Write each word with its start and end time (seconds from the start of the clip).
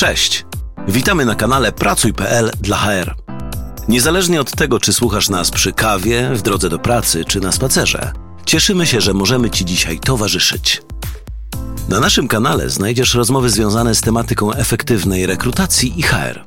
Cześć! 0.00 0.44
Witamy 0.88 1.24
na 1.24 1.34
kanale 1.34 1.72
Pracuj.pl 1.72 2.50
dla 2.60 2.76
HR. 2.76 3.14
Niezależnie 3.88 4.40
od 4.40 4.50
tego, 4.50 4.80
czy 4.80 4.92
słuchasz 4.92 5.28
nas 5.28 5.50
przy 5.50 5.72
kawie, 5.72 6.30
w 6.34 6.42
drodze 6.42 6.68
do 6.68 6.78
pracy 6.78 7.24
czy 7.24 7.40
na 7.40 7.52
spacerze, 7.52 8.12
cieszymy 8.46 8.86
się, 8.86 9.00
że 9.00 9.14
możemy 9.14 9.50
Ci 9.50 9.64
dzisiaj 9.64 9.98
towarzyszyć. 9.98 10.82
Na 11.88 12.00
naszym 12.00 12.28
kanale 12.28 12.70
znajdziesz 12.70 13.14
rozmowy 13.14 13.50
związane 13.50 13.94
z 13.94 14.00
tematyką 14.00 14.52
efektywnej 14.52 15.26
rekrutacji 15.26 16.00
i 16.00 16.02
HR. 16.02 16.44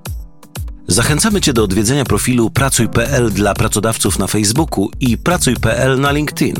Zachęcamy 0.87 1.41
Cię 1.41 1.53
do 1.53 1.63
odwiedzenia 1.63 2.05
profilu 2.05 2.49
Pracuj.pl 2.49 3.31
dla 3.31 3.53
pracodawców 3.53 4.19
na 4.19 4.27
Facebooku 4.27 4.89
i 4.99 5.17
Pracuj.pl 5.17 5.99
na 5.99 6.11
LinkedIn, 6.11 6.55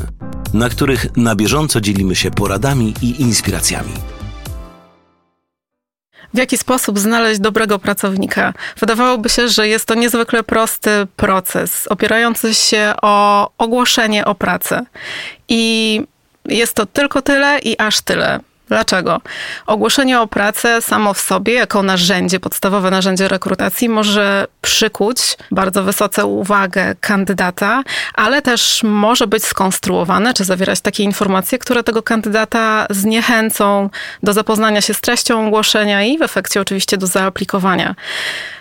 na 0.53 0.69
których 0.69 1.17
na 1.17 1.35
bieżąco 1.35 1.81
dzielimy 1.81 2.15
się 2.15 2.31
poradami 2.31 2.93
i 3.01 3.21
inspiracjami. 3.21 3.93
W 6.33 6.37
jaki 6.37 6.57
sposób 6.57 6.99
znaleźć 6.99 7.39
dobrego 7.39 7.79
pracownika? 7.79 8.53
Wydawałoby 8.77 9.29
się, 9.29 9.47
że 9.47 9.67
jest 9.67 9.85
to 9.85 9.95
niezwykle 9.95 10.43
prosty 10.43 10.89
proces, 11.15 11.87
opierający 11.87 12.53
się 12.53 12.93
o 13.01 13.49
ogłoszenie 13.57 14.25
o 14.25 14.35
pracę. 14.35 14.85
I 15.49 16.01
jest 16.45 16.73
to 16.73 16.85
tylko 16.85 17.21
tyle 17.21 17.59
i 17.59 17.79
aż 17.79 18.01
tyle. 18.01 18.39
Dlaczego? 18.73 19.21
Ogłoszenie 19.65 20.21
o 20.21 20.27
pracę 20.27 20.81
samo 20.81 21.13
w 21.13 21.19
sobie, 21.19 21.53
jako 21.53 21.83
narzędzie, 21.83 22.39
podstawowe 22.39 22.91
narzędzie 22.91 23.27
rekrutacji, 23.27 23.89
może 23.89 24.47
przykuć 24.61 25.17
bardzo 25.51 25.83
wysoce 25.83 26.25
uwagę 26.25 26.95
kandydata, 26.99 27.83
ale 28.13 28.41
też 28.41 28.81
może 28.83 29.27
być 29.27 29.45
skonstruowane, 29.45 30.33
czy 30.33 30.43
zawierać 30.43 30.81
takie 30.81 31.03
informacje, 31.03 31.59
które 31.59 31.83
tego 31.83 32.03
kandydata 32.03 32.85
zniechęcą 32.89 33.89
do 34.23 34.33
zapoznania 34.33 34.81
się 34.81 34.93
z 34.93 35.01
treścią 35.01 35.47
ogłoszenia 35.47 36.03
i 36.03 36.17
w 36.17 36.21
efekcie 36.21 36.61
oczywiście 36.61 36.97
do 36.97 37.07
zaaplikowania. 37.07 37.95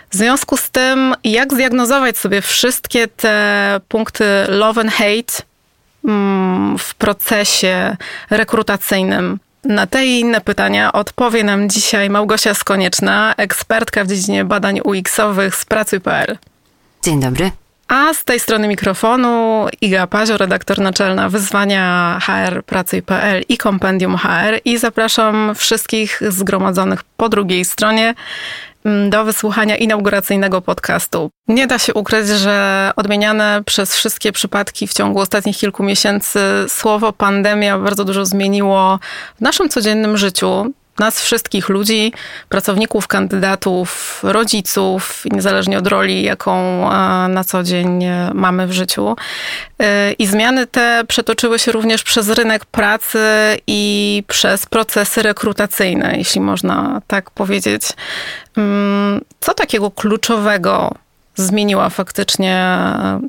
W 0.09 0.15
związku 0.15 0.57
z 0.57 0.69
tym, 0.69 1.15
jak 1.23 1.53
zdiagnozować 1.53 2.17
sobie 2.17 2.41
wszystkie 2.41 3.07
te 3.07 3.79
punkty 3.87 4.25
love 4.47 4.81
and 4.81 4.91
hate 4.91 5.43
mm, 6.05 6.77
w 6.77 6.95
procesie 6.95 7.97
rekrutacyjnym 8.29 9.39
na 9.63 9.87
te 9.87 10.05
i 10.05 10.19
inne 10.19 10.41
pytania 10.41 10.91
odpowie 10.91 11.43
nam 11.43 11.69
dzisiaj 11.69 12.09
Małgosia 12.09 12.53
Skonieczna, 12.53 13.33
ekspertka 13.37 14.03
w 14.03 14.07
dziedzinie 14.07 14.45
badań 14.45 14.79
UX-owych 14.83 15.55
z 15.55 15.65
Pracuj.pl. 15.65 16.37
Dzień 17.03 17.19
dobry. 17.19 17.51
A 17.87 18.13
z 18.13 18.23
tej 18.23 18.39
strony 18.39 18.67
mikrofonu 18.67 19.65
Iga 19.81 20.07
Pazio, 20.07 20.37
redaktor 20.37 20.79
naczelna 20.79 21.29
wyzwania 21.29 22.17
HR 22.21 22.63
Pracuj.pl 22.63 23.43
i 23.49 23.57
Kompendium 23.57 24.17
HR 24.17 24.59
i 24.65 24.77
zapraszam 24.77 25.55
wszystkich 25.55 26.21
zgromadzonych 26.29 27.03
po 27.03 27.29
drugiej 27.29 27.65
stronie 27.65 28.13
do 29.09 29.25
wysłuchania 29.25 29.77
inauguracyjnego 29.77 30.61
podcastu. 30.61 31.29
Nie 31.47 31.67
da 31.67 31.79
się 31.79 31.93
ukryć, 31.93 32.27
że 32.27 32.91
odmieniane 32.95 33.61
przez 33.65 33.95
wszystkie 33.95 34.31
przypadki 34.31 34.87
w 34.87 34.93
ciągu 34.93 35.19
ostatnich 35.19 35.57
kilku 35.57 35.83
miesięcy 35.83 36.39
słowo 36.67 37.13
pandemia 37.13 37.79
bardzo 37.79 38.05
dużo 38.05 38.25
zmieniło 38.25 38.99
w 39.35 39.41
naszym 39.41 39.69
codziennym 39.69 40.17
życiu 40.17 40.73
nas 40.99 41.21
wszystkich 41.21 41.69
ludzi, 41.69 42.13
pracowników, 42.49 43.07
kandydatów, 43.07 44.19
rodziców, 44.23 45.23
niezależnie 45.31 45.77
od 45.77 45.87
roli, 45.87 46.23
jaką 46.23 46.53
e, 46.91 47.27
na 47.27 47.43
co 47.43 47.63
dzień 47.63 48.03
e, 48.03 48.31
mamy 48.33 48.67
w 48.67 48.71
życiu. 48.71 49.15
E, 49.79 50.11
I 50.11 50.25
zmiany 50.25 50.67
te 50.67 51.03
przetoczyły 51.07 51.59
się 51.59 51.71
również 51.71 52.03
przez 52.03 52.29
rynek 52.29 52.65
pracy 52.65 53.19
i 53.67 54.23
przez 54.27 54.65
procesy 54.65 55.21
rekrutacyjne, 55.21 56.17
jeśli 56.17 56.41
można 56.41 57.01
tak 57.07 57.31
powiedzieć. 57.31 57.83
Mm, 58.57 59.21
co 59.39 59.53
takiego 59.53 59.91
kluczowego 59.91 60.91
zmieniła 61.35 61.89
faktycznie 61.89 62.77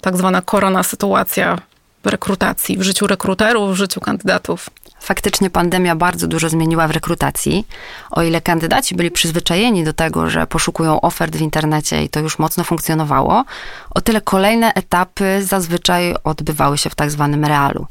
tak 0.02 0.16
zwana 0.16 0.42
korona 0.42 0.82
sytuacja 0.82 1.58
rekrutacji, 2.06 2.78
w 2.78 2.82
życiu 2.82 3.06
rekruterów, 3.06 3.72
w 3.72 3.74
życiu 3.74 4.00
kandydatów? 4.00 4.70
Faktycznie 5.00 5.50
pandemia 5.50 5.96
bardzo 5.96 6.26
dużo 6.26 6.48
zmieniła 6.48 6.88
w 6.88 6.90
rekrutacji. 6.90 7.66
O 8.10 8.22
ile 8.22 8.40
kandydaci 8.40 8.94
byli 8.94 9.10
przyzwyczajeni 9.10 9.84
do 9.84 9.92
tego, 9.92 10.30
że 10.30 10.46
poszukują 10.46 11.00
ofert 11.00 11.36
w 11.36 11.40
internecie 11.40 12.04
i 12.04 12.08
to 12.08 12.20
już 12.20 12.38
mocno 12.38 12.64
funkcjonowało, 12.64 13.44
o 13.90 14.00
tyle 14.00 14.20
kolejne 14.20 14.74
etapy 14.74 15.42
zazwyczaj 15.42 16.14
odbywały 16.24 16.78
się 16.78 16.90
w 16.90 16.94
tak 16.94 17.10
zwanym 17.10 17.44
realu. 17.44 17.86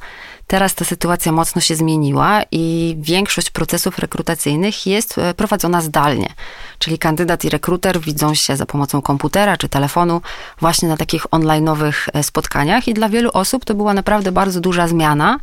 Teraz 0.47 0.75
ta 0.75 0.85
sytuacja 0.85 1.31
mocno 1.31 1.61
się 1.61 1.75
zmieniła 1.75 2.41
i 2.51 2.95
większość 2.99 3.49
procesów 3.49 3.99
rekrutacyjnych 3.99 4.87
jest 4.87 5.17
e, 5.17 5.33
prowadzona 5.33 5.81
zdalnie. 5.81 6.33
Czyli 6.79 6.97
kandydat 6.97 7.45
i 7.45 7.49
rekruter 7.49 7.99
widzą 7.99 8.33
się 8.33 8.57
za 8.57 8.65
pomocą 8.65 9.01
komputera 9.01 9.57
czy 9.57 9.69
telefonu 9.69 10.21
właśnie 10.59 10.89
na 10.89 10.97
takich 10.97 11.23
online'owych 11.23 11.93
e, 12.13 12.23
spotkaniach 12.23 12.87
i 12.87 12.93
dla 12.93 13.09
wielu 13.09 13.29
osób 13.33 13.65
to 13.65 13.73
była 13.73 13.93
naprawdę 13.93 14.31
bardzo 14.31 14.59
duża 14.59 14.87
zmiana. 14.87 15.39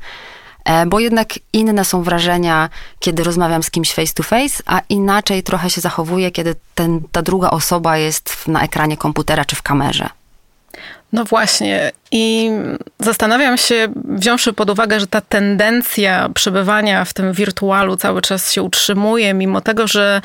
E, 0.65 0.87
bo 0.87 1.01
jednak 1.01 1.29
inne 1.53 1.85
są 1.85 2.03
wrażenia, 2.03 2.69
kiedy 2.99 3.25
rozmawiam 3.25 3.63
z 3.63 3.71
kimś 3.71 3.95
face 3.95 4.15
to 4.15 4.23
face, 4.23 4.63
a 4.67 4.81
inaczej 4.89 5.43
trochę 5.43 5.71
się 5.71 5.81
zachowuje, 5.81 6.31
kiedy 6.31 6.55
ten, 6.75 7.01
ta 7.13 7.23
druga 7.23 7.51
osoba 7.51 7.97
jest 7.97 8.49
na 8.49 8.63
ekranie 8.63 8.97
komputera 8.97 9.45
czy 9.45 9.57
w 9.57 9.63
kamerze. 9.63 10.20
No 11.13 11.25
właśnie. 11.25 11.93
I 12.13 12.51
zastanawiam 12.99 13.57
się, 13.57 13.89
wziąwszy 14.05 14.53
pod 14.53 14.71
uwagę, 14.71 15.01
że 15.01 15.07
ta 15.07 15.21
tendencja 15.21 16.29
przebywania 16.35 17.05
w 17.05 17.13
tym 17.15 17.33
wirtualu 17.33 17.97
cały 17.97 18.23
czas 18.23 18.53
się 18.53 18.63
utrzymuje, 18.63 19.35
mimo 19.35 19.61
tego, 19.61 19.87
że 19.87 20.23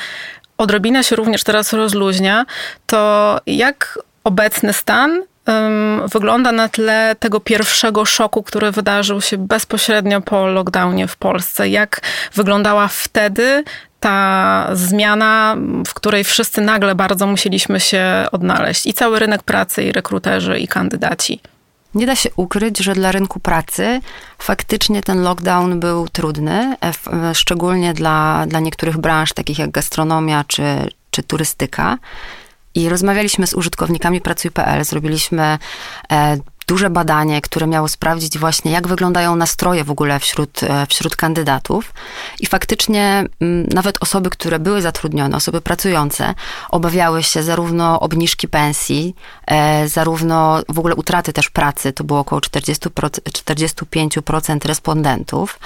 odrobina 0.57 1.03
się 1.03 1.16
również 1.16 1.44
teraz 1.44 1.73
rozluźnia, 1.73 2.46
to 2.85 3.40
jak 3.47 4.00
obecny 4.23 4.73
stan 4.73 5.23
wygląda 6.12 6.52
na 6.52 6.70
tle 6.70 7.16
tego 7.20 7.40
pierwszego 7.40 8.06
szoku, 8.06 8.44
który 8.44 8.72
wydarzył 8.72 9.22
się 9.22 9.38
bezpośrednio 9.38 10.22
po 10.22 10.48
lockdownie 10.48 11.08
w 11.08 11.18
Polsce. 11.18 11.70
Jak 11.70 12.02
wyglądała 12.34 12.88
wtedy 12.88 13.64
ta 14.00 14.70
zmiana, 14.74 15.58
w 15.88 15.94
której 15.94 16.24
wszyscy 16.24 16.62
nagle 16.62 16.96
bardzo 16.96 17.28
musieliśmy 17.28 17.80
się 17.80 18.26
odnaleźć 18.32 18.88
i 18.88 18.94
cały 18.94 19.20
rynek 19.20 19.44
pracy, 19.44 19.84
i 19.84 19.92
rekruterzy, 19.92 20.60
i 20.60 20.68
kandydaci. 20.68 21.40
Nie 21.96 22.06
da 22.06 22.16
się 22.16 22.30
ukryć, 22.36 22.78
że 22.80 22.94
dla 22.94 23.12
rynku 23.12 23.40
pracy 23.40 24.00
faktycznie 24.40 25.04
ten 25.04 25.22
lockdown 25.22 25.80
był 25.80 26.08
trudny, 26.10 26.76
e, 26.82 26.92
e, 27.30 27.36
szczególnie 27.36 27.94
dla, 27.94 28.46
dla 28.48 28.60
niektórych 28.60 28.98
branż, 28.98 29.34
takich 29.34 29.60
jak 29.60 29.72
gastronomia 29.72 30.44
czy, 30.48 30.64
czy 31.12 31.24
turystyka. 31.24 31.98
I 32.75 32.90
rozmawialiśmy 32.90 33.47
z 33.47 33.53
użytkownikami 33.53 34.22
Pracuj.pl, 34.22 34.84
zrobiliśmy 34.84 35.58
e, 36.12 36.38
duże 36.68 36.90
badanie, 36.90 37.41
które 37.41 37.68
miało 37.68 37.88
sprawdzić 37.88 38.38
właśnie, 38.38 38.72
jak 38.72 38.88
wyglądają 38.88 39.36
nastroje 39.36 39.84
w 39.84 39.91
ogóle 39.91 40.19
wśród, 40.19 40.63
e, 40.63 40.85
wśród 40.90 41.16
kandydatów. 41.16 41.94
I 42.40 42.46
faktycznie 42.46 43.24
m, 43.41 43.68
nawet 43.74 44.03
osoby, 44.03 44.30
które 44.30 44.59
były 44.59 44.81
zatrudnione, 44.81 45.38
osoby 45.38 45.62
pracujące, 45.62 46.34
obawiały 46.69 47.24
się 47.24 47.44
zarówno 47.44 48.00
obniżki 48.00 48.47
pensji, 48.47 49.16
e, 49.47 49.88
zarówno 49.88 50.62
w 50.69 50.80
ogóle 50.80 50.96
utraty 50.96 51.34
też 51.34 51.50
pracy, 51.50 51.94
to 51.94 52.03
było 52.03 52.19
około 52.19 52.41
40, 52.41 52.90
45% 52.90 54.66
respondentów. 54.66 55.59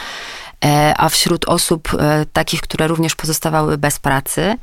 A 0.97 1.09
wśród 1.09 1.45
osób 1.45 1.89
takich, 2.33 2.61
które 2.61 2.87
również 2.87 3.15
pozostawały 3.15 3.77
bez 3.77 3.99
pracy, 3.99 4.57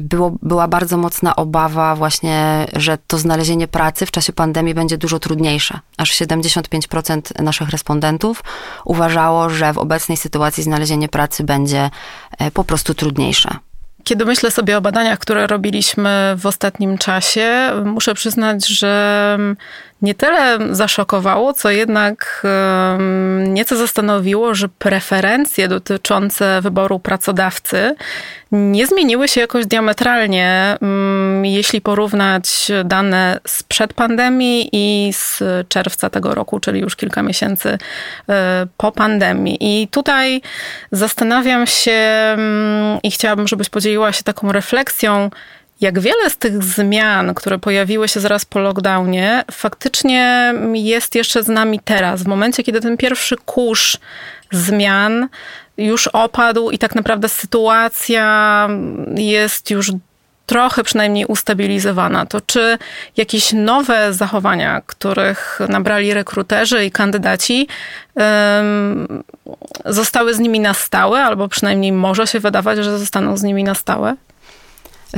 było, 0.00 0.36
była 0.42 0.68
bardzo 0.68 0.96
mocna 0.96 1.36
obawa 1.36 1.96
właśnie, 1.96 2.66
że 2.72 2.98
to 3.06 3.18
znalezienie 3.18 3.68
pracy 3.68 4.06
w 4.06 4.10
czasie 4.10 4.32
pandemii 4.32 4.74
będzie 4.74 4.98
dużo 4.98 5.18
trudniejsze. 5.18 5.78
Aż 5.96 6.12
75% 6.12 7.42
naszych 7.42 7.68
respondentów 7.68 8.44
uważało, 8.84 9.50
że 9.50 9.72
w 9.72 9.78
obecnej 9.78 10.16
sytuacji 10.16 10.62
znalezienie 10.62 11.08
pracy 11.08 11.44
będzie 11.44 11.90
po 12.54 12.64
prostu 12.64 12.94
trudniejsze. 12.94 13.50
Kiedy 14.04 14.24
myślę 14.24 14.50
sobie 14.50 14.78
o 14.78 14.80
badaniach, 14.80 15.18
które 15.18 15.46
robiliśmy 15.46 16.34
w 16.38 16.46
ostatnim 16.46 16.98
czasie, 16.98 17.70
muszę 17.84 18.14
przyznać, 18.14 18.66
że 18.66 19.38
nie 20.02 20.14
tyle 20.14 20.58
zaszokowało, 20.70 21.52
co 21.52 21.70
jednak 21.70 22.46
nieco 23.38 23.76
zastanowiło, 23.76 24.54
że 24.54 24.68
preferencje 24.68 25.68
dotyczące 25.68 26.60
wyboru 26.62 26.98
pracodawcy 26.98 27.94
nie 28.52 28.86
zmieniły 28.86 29.28
się 29.28 29.40
jakoś 29.40 29.66
diametralnie, 29.66 30.78
jeśli 31.42 31.80
porównać 31.80 32.72
dane 32.84 33.40
sprzed 33.46 33.92
pandemii 33.92 34.68
i 34.72 35.12
z 35.12 35.42
czerwca 35.68 36.10
tego 36.10 36.34
roku, 36.34 36.60
czyli 36.60 36.80
już 36.80 36.96
kilka 36.96 37.22
miesięcy 37.22 37.78
e, 38.28 38.66
po 38.76 38.92
pandemii. 38.92 39.58
I 39.60 39.88
tutaj 39.88 40.40
zastanawiam 40.92 41.66
się 41.66 42.00
i 43.02 43.10
chciałabym, 43.10 43.48
żebyś 43.48 43.68
podzieliła 43.68 44.12
się 44.12 44.22
taką 44.22 44.52
refleksją, 44.52 45.30
jak 45.80 46.00
wiele 46.00 46.30
z 46.30 46.36
tych 46.36 46.62
zmian, 46.62 47.34
które 47.34 47.58
pojawiły 47.58 48.08
się 48.08 48.20
zaraz 48.20 48.44
po 48.44 48.58
lockdownie, 48.58 49.44
faktycznie 49.50 50.54
jest 50.72 51.14
jeszcze 51.14 51.42
z 51.42 51.48
nami 51.48 51.80
teraz, 51.84 52.22
w 52.22 52.26
momencie, 52.26 52.62
kiedy 52.62 52.80
ten 52.80 52.96
pierwszy 52.96 53.36
kurz 53.36 53.98
zmian 54.52 55.28
już 55.78 56.06
opadł 56.06 56.70
i 56.70 56.78
tak 56.78 56.94
naprawdę 56.94 57.28
sytuacja 57.28 58.68
jest 59.14 59.70
już 59.70 59.92
trochę 60.46 60.84
przynajmniej 60.84 61.26
ustabilizowana, 61.26 62.26
to 62.26 62.40
czy 62.40 62.78
jakieś 63.16 63.52
nowe 63.52 64.12
zachowania, 64.12 64.82
których 64.86 65.60
nabrali 65.68 66.14
rekruterzy 66.14 66.84
i 66.84 66.90
kandydaci, 66.90 67.68
zostały 69.84 70.34
z 70.34 70.38
nimi 70.38 70.60
na 70.60 70.74
stałe, 70.74 71.24
albo 71.24 71.48
przynajmniej 71.48 71.92
może 71.92 72.26
się 72.26 72.40
wydawać, 72.40 72.78
że 72.78 72.98
zostaną 72.98 73.36
z 73.36 73.42
nimi 73.42 73.64
na 73.64 73.74
stałe? 73.74 74.16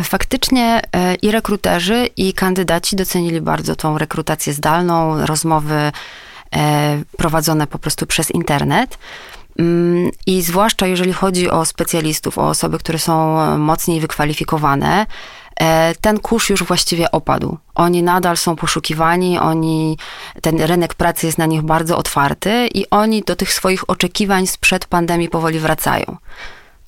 Faktycznie 0.04 0.80
e, 0.92 1.14
i 1.14 1.30
rekruterzy, 1.30 2.08
i 2.16 2.32
kandydaci 2.32 2.96
docenili 2.96 3.40
bardzo 3.40 3.76
tą 3.76 3.98
rekrutację 3.98 4.52
zdalną, 4.52 5.26
rozmowy 5.26 5.92
e, 6.56 7.02
prowadzone 7.16 7.66
po 7.66 7.78
prostu 7.78 8.06
przez 8.06 8.30
internet. 8.30 8.98
Mm, 9.58 10.10
I 10.26 10.42
zwłaszcza 10.42 10.86
jeżeli 10.86 11.12
chodzi 11.12 11.50
o 11.50 11.64
specjalistów, 11.64 12.38
o 12.38 12.48
osoby, 12.48 12.78
które 12.78 12.98
są 12.98 13.36
mocniej 13.58 14.00
wykwalifikowane, 14.00 15.06
e, 15.60 15.94
ten 16.00 16.20
kurz 16.20 16.50
już 16.50 16.64
właściwie 16.64 17.10
opadł. 17.10 17.58
Oni 17.74 18.02
nadal 18.02 18.36
są 18.36 18.56
poszukiwani, 18.56 19.38
oni, 19.38 19.98
ten 20.42 20.60
rynek 20.60 20.94
pracy 20.94 21.26
jest 21.26 21.38
na 21.38 21.46
nich 21.46 21.62
bardzo 21.62 21.98
otwarty 21.98 22.68
i 22.74 22.90
oni 22.90 23.22
do 23.22 23.36
tych 23.36 23.52
swoich 23.52 23.90
oczekiwań 23.90 24.46
sprzed 24.46 24.86
pandemii 24.86 25.28
powoli 25.28 25.58
wracają. 25.58 26.16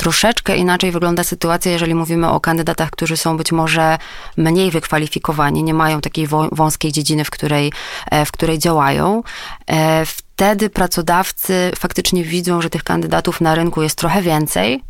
Troszeczkę 0.01 0.57
inaczej 0.57 0.93
wygląda 0.93 1.25
sytuacja, 1.25 1.73
jeżeli 1.73 1.95
mówimy 1.95 2.29
o 2.29 2.41
kandydatach, 2.41 2.91
którzy 2.91 3.17
są 3.17 3.37
być 3.37 3.53
może 3.53 3.99
mniej 4.37 4.71
wykwalifikowani, 4.71 5.63
nie 5.63 5.75
mają 5.75 6.01
takiej 6.01 6.29
wąskiej 6.53 6.93
dziedziny, 6.93 7.25
w 7.25 7.31
której, 7.31 7.73
e, 8.11 8.25
w 8.25 8.33
której 8.33 8.59
działają. 8.59 9.23
E, 9.67 10.07
wtedy 10.07 10.71
pracodawcy 10.71 11.71
faktycznie 11.77 12.25
widzą, 12.25 12.63
że 12.63 12.71
tych 12.71 12.85
kandydatów 12.85 13.41
na 13.41 13.55
rynku 13.55 13.83
jest 13.83 13.99
trochę 13.99 14.23
więcej. 14.23 14.83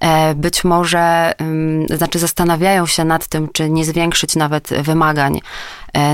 E, 0.00 0.34
być 0.34 0.64
może, 0.64 1.32
znaczy 1.96 2.18
zastanawiają 2.18 2.86
się 2.86 3.04
nad 3.04 3.26
tym, 3.26 3.48
czy 3.52 3.70
nie 3.70 3.84
zwiększyć 3.84 4.36
nawet 4.36 4.68
wymagań. 4.68 5.40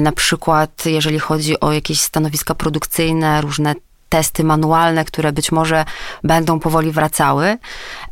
Na 0.00 0.12
przykład, 0.12 0.86
jeżeli 0.86 1.18
chodzi 1.18 1.60
o 1.60 1.72
jakieś 1.72 2.00
stanowiska 2.00 2.54
produkcyjne, 2.54 3.40
różne 3.40 3.74
testy 4.08 4.44
manualne, 4.44 5.04
które 5.04 5.32
być 5.32 5.52
może 5.52 5.84
będą 6.24 6.60
powoli 6.60 6.92
wracały. 6.92 7.58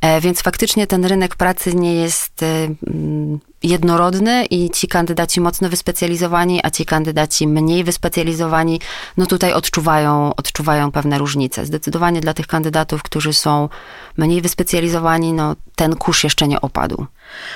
E, 0.00 0.20
więc 0.20 0.42
faktycznie 0.42 0.86
ten 0.86 1.04
rynek 1.04 1.36
pracy 1.36 1.74
nie 1.74 1.94
jest 1.94 2.42
e, 2.42 2.46
mm, 2.86 3.38
jednorodny 3.62 4.44
i 4.44 4.70
ci 4.70 4.88
kandydaci 4.88 5.40
mocno 5.40 5.68
wyspecjalizowani, 5.68 6.60
a 6.62 6.70
ci 6.70 6.86
kandydaci 6.86 7.48
mniej 7.48 7.84
wyspecjalizowani, 7.84 8.80
no 9.16 9.26
tutaj 9.26 9.52
odczuwają, 9.52 10.34
odczuwają 10.34 10.92
pewne 10.92 11.18
różnice. 11.18 11.66
Zdecydowanie 11.66 12.20
dla 12.20 12.34
tych 12.34 12.46
kandydatów, 12.46 13.02
którzy 13.02 13.32
są 13.32 13.68
mniej 14.16 14.42
wyspecjalizowani, 14.42 15.32
no 15.32 15.56
ten 15.76 15.96
kurz 15.96 16.24
jeszcze 16.24 16.48
nie 16.48 16.60
opadł. 16.60 17.06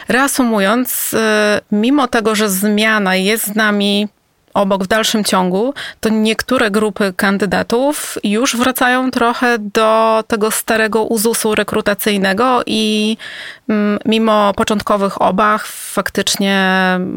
Reasumując, 0.09 1.15
e, 1.15 1.61
mimo 1.73 2.09
tego, 2.09 2.35
że 2.35 2.51
zmiana 2.51 3.17
jest 3.17 3.47
z 3.47 3.55
nami 3.55 4.09
obok 4.59 4.85
w 4.85 4.87
dalszym 4.87 5.25
ciągu, 5.25 5.75
to 6.01 6.09
niektóre 6.09 6.71
grupy 6.71 7.13
kandydatów 7.17 8.19
już 8.25 8.57
wracają 8.57 9.11
trochę 9.11 9.59
do 9.59 10.25
tego 10.27 10.51
starego 10.51 11.03
uzusu 11.05 11.55
rekrutacyjnego 11.55 12.63
i 12.67 13.17
mm, 13.69 13.99
mimo 14.05 14.53
początkowych 14.57 15.23
obaw 15.23 15.63
faktycznie 15.67 16.59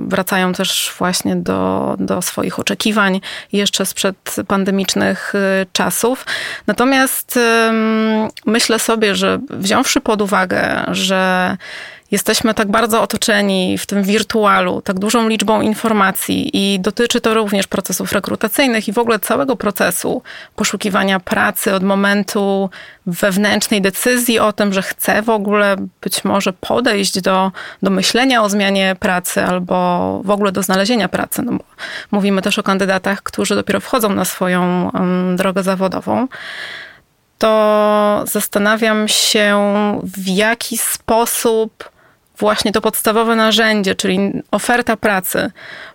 wracają 0.08 0.54
też 0.54 0.94
właśnie 0.98 1.36
do, 1.36 1.96
do 2.00 2.22
swoich 2.22 2.60
oczekiwań 2.60 3.22
jeszcze 3.54 3.86
sprzed 3.86 4.36
pandemicznych 4.48 5.36
y, 5.36 5.66
czasów. 5.74 6.26
Natomiast 6.68 7.40
myślę 8.46 8.80
sobie, 8.80 9.16
że 9.16 9.40
wziąwszy 9.50 10.02
pod 10.02 10.22
uwagę, 10.22 10.84
że 10.92 11.58
jesteśmy 12.12 12.54
tak 12.54 12.72
bardzo 12.72 13.02
otoczeni 13.02 13.78
w 13.78 13.86
tym 13.86 14.04
wirtualu, 14.04 14.81
tak 14.81 15.00
dużą 15.00 15.28
liczbą 15.28 15.62
informacji 15.62 16.50
i 16.54 16.80
dotyczy 16.80 17.22
to 17.22 17.34
również 17.34 17.68
procesów 17.68 18.12
rekrutacyjnych 18.12 18.88
i 18.88 18.94
w 18.94 18.98
ogóle 18.98 19.19
całego 19.19 19.56
procesu 19.56 20.22
poszukiwania 20.56 21.19
pracy 21.19 21.74
od 21.74 21.84
momentu 21.84 22.69
wewnętrznej 23.06 23.81
decyzji 23.81 24.40
o 24.40 24.54
tym, 24.54 24.74
że 24.74 24.81
chcę 24.81 25.22
w 25.22 25.30
ogóle 25.30 25.75
być 26.02 26.24
może 26.24 26.54
podejść 26.54 27.22
do, 27.22 27.52
do 27.84 27.90
myślenia 27.90 28.44
o 28.44 28.50
zmianie 28.50 28.96
pracy 29.00 29.44
albo 29.44 30.22
w 30.25 30.30
ogóle 30.30 30.52
do 30.52 30.64
znalezienia 30.64 31.10
pracy. 31.10 31.42
No 31.42 31.57
mówimy 32.12 32.42
też 32.42 32.60
o 32.60 32.64
kandydatach, 32.64 33.24
którzy 33.24 33.56
dopiero 33.56 33.80
wchodzą 33.80 34.10
na 34.10 34.25
swoją 34.25 34.92
drogę 35.36 35.64
zawodową 35.64 36.28
to 37.42 38.24
zastanawiam 38.28 39.07
się, 39.07 39.60
w 40.04 40.28
jaki 40.28 40.78
sposób 40.78 41.91
właśnie 42.42 42.72
to 42.72 42.82
podstawowe 42.82 43.36
narzędzie, 43.36 43.96
czyli 43.96 44.20
oferta 44.52 44.98
pracy, 44.98 45.52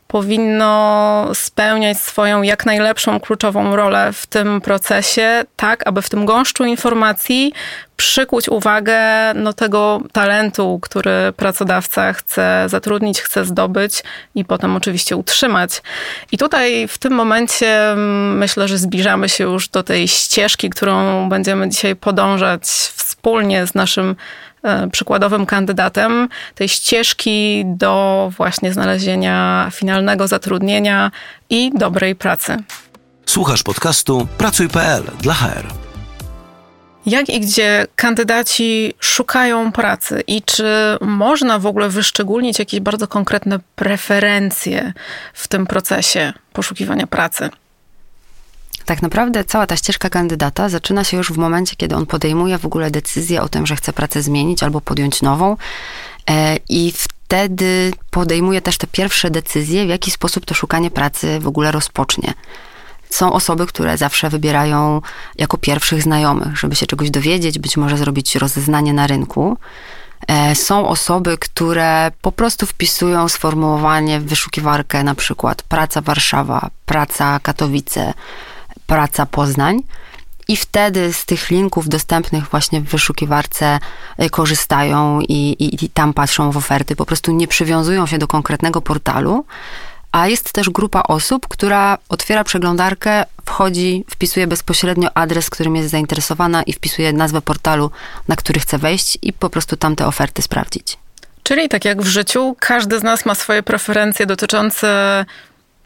powinno 0.07 1.31
spełniać 1.35 1.99
swoją 1.99 2.43
jak 2.43 2.67
najlepszą 2.67 3.21
kluczową 3.21 3.77
rolę 3.77 4.13
w 4.13 4.27
tym 4.27 4.61
procesie, 4.61 5.45
tak 5.57 5.87
aby 5.87 6.03
w 6.03 6.09
tym 6.09 6.27
gąszczu 6.27 6.65
informacji 6.65 7.53
przykuć 7.97 8.49
uwagę 8.49 8.99
no, 9.35 9.53
tego 9.53 10.01
talentu, 10.13 10.79
który 10.83 11.33
pracodawca 11.37 12.13
chce 12.13 12.65
zatrudnić, 12.69 13.21
chce 13.21 13.45
zdobyć 13.45 14.03
i 14.35 14.45
potem 14.45 14.77
oczywiście 14.77 15.17
utrzymać. 15.17 15.83
I 16.33 16.39
tutaj 16.39 16.89
w 16.89 16.99
tym 16.99 17.13
momencie 17.13 17.91
mm, 17.91 18.39
myślę, 18.39 18.69
że 18.69 18.79
zbliżamy 18.79 19.29
się 19.29 19.45
już 19.45 19.69
do 19.69 19.83
tej 19.83 20.09
ścieżki, 20.09 20.71
którą 20.71 21.29
będziemy 21.29 21.69
dzisiaj 21.69 21.97
podążać 21.97 22.63
wspólnie 22.97 23.67
z 23.67 23.75
naszym 23.75 24.17
przykładowym 24.93 25.47
kandydatem 25.47 26.29
tej 26.55 26.69
ścieżki 26.69 27.63
do 27.67 28.33
właśnie 28.37 28.73
znalezienia 28.73 29.69
finalnego 29.73 30.29
zatrudnienia 30.29 31.11
i 31.51 31.73
dobrej 31.75 32.15
pracy. 32.15 32.57
Słuchasz 33.27 33.63
podcastu 33.63 34.29
Pracuj.pl 34.39 35.03
dla 35.21 35.35
HR. 35.35 35.67
Jak 37.07 37.29
i 37.29 37.41
gdzie 37.41 37.87
kandydaci 37.97 38.95
szukają 39.01 39.73
pracy 39.73 40.23
i 40.27 40.43
czy 40.43 40.65
można 41.01 41.59
w 41.59 41.67
ogóle 41.67 41.89
wyszczególnić 41.89 42.59
jakieś 42.59 42.81
bardzo 42.81 43.09
konkretne 43.09 43.59
preferencje 43.77 44.93
w 45.33 45.49
tym 45.49 45.67
procesie 45.67 46.33
poszukiwania 46.53 47.07
pracy? 47.07 47.51
Tak 48.87 49.03
naprawdę 49.03 49.44
cała 49.44 49.67
ta 49.67 49.77
ścieżka 49.77 50.11
kandydata 50.11 50.69
zaczyna 50.69 51.05
się 51.05 51.17
już 51.17 51.33
w 51.33 51.37
momencie, 51.37 51.77
kiedy 51.77 51.97
on 51.97 52.06
podejmuje 52.06 52.59
w 52.59 52.67
ogóle 52.67 52.91
decyzję 52.91 53.43
o 53.43 53.49
tym, 53.49 53.67
że 53.67 53.77
chce 53.77 53.93
pracę 53.93 54.23
zmienić 54.23 54.62
albo 54.62 54.81
podjąć 54.81 55.23
nową. 55.23 55.56
E, 56.31 56.56
I 56.69 56.93
wtedy 56.97 57.93
podejmuje 58.11 58.61
też 58.62 58.79
te 58.79 58.87
pierwsze 58.87 59.31
decyzje, 59.31 59.87
w 59.87 59.88
jaki 59.88 60.11
sposób 60.11 60.45
to 60.45 60.55
szukanie 60.55 60.90
pracy 60.90 61.40
w 61.40 61.47
ogóle 61.47 61.73
rozpocznie. 61.73 62.35
Są 63.11 63.33
osoby, 63.33 63.66
które 63.66 63.97
zawsze 63.97 64.31
wybierają 64.31 65.02
jako 65.38 65.59
pierwszych 65.59 66.02
znajomych, 66.02 66.59
żeby 66.59 66.76
się 66.76 66.87
czegoś 66.87 67.11
dowiedzieć, 67.11 67.59
być 67.59 67.76
może 67.76 67.97
zrobić 67.97 68.37
rozeznanie 68.37 68.93
na 68.93 69.07
rynku. 69.07 69.59
E, 70.28 70.55
są 70.55 70.88
osoby, 70.88 71.38
które 71.38 72.11
po 72.23 72.33
prostu 72.33 72.66
wpisują 72.66 73.28
sformułowanie 73.28 74.21
w 74.21 74.25
wyszukiwarkę, 74.25 75.05
na 75.05 75.14
przykład 75.14 75.62
praca 75.62 76.00
Warszawa, 76.00 76.71
praca 76.87 77.40
Katowice, 77.43 78.14
praca 78.87 79.26
Poznań. 79.26 79.83
I 80.49 80.57
wtedy 80.57 81.12
z 81.12 81.25
tych 81.25 81.50
linków 81.50 81.88
dostępnych 81.88 82.49
właśnie 82.49 82.81
w 82.81 82.85
wyszukiwarce 82.85 83.78
y, 84.23 84.31
korzystają 84.31 85.21
i, 85.21 85.57
i, 85.59 85.85
i, 85.85 85.88
tam 85.88 86.14
patrzą 86.14 86.50
w 86.50 86.57
oferty. 86.57 86.97
Po 86.97 87.07
prostu 87.07 87.33
nie 87.33 87.49
przywiązują 87.49 88.07
się 88.07 88.19
do 88.19 88.28
konkretnego 88.28 88.81
portalu. 88.81 89.45
A 90.12 90.28
jest 90.28 90.52
też 90.52 90.71
grupa 90.71 91.02
osób, 91.02 91.49
która 91.49 91.99
otwiera 92.09 92.45
przeglądarkę, 92.45 93.25
wchodzi, 93.47 94.05
wpisuje 94.11 94.47
bezpośrednio 94.47 95.09
adres, 95.16 95.50
którym 95.50 95.76
jest 95.76 95.90
zainteresowana 95.90 96.62
i 96.62 96.73
wpisuje 96.73 97.12
nazwę 97.12 97.43
portalu, 97.43 97.90
na 98.28 98.37
który 98.37 98.61
chce 98.61 98.78
wejść 98.78 99.19
i 99.23 99.33
po 99.33 99.50
prostu 99.50 99.76
tam 99.76 99.97
te 99.97 100.07
oferty 100.07 100.43
sprawdzić. 100.43 100.99
Czyli 101.43 101.69
tak 101.69 101.85
jak 101.85 102.02
w 102.02 102.07
życiu, 102.07 102.57
każdy 102.61 102.99
z 102.99 103.02
nas 103.02 103.26
ma 103.26 103.35
swoje 103.35 103.62
preferencje 103.62 104.26
dotyczące 104.26 105.25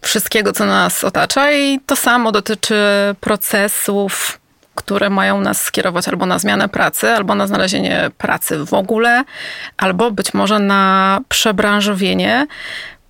wszystkiego, 0.01 0.53
co 0.53 0.67
nas 0.67 1.05
otacza, 1.05 1.53
i 1.53 1.81
to 1.87 1.97
samo 1.97 2.33
dotyczy 2.33 2.85
procesów, 3.21 4.39
które 4.75 5.11
mają 5.11 5.41
nas 5.41 5.63
skierować 5.63 6.09
albo 6.09 6.27
na 6.27 6.39
zmianę 6.39 6.69
pracy, 6.69 7.11
albo 7.11 7.35
na 7.35 7.47
znalezienie 7.47 8.11
pracy 8.19 8.65
w 8.65 8.75
ogóle, 8.75 9.25
albo 9.77 10.11
być 10.11 10.35
może 10.35 10.59
na 10.59 11.21
przebranżowienie. 11.29 12.47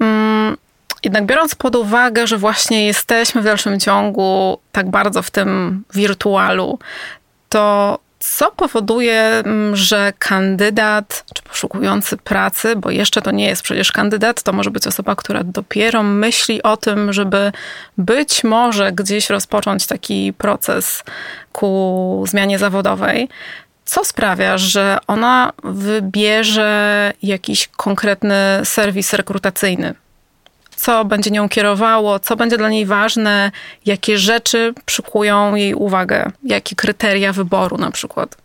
Mm, 0.01 0.57
jednak 1.05 1.27
biorąc 1.27 1.55
pod 1.55 1.77
uwagę, 1.77 2.27
że 2.27 2.39
właśnie 2.39 2.87
jesteśmy 2.87 3.41
w 3.41 3.45
dalszym 3.45 3.81
ciągu 3.81 4.59
tak 4.73 4.91
bardzo 4.91 5.23
w 5.23 5.31
tym 5.31 5.83
wirtualu, 5.95 6.79
to 7.49 7.99
Co 8.23 8.51
powoduje, 8.51 9.23
mm, 9.23 9.77
że 9.77 10.13
kandydat 10.19 11.25
czy 11.35 11.43
poszukujący 11.43 12.17
pracy, 12.17 12.77
bo 12.77 12.91
jeszcze 12.91 13.23
to 13.23 13.31
nie 13.31 13.47
jest 13.47 13.63
przecież 13.63 13.93
kandydat, 13.93 14.43
to 14.43 14.53
może 14.53 14.71
być 14.71 14.87
osoba, 14.87 15.17
która 15.17 15.45
dopiero 15.45 16.03
myśli 16.03 16.63
o 16.63 16.77
tym, 16.77 17.13
żeby 17.13 17.53
być 17.99 18.45
może 18.45 18.93
gdzieś 18.93 19.31
rozpocząć 19.31 19.87
taki 19.87 20.33
proces 20.33 21.05
ku 21.53 22.25
zmianie 22.29 22.59
zawodowej. 22.59 23.29
Co 23.85 24.05
sprawia, 24.05 24.59
że 24.59 24.99
ona 25.07 25.53
wybierze 25.65 27.13
jakiś 27.23 27.69
konkretny 27.69 28.37
serwis 28.65 29.13
rekrutacyjny? 29.13 29.95
Co 30.81 31.05
będzie 31.05 31.31
nią 31.31 31.49
kierowało, 31.49 32.19
co 32.19 32.37
będzie 32.37 32.59
dla 32.59 32.69
niej 32.69 32.87
ważne, 32.87 33.51
jakie 33.87 34.19
rzeczy 34.19 34.75
przykują 34.85 35.55
jej 35.55 35.75
uwagę, 35.75 36.31
jakie 36.43 36.77
kryteria 36.77 37.33
wyboru 37.33 37.79
na 37.79 37.91
przykład? 37.91 38.37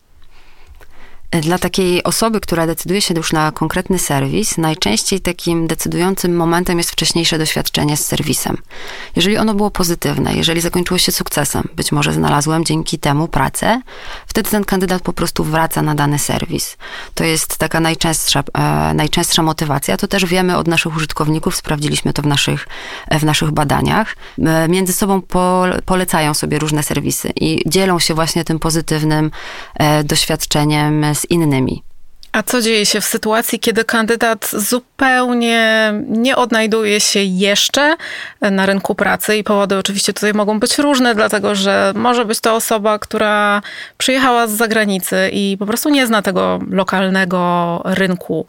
Dla 1.31 1.57
takiej 1.57 2.03
osoby, 2.03 2.41
która 2.41 2.67
decyduje 2.67 3.01
się 3.01 3.13
już 3.13 3.33
na 3.33 3.51
konkretny 3.51 3.99
serwis, 3.99 4.57
najczęściej 4.57 5.19
takim 5.19 5.67
decydującym 5.67 6.35
momentem 6.35 6.77
jest 6.77 6.91
wcześniejsze 6.91 7.37
doświadczenie 7.37 7.97
z 7.97 8.05
serwisem. 8.05 8.57
Jeżeli 9.15 9.37
ono 9.37 9.53
było 9.53 9.71
pozytywne, 9.71 10.35
jeżeli 10.35 10.61
zakończyło 10.61 10.97
się 10.97 11.11
sukcesem, 11.11 11.69
być 11.75 11.91
może 11.91 12.13
znalazłem 12.13 12.65
dzięki 12.65 12.99
temu 12.99 13.27
pracę, 13.27 13.81
wtedy 14.27 14.49
ten 14.49 14.63
kandydat 14.63 15.01
po 15.01 15.13
prostu 15.13 15.43
wraca 15.43 15.81
na 15.81 15.95
dany 15.95 16.19
serwis. 16.19 16.77
To 17.13 17.23
jest 17.23 17.57
taka 17.57 17.79
najczęstsza, 17.79 18.43
e, 18.53 18.93
najczęstsza 18.93 19.43
motywacja. 19.43 19.97
To 19.97 20.07
też 20.07 20.25
wiemy 20.25 20.57
od 20.57 20.67
naszych 20.67 20.95
użytkowników, 20.95 21.55
sprawdziliśmy 21.55 22.13
to 22.13 22.21
w 22.21 22.25
naszych, 22.25 22.67
w 23.11 23.23
naszych 23.23 23.51
badaniach. 23.51 24.15
E, 24.39 24.67
między 24.67 24.93
sobą 24.93 25.21
po, 25.21 25.65
polecają 25.85 26.33
sobie 26.33 26.59
różne 26.59 26.83
serwisy 26.83 27.31
i 27.35 27.61
dzielą 27.65 27.99
się 27.99 28.13
właśnie 28.13 28.43
tym 28.43 28.59
pozytywnym 28.59 29.31
e, 29.75 30.03
doświadczeniem 30.03 31.14
z 31.15 31.25
innymi. 31.29 31.83
A 32.35 32.43
co 32.43 32.61
dzieje 32.61 32.85
się 32.85 33.01
w 33.01 33.05
sytuacji, 33.05 33.59
kiedy 33.59 33.83
kandydat 33.83 34.51
zupełnie 34.53 35.93
nie 36.07 36.35
odnajduje 36.35 36.99
się 36.99 37.19
jeszcze 37.19 37.95
na 38.41 38.65
rynku 38.65 38.95
pracy? 38.95 39.37
I 39.37 39.43
powody 39.43 39.77
oczywiście 39.77 40.13
tutaj 40.13 40.33
mogą 40.33 40.59
być 40.59 40.77
różne, 40.77 41.15
dlatego 41.15 41.55
że 41.55 41.93
może 41.95 42.25
być 42.25 42.39
to 42.39 42.55
osoba, 42.55 42.99
która 42.99 43.61
przyjechała 43.97 44.47
z 44.47 44.51
zagranicy 44.51 45.29
i 45.33 45.55
po 45.59 45.65
prostu 45.65 45.89
nie 45.89 46.07
zna 46.07 46.21
tego 46.21 46.59
lokalnego 46.69 47.81
rynku 47.85 48.47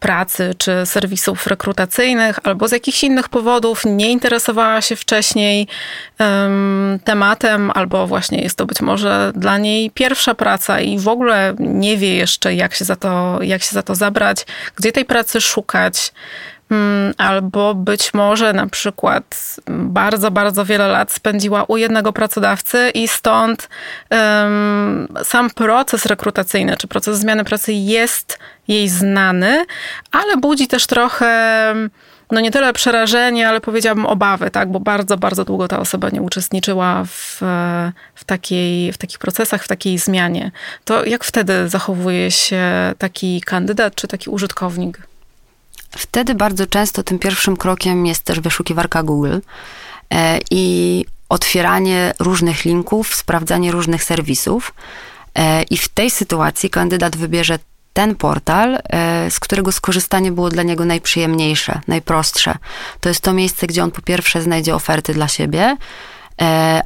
pracy 0.00 0.54
czy 0.58 0.86
serwisów 0.86 1.46
rekrutacyjnych, 1.46 2.38
albo 2.42 2.68
z 2.68 2.72
jakichś 2.72 3.04
innych 3.04 3.28
powodów 3.28 3.82
nie 3.86 4.10
interesowała 4.10 4.80
się 4.80 4.96
wcześniej 4.96 5.68
um, 6.20 6.98
tematem, 7.04 7.70
albo 7.74 8.06
właśnie 8.06 8.42
jest 8.42 8.56
to 8.56 8.66
być 8.66 8.80
może 8.80 9.32
dla 9.34 9.58
niej 9.58 9.90
pierwsza 9.90 10.34
praca 10.34 10.80
i 10.80 10.98
w 10.98 11.08
ogóle 11.08 11.54
nie 11.58 11.96
wie 11.96 12.16
jeszcze, 12.16 12.54
jak 12.54 12.74
się 12.74 12.84
za 12.84 12.96
to, 12.96 13.38
jak 13.42 13.62
się 13.62 13.70
za 13.72 13.82
to 13.82 13.94
zabrać, 13.94 14.46
gdzie 14.76 14.92
tej 14.92 15.04
pracy 15.04 15.40
szukać. 15.40 16.12
Mm, 16.70 17.14
albo 17.18 17.74
być 17.74 18.14
może 18.14 18.52
na 18.52 18.66
przykład 18.66 19.56
bardzo, 19.68 20.30
bardzo 20.30 20.64
wiele 20.64 20.88
lat 20.88 21.12
spędziła 21.12 21.64
u 21.64 21.76
jednego 21.76 22.12
pracodawcy 22.12 22.90
i 22.94 23.08
stąd 23.08 23.68
um, 24.10 25.08
sam 25.24 25.50
proces 25.50 26.06
rekrutacyjny 26.06 26.76
czy 26.76 26.88
proces 26.88 27.18
zmiany 27.18 27.44
pracy 27.44 27.72
jest 27.72 28.38
jej 28.68 28.88
znany, 28.88 29.64
ale 30.12 30.36
budzi 30.36 30.68
też 30.68 30.86
trochę 30.86 31.74
no 32.30 32.40
nie 32.40 32.50
tyle 32.50 32.72
przerażenie, 32.72 33.48
ale 33.48 33.60
powiedziałabym 33.60 34.06
obawy, 34.06 34.50
tak? 34.50 34.70
bo 34.70 34.80
bardzo, 34.80 35.16
bardzo 35.16 35.44
długo 35.44 35.68
ta 35.68 35.78
osoba 35.78 36.10
nie 36.10 36.22
uczestniczyła 36.22 37.04
w, 37.04 37.38
w, 38.14 38.24
takiej, 38.26 38.92
w 38.92 38.98
takich 38.98 39.18
procesach, 39.18 39.64
w 39.64 39.68
takiej 39.68 39.98
zmianie. 39.98 40.50
To 40.84 41.04
jak 41.04 41.24
wtedy 41.24 41.68
zachowuje 41.68 42.30
się 42.30 42.62
taki 42.98 43.40
kandydat 43.40 43.94
czy 43.94 44.08
taki 44.08 44.30
użytkownik? 44.30 44.98
Wtedy 45.90 46.34
bardzo 46.34 46.66
często 46.66 47.02
tym 47.02 47.18
pierwszym 47.18 47.56
krokiem 47.56 48.06
jest 48.06 48.24
też 48.24 48.40
wyszukiwarka 48.40 49.02
Google 49.02 49.38
e, 50.10 50.38
i 50.50 51.04
otwieranie 51.28 52.14
różnych 52.18 52.64
linków, 52.64 53.14
sprawdzanie 53.14 53.72
różnych 53.72 54.04
serwisów. 54.04 54.74
E, 55.34 55.62
I 55.62 55.76
w 55.76 55.88
tej 55.88 56.10
sytuacji 56.10 56.70
kandydat 56.70 57.16
wybierze 57.16 57.58
ten 57.92 58.14
portal, 58.14 58.78
e, 58.90 59.30
z 59.30 59.40
którego 59.40 59.72
skorzystanie 59.72 60.32
było 60.32 60.48
dla 60.48 60.62
niego 60.62 60.84
najprzyjemniejsze, 60.84 61.80
najprostsze. 61.88 62.54
To 63.00 63.08
jest 63.08 63.20
to 63.20 63.32
miejsce, 63.32 63.66
gdzie 63.66 63.84
on 63.84 63.90
po 63.90 64.02
pierwsze 64.02 64.42
znajdzie 64.42 64.74
oferty 64.74 65.14
dla 65.14 65.28
siebie, 65.28 65.76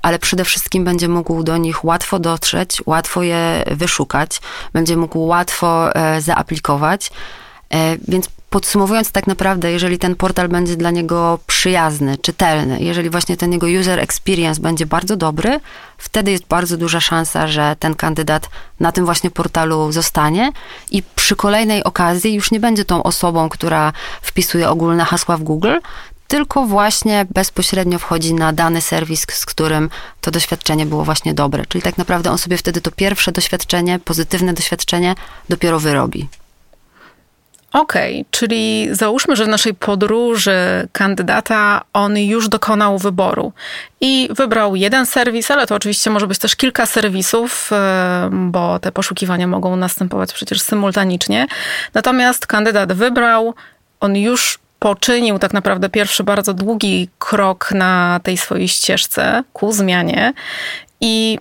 ale 0.03 0.19
przede 0.19 0.45
wszystkim 0.45 0.85
będzie 0.85 1.09
mógł 1.09 1.43
do 1.43 1.57
nich 1.57 1.85
łatwo 1.85 2.19
dotrzeć, 2.19 2.83
łatwo 2.87 3.23
je 3.23 3.65
wyszukać, 3.67 4.41
będzie 4.73 4.97
mógł 4.97 5.27
łatwo 5.27 5.91
zaaplikować. 6.19 7.11
Więc 8.09 8.29
Podsumowując, 8.53 9.13
tak 9.13 9.27
naprawdę, 9.27 9.73
jeżeli 9.73 9.99
ten 9.99 10.17
portal 10.17 10.49
będzie 10.49 10.77
dla 10.77 10.91
niego 10.91 11.39
przyjazny, 11.47 12.19
czytelny, 12.19 12.81
jeżeli 12.81 13.11
właśnie 13.11 13.37
ten 13.37 13.53
jego 13.53 13.67
user 13.67 14.01
experience 14.01 14.61
będzie 14.61 14.87
bardzo 14.87 15.17
dobry, 15.17 15.61
wtedy 15.99 16.31
jest 16.31 16.47
bardzo 16.47 16.77
duża 16.77 17.01
szansa, 17.01 17.47
że 17.47 17.77
ten 17.79 17.95
kandydat 17.95 18.51
na 18.81 18.93
tym 18.93 19.05
właśnie 19.05 19.31
portalu 19.31 19.93
zostanie 19.93 20.53
i 20.91 21.03
przy 21.15 21.37
kolejnej 21.37 21.85
okazji 21.85 22.35
już 22.35 22.51
nie 22.51 22.61
będzie 22.61 22.85
tą 22.85 23.03
osobą, 23.03 23.49
która 23.49 23.93
wpisuje 24.23 24.71
ogólne 24.71 25.05
hasła 25.05 25.37
w 25.37 25.43
Google, 25.43 25.77
tylko 26.29 26.67
właśnie 26.67 27.27
bezpośrednio 27.31 27.99
wchodzi 27.99 28.35
na 28.35 28.53
dany 28.53 28.81
serwis, 28.81 29.27
z 29.29 29.47
którym 29.47 29.91
to 30.21 30.31
doświadczenie 30.31 30.87
było 30.87 31.05
właśnie 31.05 31.35
dobre. 31.35 31.67
Czyli 31.67 31.83
tak 31.83 31.99
naprawdę 31.99 32.31
on 32.31 32.39
sobie 32.39 32.57
wtedy 32.57 32.81
to 32.81 32.91
pierwsze 32.91 33.33
doświadczenie, 33.33 33.99
pozytywne 33.99 34.53
doświadczenie 34.55 35.15
dopiero 35.49 35.81
wyrobi. 35.81 36.29
Okej, 37.73 38.15
okay, 38.21 38.25
czyli 38.31 38.89
załóżmy, 38.91 39.37
że 39.37 39.45
w 39.45 39.49
naszej 39.49 39.75
podróży 39.75 40.89
kandydata 40.93 41.83
on 41.93 42.19
już 42.19 42.49
dokonał 42.49 42.99
wyboru 42.99 43.53
i 44.01 44.29
wybrał 44.31 44.77
jeden 44.77 45.07
serwis, 45.07 45.51
ale 45.51 45.67
to 45.67 45.75
oczywiście 45.75 46.11
może 46.11 46.27
być 46.27 46.39
też 46.39 46.57
kilka 46.57 46.87
serwisów, 46.87 47.71
e, 47.73 48.31
bo 48.33 48.79
te 48.79 48.93
poszukiwania 48.93 49.47
mogą 49.47 49.77
następować 49.77 50.33
przecież 50.33 50.61
symultanicznie. 50.61 51.47
Natomiast 51.95 52.47
kandydat 52.47 52.93
wybrał, 52.93 53.55
on 54.01 54.17
już 54.17 54.59
poczynił 54.79 55.39
tak 55.39 55.53
naprawdę 55.53 55.89
pierwszy 55.89 56.25
bardzo 56.25 56.55
długi 56.55 57.09
krok 57.19 57.73
na 57.73 58.21
tej 58.23 58.37
swojej 58.37 58.69
ścieżce 58.69 59.45
ku 59.53 59.73
zmianie 59.73 60.33
i 61.01 61.39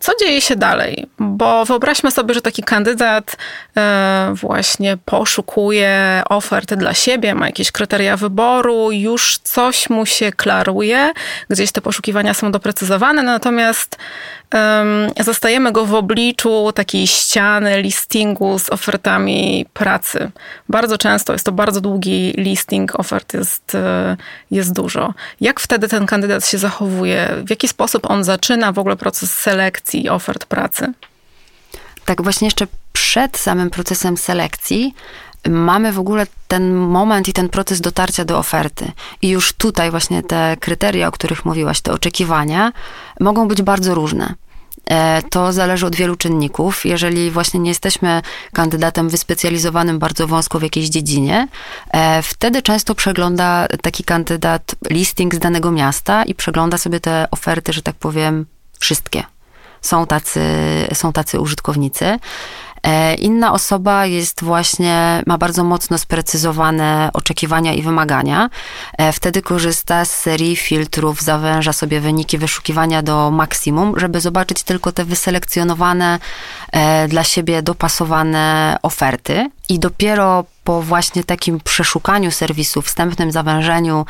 co 0.00 0.12
dzieje 0.20 0.40
się 0.40 0.56
dalej? 0.56 1.06
Bo 1.18 1.64
wyobraźmy 1.64 2.10
sobie, 2.10 2.34
że 2.34 2.42
taki 2.42 2.62
kandydat 2.62 3.36
e, 3.76 4.32
właśnie 4.34 4.96
poszukuje 5.04 6.22
oferty 6.28 6.76
dla 6.76 6.94
siebie, 6.94 7.34
ma 7.34 7.46
jakieś 7.46 7.72
kryteria 7.72 8.16
wyboru, 8.16 8.92
już 8.92 9.38
coś 9.38 9.90
mu 9.90 10.06
się 10.06 10.32
klaruje, 10.32 11.12
gdzieś 11.50 11.72
te 11.72 11.80
poszukiwania 11.80 12.34
są 12.34 12.52
doprecyzowane, 12.52 13.22
natomiast 13.22 13.96
zostajemy 15.20 15.72
go 15.72 15.86
w 15.86 15.94
obliczu 15.94 16.72
takiej 16.72 17.06
ściany 17.06 17.82
listingu 17.82 18.58
z 18.58 18.70
ofertami 18.70 19.66
pracy. 19.72 20.30
Bardzo 20.68 20.98
często 20.98 21.32
jest 21.32 21.44
to 21.44 21.52
bardzo 21.52 21.80
długi 21.80 22.34
listing, 22.36 23.00
ofert 23.00 23.34
jest, 23.34 23.74
e, 23.74 24.16
jest 24.50 24.72
dużo. 24.72 25.14
Jak 25.40 25.60
wtedy 25.60 25.88
ten 25.88 26.06
kandydat 26.06 26.46
się 26.46 26.58
zachowuje? 26.58 27.28
W 27.44 27.50
jaki 27.50 27.68
sposób 27.68 28.10
on 28.10 28.24
zaczyna 28.24 28.72
w 28.72 28.78
ogóle 28.78 28.96
proces 28.96 29.32
selekcji 29.32 30.08
ofert 30.08 30.44
pracy? 30.44 30.92
Tak, 32.04 32.22
właśnie 32.22 32.46
jeszcze 32.46 32.66
przed 32.92 33.38
samym 33.38 33.70
procesem 33.70 34.16
selekcji 34.16 34.94
mamy 35.48 35.92
w 35.92 35.98
ogóle 35.98 36.26
ten 36.48 36.74
moment 36.74 37.28
i 37.28 37.32
ten 37.32 37.48
proces 37.48 37.80
dotarcia 37.80 38.24
do 38.24 38.38
oferty. 38.38 38.92
I 39.22 39.28
już 39.28 39.52
tutaj 39.52 39.90
właśnie 39.90 40.22
te 40.22 40.56
kryteria, 40.60 41.08
o 41.08 41.12
których 41.12 41.44
mówiłaś, 41.44 41.80
te 41.80 41.92
oczekiwania, 41.92 42.72
mogą 43.20 43.48
być 43.48 43.62
bardzo 43.62 43.94
różne. 43.94 44.34
E, 44.90 45.22
to 45.30 45.52
zależy 45.52 45.86
od 45.86 45.96
wielu 45.96 46.16
czynników. 46.16 46.86
Jeżeli 46.86 47.30
właśnie 47.30 47.60
nie 47.60 47.70
jesteśmy 47.70 48.22
kandydatem 48.52 49.08
wyspecjalizowanym 49.08 49.98
bardzo 49.98 50.26
wąsko 50.26 50.58
w 50.58 50.62
jakiejś 50.62 50.88
dziedzinie, 50.88 51.48
e, 51.90 52.22
wtedy 52.22 52.62
często 52.62 52.94
przegląda 52.94 53.66
taki 53.82 54.04
kandydat 54.04 54.74
listing 54.90 55.34
z 55.34 55.38
danego 55.38 55.70
miasta 55.70 56.24
i 56.24 56.34
przegląda 56.34 56.78
sobie 56.78 57.00
te 57.00 57.28
oferty, 57.30 57.72
że 57.72 57.82
tak 57.82 57.94
powiem, 57.94 58.46
wszystkie. 58.78 59.24
Są 59.80 60.06
tacy, 60.06 60.40
są 60.94 61.12
tacy 61.12 61.40
użytkownicy. 61.40 62.18
E, 62.82 63.14
inna 63.14 63.52
osoba 63.52 64.06
jest 64.06 64.44
właśnie, 64.44 65.22
ma 65.26 65.38
bardzo 65.38 65.64
mocno 65.64 65.98
sprecyzowane 65.98 67.10
oczekiwania 67.12 67.74
i 67.74 67.82
wymagania. 67.82 68.50
E, 68.98 69.12
wtedy 69.12 69.42
korzysta 69.42 70.04
z 70.04 70.10
serii 70.10 70.56
filtrów, 70.56 71.20
zawęża 71.22 71.72
sobie 71.72 72.00
wyniki 72.00 72.38
wyszukiwania 72.38 73.02
do 73.02 73.30
maksimum, 73.30 73.94
żeby 73.96 74.20
zobaczyć 74.20 74.62
tylko 74.62 74.92
te 74.92 75.04
wyselekcjonowane, 75.04 76.18
e, 76.72 77.08
dla 77.08 77.24
siebie 77.24 77.62
dopasowane 77.62 78.76
oferty. 78.82 79.50
I 79.70 79.78
dopiero 79.78 80.44
po 80.64 80.82
właśnie 80.82 81.24
takim 81.24 81.60
przeszukaniu 81.60 82.30
serwisu, 82.30 82.82
wstępnym 82.82 83.32
zawężeniu, 83.32 84.06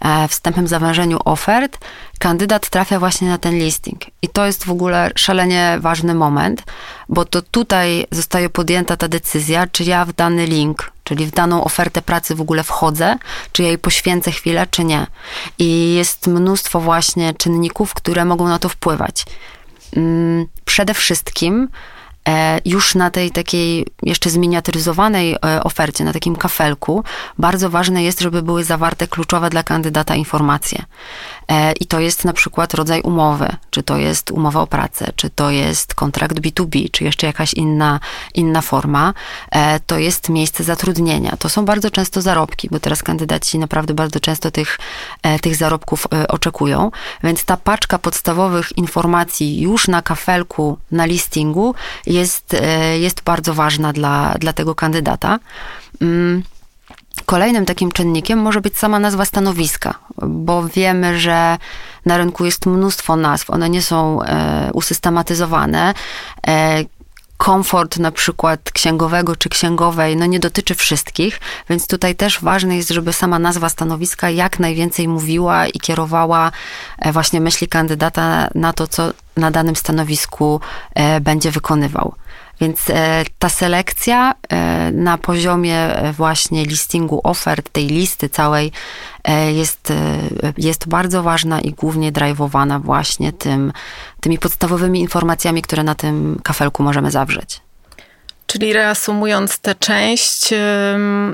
e, 0.00 0.28
wstępnym 0.28 0.68
zawężeniu 0.68 1.18
ofert, 1.24 1.78
kandydat 2.18 2.70
trafia 2.70 2.98
właśnie 2.98 3.28
na 3.28 3.38
ten 3.38 3.58
listing. 3.58 4.02
I 4.22 4.28
to 4.28 4.46
jest 4.46 4.64
w 4.64 4.70
ogóle 4.70 5.10
szalenie 5.16 5.78
ważny 5.80 6.14
moment, 6.14 6.62
bo 7.08 7.24
to 7.24 7.42
tutaj 7.42 8.06
zostaje 8.10 8.50
podjęta 8.50 8.96
ta 8.96 9.08
decyzja, 9.08 9.66
czy 9.66 9.84
ja 9.84 10.04
w 10.04 10.12
dany 10.12 10.46
link, 10.46 10.92
czyli 11.04 11.26
w 11.26 11.30
daną 11.30 11.64
ofertę 11.64 12.02
pracy 12.02 12.34
w 12.34 12.40
ogóle 12.40 12.62
wchodzę, 12.62 13.16
czy 13.52 13.62
ja 13.62 13.68
jej 13.68 13.78
poświęcę 13.78 14.30
chwilę, 14.30 14.66
czy 14.70 14.84
nie. 14.84 15.06
I 15.58 15.94
jest 15.94 16.26
mnóstwo 16.26 16.80
właśnie 16.80 17.34
czynników, 17.34 17.94
które 17.94 18.24
mogą 18.24 18.48
na 18.48 18.58
to 18.58 18.68
wpływać. 18.68 19.24
Mm, 19.96 20.46
przede 20.64 20.94
wszystkim 20.94 21.68
już 22.64 22.94
na 22.94 23.10
tej 23.10 23.30
takiej 23.30 23.86
jeszcze 24.02 24.30
zminiaturyzowanej 24.30 25.32
e, 25.32 25.62
ofercie, 25.62 26.04
na 26.04 26.12
takim 26.12 26.36
kafelku, 26.36 27.04
bardzo 27.38 27.70
ważne 27.70 28.02
jest, 28.02 28.20
żeby 28.20 28.42
były 28.42 28.64
zawarte 28.64 29.06
kluczowe 29.08 29.50
dla 29.50 29.62
kandydata 29.62 30.14
informacje. 30.14 30.84
E, 31.52 31.72
I 31.72 31.86
to 31.86 32.00
jest 32.00 32.24
na 32.24 32.32
przykład 32.32 32.74
rodzaj 32.74 33.00
umowy, 33.00 33.56
czy 33.70 33.82
to 33.82 33.96
jest 33.96 34.30
umowa 34.30 34.60
o 34.60 34.66
pracę, 34.66 35.12
czy 35.16 35.30
to 35.30 35.50
jest 35.50 35.94
kontrakt 35.94 36.40
B2B, 36.40 36.90
czy 36.90 37.04
jeszcze 37.04 37.26
jakaś 37.26 37.54
inna, 37.54 38.00
inna 38.34 38.60
forma. 38.60 39.14
To 39.86 39.98
jest 39.98 40.28
miejsce 40.28 40.64
zatrudnienia. 40.64 41.36
To 41.38 41.48
są 41.48 41.64
bardzo 41.64 41.90
często 41.90 42.22
zarobki, 42.22 42.68
bo 42.70 42.80
teraz 42.80 43.02
kandydaci 43.02 43.58
naprawdę 43.58 43.94
bardzo 43.94 44.20
często 44.20 44.50
tych, 44.50 44.78
tych 45.42 45.56
zarobków 45.56 46.06
oczekują. 46.28 46.90
Więc 47.24 47.44
ta 47.44 47.56
paczka 47.56 47.98
podstawowych 47.98 48.78
informacji 48.78 49.60
już 49.60 49.88
na 49.88 50.02
kafelku, 50.02 50.78
na 50.90 51.04
listingu 51.06 51.74
jest, 52.06 52.54
e, 52.54 52.98
jest 52.98 53.22
bardzo 53.22 53.54
ważna 53.54 53.92
dla, 53.92 54.34
dla 54.38 54.52
tego 54.52 54.74
kandydata. 54.74 55.38
Mm, 56.00 56.42
kolejnym 57.26 57.66
takim 57.66 57.92
czynnikiem 57.92 58.38
może 58.38 58.60
być 58.60 58.78
sama 58.78 58.98
nazwa 58.98 59.24
stanowiska, 59.24 59.94
bo 60.26 60.68
wiemy, 60.68 61.20
że 61.20 61.58
na 62.06 62.16
rynku 62.16 62.44
jest 62.44 62.66
mnóstwo 62.66 63.16
nazw, 63.16 63.50
one 63.50 63.70
nie 63.70 63.82
są 63.82 64.22
e, 64.22 64.70
usystematyzowane. 64.72 65.94
E, 66.46 66.84
komfort 67.42 67.98
na 67.98 68.12
przykład 68.12 68.70
księgowego 68.72 69.36
czy 69.36 69.48
księgowej 69.48 70.16
no 70.16 70.26
nie 70.26 70.40
dotyczy 70.40 70.74
wszystkich, 70.74 71.40
więc 71.68 71.86
tutaj 71.86 72.14
też 72.14 72.40
ważne 72.40 72.76
jest, 72.76 72.88
żeby 72.88 73.12
sama 73.12 73.38
nazwa 73.38 73.68
stanowiska 73.68 74.30
jak 74.30 74.58
najwięcej 74.58 75.08
mówiła 75.08 75.66
i 75.66 75.80
kierowała 75.80 76.52
e, 76.98 77.12
właśnie 77.12 77.40
myśli 77.40 77.68
kandydata 77.68 78.48
na 78.54 78.72
to, 78.72 78.86
co 78.86 79.12
na 79.36 79.50
danym 79.50 79.76
stanowisku 79.76 80.60
e, 80.94 81.20
będzie 81.20 81.50
wykonywał. 81.50 82.14
Więc 82.62 82.90
e, 82.90 83.24
ta 83.38 83.48
selekcja 83.48 84.34
e, 84.48 84.90
na 84.92 85.18
poziomie 85.18 85.88
właśnie 86.12 86.64
listingu 86.64 87.20
ofert, 87.24 87.72
tej 87.72 87.86
listy 87.86 88.28
całej 88.28 88.72
jest, 89.54 89.92
jest 90.58 90.88
bardzo 90.88 91.22
ważna 91.22 91.60
i 91.60 91.70
głównie 91.70 92.12
driveowana 92.12 92.78
właśnie 92.78 93.32
tym, 93.32 93.72
tymi 94.20 94.38
podstawowymi 94.38 95.00
informacjami, 95.00 95.62
które 95.62 95.82
na 95.82 95.94
tym 95.94 96.40
kafelku 96.42 96.82
możemy 96.82 97.10
zawrzeć. 97.10 97.60
Czyli 98.52 98.72
reasumując 98.72 99.58
tę 99.58 99.74
część, 99.74 100.54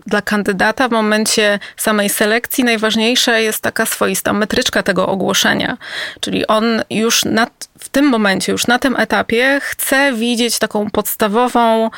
dla 0.07 0.23
kandydata 0.23 0.89
w 0.89 0.93
momencie 0.93 1.59
samej 1.77 2.09
selekcji 2.09 2.65
najważniejsza 2.65 3.39
jest 3.39 3.63
taka 3.63 3.87
swoista 3.87 4.33
metryczka 4.33 4.83
tego 4.83 5.07
ogłoszenia. 5.07 5.77
Czyli 6.21 6.47
on 6.47 6.83
już 6.91 7.25
na, 7.25 7.47
w 7.79 7.89
tym 7.89 8.07
momencie, 8.07 8.53
już 8.53 8.67
na 8.67 8.79
tym 8.79 8.97
etapie 8.97 9.61
chce 9.63 10.13
widzieć 10.13 10.59
taką 10.59 10.91
podstawową 10.91 11.91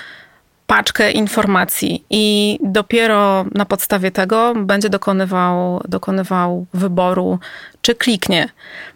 paczkę 0.66 1.10
informacji 1.10 2.04
i 2.10 2.58
dopiero 2.62 3.44
na 3.54 3.64
podstawie 3.64 4.10
tego 4.10 4.54
będzie 4.56 4.88
dokonywał, 4.88 5.82
dokonywał 5.88 6.66
wyboru, 6.74 7.38
czy 7.82 7.94
kliknie. 7.94 8.48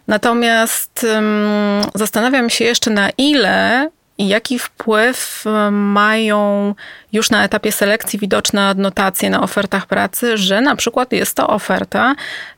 Natomiast 0.06 1.06
um, 1.14 1.82
zastanawiam 1.94 2.50
się 2.50 2.64
jeszcze, 2.64 2.90
na 2.90 3.10
ile 3.18 3.90
i 4.18 4.28
jaki 4.28 4.58
wpływ 4.58 5.44
e, 5.46 5.70
mają 5.70 6.74
już 7.12 7.30
na 7.30 7.44
etapie 7.44 7.72
selekcji 7.72 8.18
widoczne 8.18 8.66
adnotacje 8.66 9.30
na 9.30 9.42
ofertach 9.42 9.86
pracy, 9.86 10.38
że 10.38 10.60
na 10.60 10.76
przykład 10.76 11.12
jest 11.12 11.36
to 11.36 11.48
oferta 11.48 12.14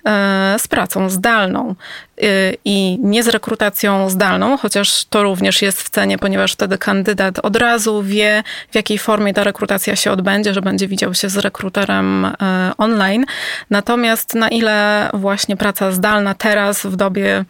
e, 0.07 0.57
z 0.59 0.69
pracą 0.69 1.11
zdalną 1.11 1.75
e, 2.23 2.25
i 2.65 2.99
nie 3.03 3.23
z 3.23 3.29
rekrutacją 3.29 4.11
zdalną, 4.11 4.57
chociaż 4.57 5.05
to 5.05 5.23
również 5.23 5.63
jest 5.63 5.83
w 5.83 5.91
cenie, 5.91 6.19
ponieważ 6.19 6.53
wtedy 6.53 6.79
kandydat 6.79 7.39
od 7.39 7.57
razu 7.57 8.03
wie, 8.03 8.43
w 8.71 8.75
jakiej 8.75 8.99
formie 8.99 9.35
ta 9.35 9.45
rekrutacja 9.45 9.97
się 9.97 10.11
odbędzie, 10.13 10.55
że 10.55 10.63
będzie 10.63 10.89
widział 10.89 11.15
się 11.15 11.29
z 11.29 11.37
rekruterem 11.37 12.33
online. 12.79 13.25
Natomiast 13.71 14.35
na 14.35 14.49
ile 14.49 15.11
właśnie 15.15 15.57
praca 15.57 15.93
zdalna 15.93 16.35
teraz 16.35 16.87
w 16.87 16.97
dobie 16.97 17.45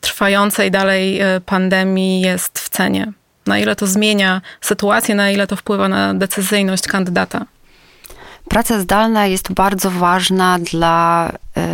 trwającej 0.00 0.70
dalej 0.70 1.20
pandemii 1.46 2.20
jest 2.20 2.58
w 2.58 2.68
cenie? 2.68 3.12
Na 3.46 3.58
ile 3.58 3.76
to 3.76 3.86
zmienia 3.86 4.40
sytuację, 4.60 5.14
na 5.14 5.30
ile 5.30 5.46
to 5.46 5.56
wpływa 5.56 5.88
na 5.88 6.14
decyzyjność 6.14 6.86
kandydata? 6.86 7.46
Praca 8.48 8.80
zdalna 8.80 9.26
jest 9.26 9.52
bardzo 9.52 9.90
ważna 9.90 10.58
dla 10.58 11.30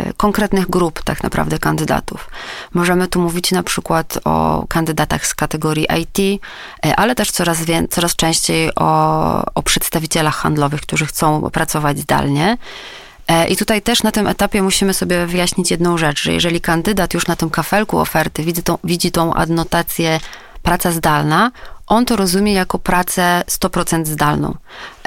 y, 0.09 0.13
konkretnych 0.13 0.69
grup, 0.69 1.03
tak 1.03 1.23
naprawdę, 1.23 1.59
kandydatów. 1.59 2.29
Możemy 2.73 3.07
tu 3.07 3.21
mówić 3.21 3.51
na 3.51 3.63
przykład 3.63 4.19
o 4.25 4.65
kandydatach 4.69 5.27
z 5.27 5.35
kategorii 5.35 5.87
IT, 6.01 6.19
y, 6.19 6.39
e, 6.85 6.95
ale 6.95 7.15
też 7.15 7.31
coraz, 7.31 7.65
wie, 7.65 7.87
coraz 7.89 8.15
częściej 8.15 8.75
o, 8.75 9.43
o 9.55 9.63
przedstawicielach 9.63 10.35
handlowych, 10.35 10.81
którzy 10.81 11.05
chcą 11.05 11.49
pracować 11.51 11.99
zdalnie. 11.99 12.57
I 13.49 13.57
tutaj 13.57 13.81
też 13.81 14.03
na 14.03 14.11
tym 14.11 14.27
etapie 14.27 14.61
musimy 14.61 14.93
sobie 14.93 15.25
wyjaśnić 15.25 15.71
jedną 15.71 15.97
rzecz, 15.97 16.23
że 16.23 16.33
jeżeli 16.33 16.61
kandydat 16.61 17.13
już 17.13 17.27
na 17.27 17.35
tym 17.35 17.49
kafelku 17.49 17.99
oferty 17.99 18.43
widzi 18.43 18.63
tą, 18.63 18.77
widzi 18.83 19.11
tą 19.11 19.33
adnotację 19.33 20.19
praca 20.63 20.91
zdalna, 20.91 21.51
on 21.89 22.05
to 22.05 22.15
rozumie 22.15 22.53
jako 22.53 22.79
pracę 22.79 23.43
100% 23.47 24.05
zdalną. 24.05 24.55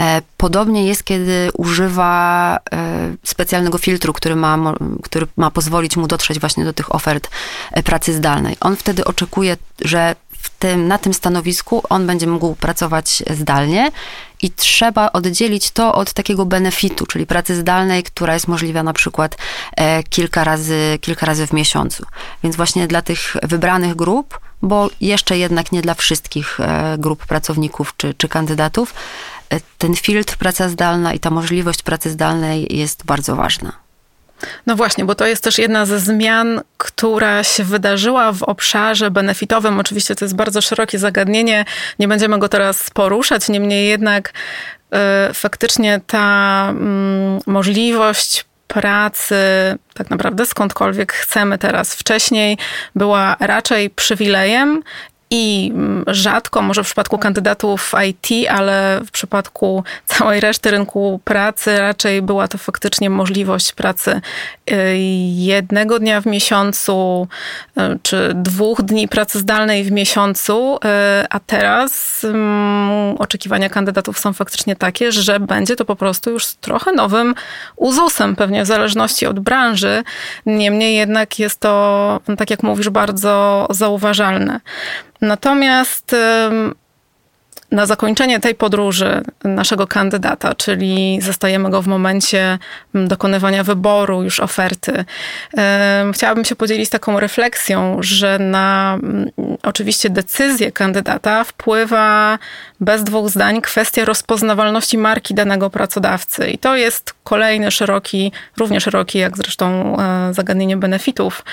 E, 0.00 0.22
podobnie 0.36 0.86
jest, 0.86 1.04
kiedy 1.04 1.50
używa 1.54 2.58
e, 2.72 3.14
specjalnego 3.24 3.78
filtru, 3.78 4.12
który 4.12 4.36
ma, 4.36 4.74
który 5.02 5.26
ma 5.36 5.50
pozwolić 5.50 5.96
mu 5.96 6.06
dotrzeć 6.06 6.40
właśnie 6.40 6.64
do 6.64 6.72
tych 6.72 6.94
ofert 6.94 7.30
e, 7.72 7.82
pracy 7.82 8.12
zdalnej. 8.14 8.56
On 8.60 8.76
wtedy 8.76 9.04
oczekuje, 9.04 9.56
że 9.80 10.16
w 10.30 10.50
tym, 10.58 10.88
na 10.88 10.98
tym 10.98 11.14
stanowisku 11.14 11.82
on 11.88 12.06
będzie 12.06 12.26
mógł 12.26 12.54
pracować 12.54 13.22
zdalnie 13.30 13.90
i 14.42 14.50
trzeba 14.50 15.12
oddzielić 15.12 15.70
to 15.70 15.94
od 15.94 16.12
takiego 16.12 16.46
benefitu, 16.46 17.06
czyli 17.06 17.26
pracy 17.26 17.56
zdalnej, 17.56 18.02
która 18.02 18.34
jest 18.34 18.48
możliwa 18.48 18.82
na 18.82 18.92
przykład 18.92 19.36
kilka 20.10 20.44
razy, 20.44 20.98
kilka 21.00 21.26
razy 21.26 21.46
w 21.46 21.52
miesiącu. 21.52 22.06
Więc 22.44 22.56
właśnie 22.56 22.86
dla 22.86 23.02
tych 23.02 23.36
wybranych 23.42 23.96
grup 23.96 24.38
bo 24.62 24.90
jeszcze 25.00 25.38
jednak 25.38 25.72
nie 25.72 25.82
dla 25.82 25.94
wszystkich 25.94 26.60
e, 26.60 26.96
grup 26.98 27.26
pracowników 27.26 27.94
czy, 27.96 28.14
czy 28.14 28.28
kandydatów. 28.28 28.94
E, 29.50 29.60
ten 29.78 29.94
filtr 29.94 30.36
praca 30.36 30.68
zdalna 30.68 31.12
i 31.12 31.20
ta 31.20 31.30
możliwość 31.30 31.82
pracy 31.82 32.10
zdalnej 32.10 32.76
jest 32.76 33.04
bardzo 33.04 33.36
ważna. 33.36 33.72
No 34.66 34.76
właśnie, 34.76 35.04
bo 35.04 35.14
to 35.14 35.26
jest 35.26 35.44
też 35.44 35.58
jedna 35.58 35.86
ze 35.86 36.00
zmian, 36.00 36.60
która 36.78 37.44
się 37.44 37.64
wydarzyła 37.64 38.32
w 38.32 38.42
obszarze 38.42 39.10
benefitowym. 39.10 39.80
Oczywiście 39.80 40.14
to 40.14 40.24
jest 40.24 40.36
bardzo 40.36 40.60
szerokie 40.60 40.98
zagadnienie, 40.98 41.64
nie 41.98 42.08
będziemy 42.08 42.38
go 42.38 42.48
teraz 42.48 42.90
poruszać, 42.90 43.48
niemniej 43.48 43.88
jednak 43.88 44.32
e, 44.92 45.30
faktycznie 45.34 46.00
ta 46.06 46.66
mm, 46.70 47.40
możliwość 47.46 48.44
pracy 48.72 49.34
tak 49.94 50.10
naprawdę 50.10 50.46
skądkolwiek 50.46 51.12
chcemy 51.12 51.58
teraz. 51.58 51.94
Wcześniej 51.94 52.58
była 52.94 53.36
raczej 53.40 53.90
przywilejem 53.90 54.82
i 55.34 55.72
mm, 55.74 56.04
rzadko, 56.06 56.62
może 56.62 56.82
w 56.82 56.86
przypadku 56.86 57.18
kandydatów 57.18 57.92
IT, 58.08 58.48
ale 58.50 59.00
w 59.06 59.10
przypadku 59.10 59.84
całej 60.06 60.40
reszty 60.40 60.70
rynku 60.70 61.20
pracy 61.24 61.78
raczej 61.78 62.22
była 62.22 62.48
to 62.48 62.58
faktycznie 62.58 63.10
możliwość 63.10 63.72
pracy 63.72 64.20
y, 64.70 64.74
jednego 65.36 65.98
dnia 65.98 66.20
w 66.20 66.26
miesiącu, 66.26 67.28
y, 67.78 67.98
czy 68.02 68.32
dwóch 68.34 68.82
dni 68.82 69.08
pracy 69.08 69.38
zdalnej 69.38 69.84
w 69.84 69.92
miesiącu, 69.92 70.76
y, 70.76 70.78
a 71.30 71.40
teraz 71.40 72.24
mm, 72.24 73.16
oczekiwania 73.18 73.68
kandydatów 73.68 74.18
są 74.18 74.32
faktycznie 74.32 74.76
takie, 74.76 75.12
że 75.12 75.40
będzie 75.40 75.76
to 75.76 75.84
po 75.84 75.96
prostu 75.96 76.30
już 76.30 76.46
trochę 76.46 76.92
nowym 76.92 77.34
uzusem, 77.76 78.36
pewnie 78.36 78.62
w 78.62 78.66
zależności 78.66 79.26
od 79.26 79.40
branży. 79.40 80.02
Niemniej 80.46 80.96
jednak 80.96 81.38
jest 81.38 81.60
to, 81.60 82.20
tak 82.38 82.50
jak 82.50 82.62
mówisz, 82.62 82.88
bardzo 82.88 83.66
zauważalne. 83.70 84.60
Natomiast 85.22 86.16
na 87.72 87.86
zakończenie 87.86 88.40
tej 88.40 88.54
podróży 88.54 89.22
naszego 89.44 89.86
kandydata, 89.86 90.54
czyli 90.54 91.18
zostajemy 91.22 91.70
go 91.70 91.82
w 91.82 91.86
momencie 91.86 92.58
dokonywania 92.94 93.64
wyboru, 93.64 94.22
już 94.22 94.40
oferty, 94.40 95.04
chciałabym 96.12 96.44
się 96.44 96.56
podzielić 96.56 96.90
taką 96.90 97.20
refleksją, 97.20 97.96
że 98.00 98.38
na 98.38 98.98
oczywiście 99.62 100.10
decyzję 100.10 100.72
kandydata 100.72 101.44
wpływa 101.44 102.38
bez 102.80 103.04
dwóch 103.04 103.28
zdań 103.28 103.60
kwestia 103.60 104.04
rozpoznawalności 104.04 104.98
marki 104.98 105.34
danego 105.34 105.70
pracodawcy. 105.70 106.50
I 106.50 106.58
to 106.58 106.76
jest 106.76 107.14
kolejny 107.24 107.70
szeroki, 107.70 108.32
równie 108.56 108.80
szeroki 108.80 109.18
jak 109.18 109.36
zresztą 109.36 109.96
e, 109.98 110.34
zagadnienie 110.34 110.76
benefitów 110.76 111.44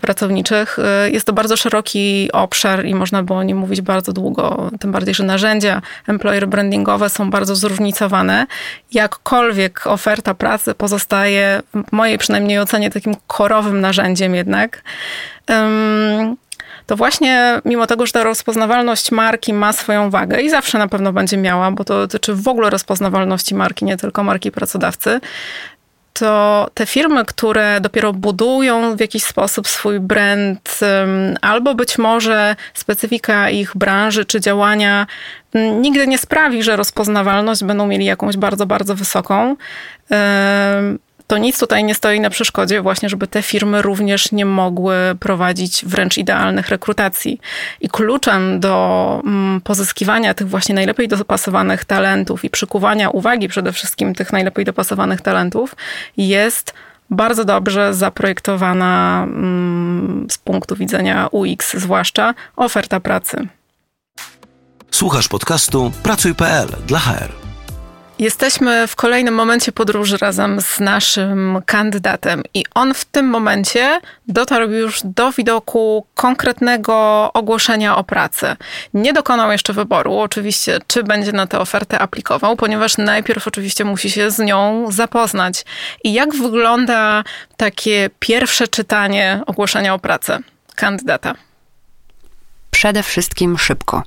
pracowniczych. 0.00 0.78
Y, 1.06 1.10
jest 1.10 1.26
to 1.26 1.32
bardzo 1.32 1.56
szeroki 1.56 2.30
obszar 2.32 2.86
i 2.86 2.94
można 2.94 3.22
było 3.22 3.38
o 3.38 3.42
nim 3.42 3.58
mówić 3.58 3.80
bardzo 3.80 4.12
długo, 4.12 4.70
tym 4.80 4.92
bardziej, 4.92 5.14
że 5.14 5.24
narzędzia 5.24 5.82
employer 6.06 6.48
brandingowe 6.48 7.10
są 7.10 7.30
bardzo 7.30 7.56
zróżnicowane. 7.56 8.46
Jakkolwiek 8.92 9.86
oferta 9.86 10.34
pracy 10.34 10.74
pozostaje, 10.74 11.62
w 11.74 11.92
mojej 11.92 12.18
przynajmniej 12.18 12.58
ocenie, 12.58 12.90
takim 12.90 13.14
korowym 13.26 13.80
narzędziem 13.80 14.34
jednak. 14.34 14.82
To 16.86 16.96
właśnie, 16.96 17.60
mimo 17.64 17.86
tego, 17.86 18.06
że 18.06 18.12
ta 18.12 18.24
rozpoznawalność 18.24 19.12
marki 19.12 19.52
ma 19.52 19.72
swoją 19.72 20.10
wagę 20.10 20.40
i 20.40 20.50
zawsze 20.50 20.78
na 20.78 20.88
pewno 20.88 21.12
będzie 21.12 21.36
miała, 21.36 21.70
bo 21.70 21.84
to 21.84 21.94
dotyczy 21.94 22.34
w 22.34 22.48
ogóle 22.48 22.70
rozpoznawalności 22.70 23.54
marki, 23.54 23.84
nie 23.84 23.96
tylko 23.96 24.22
marki 24.22 24.50
pracodawcy, 24.50 25.20
to 26.18 26.68
te 26.74 26.86
firmy, 26.86 27.24
które 27.24 27.80
dopiero 27.80 28.12
budują 28.12 28.96
w 28.96 29.00
jakiś 29.00 29.24
sposób 29.24 29.68
swój 29.68 30.00
brand, 30.00 30.80
albo 31.40 31.74
być 31.74 31.98
może 31.98 32.56
specyfika 32.74 33.50
ich 33.50 33.76
branży 33.76 34.24
czy 34.24 34.40
działania 34.40 35.06
nigdy 35.80 36.06
nie 36.06 36.18
sprawi, 36.18 36.62
że 36.62 36.76
rozpoznawalność 36.76 37.64
będą 37.64 37.86
mieli 37.86 38.04
jakąś 38.04 38.36
bardzo, 38.36 38.66
bardzo 38.66 38.94
wysoką 38.94 39.56
to 41.28 41.38
nic 41.38 41.58
tutaj 41.58 41.84
nie 41.84 41.94
stoi 41.94 42.20
na 42.20 42.30
przeszkodzie 42.30 42.82
właśnie, 42.82 43.08
żeby 43.08 43.26
te 43.26 43.42
firmy 43.42 43.82
również 43.82 44.32
nie 44.32 44.46
mogły 44.46 44.94
prowadzić 45.20 45.84
wręcz 45.86 46.18
idealnych 46.18 46.68
rekrutacji. 46.68 47.40
I 47.80 47.88
kluczem 47.88 48.60
do 48.60 49.20
mm, 49.24 49.60
pozyskiwania 49.60 50.34
tych 50.34 50.48
właśnie 50.48 50.74
najlepiej 50.74 51.08
dopasowanych 51.08 51.84
talentów 51.84 52.44
i 52.44 52.50
przykuwania 52.50 53.10
uwagi 53.10 53.48
przede 53.48 53.72
wszystkim 53.72 54.14
tych 54.14 54.32
najlepiej 54.32 54.64
dopasowanych 54.64 55.20
talentów 55.20 55.76
jest 56.16 56.74
bardzo 57.10 57.44
dobrze 57.44 57.94
zaprojektowana 57.94 59.22
mm, 59.26 60.26
z 60.30 60.38
punktu 60.38 60.76
widzenia 60.76 61.28
UX, 61.30 61.76
zwłaszcza 61.76 62.34
oferta 62.56 63.00
pracy. 63.00 63.48
Słuchasz 64.90 65.28
podcastu 65.28 65.92
Pracuj.pl 66.02 66.68
dla 66.86 66.98
HR. 66.98 67.47
Jesteśmy 68.18 68.86
w 68.86 68.96
kolejnym 68.96 69.34
momencie 69.34 69.72
podróży 69.72 70.16
razem 70.16 70.60
z 70.60 70.80
naszym 70.80 71.62
kandydatem, 71.66 72.42
i 72.54 72.64
on 72.74 72.94
w 72.94 73.04
tym 73.04 73.26
momencie 73.26 74.00
dotarł 74.28 74.70
już 74.70 75.00
do 75.04 75.32
widoku 75.32 76.06
konkretnego 76.14 77.30
ogłoszenia 77.34 77.96
o 77.96 78.04
pracę. 78.04 78.56
Nie 78.94 79.12
dokonał 79.12 79.52
jeszcze 79.52 79.72
wyboru, 79.72 80.18
oczywiście, 80.18 80.78
czy 80.86 81.04
będzie 81.04 81.32
na 81.32 81.46
tę 81.46 81.58
ofertę 81.58 81.98
aplikował, 81.98 82.56
ponieważ 82.56 82.98
najpierw 82.98 83.46
oczywiście 83.46 83.84
musi 83.84 84.10
się 84.10 84.30
z 84.30 84.38
nią 84.38 84.86
zapoznać. 84.90 85.64
I 86.04 86.12
jak 86.12 86.34
wygląda 86.34 87.24
takie 87.56 88.10
pierwsze 88.18 88.68
czytanie 88.68 89.40
ogłoszenia 89.46 89.94
o 89.94 89.98
pracę 89.98 90.38
kandydata? 90.74 91.34
Przede 92.70 93.02
wszystkim 93.02 93.58
szybko 93.58 94.02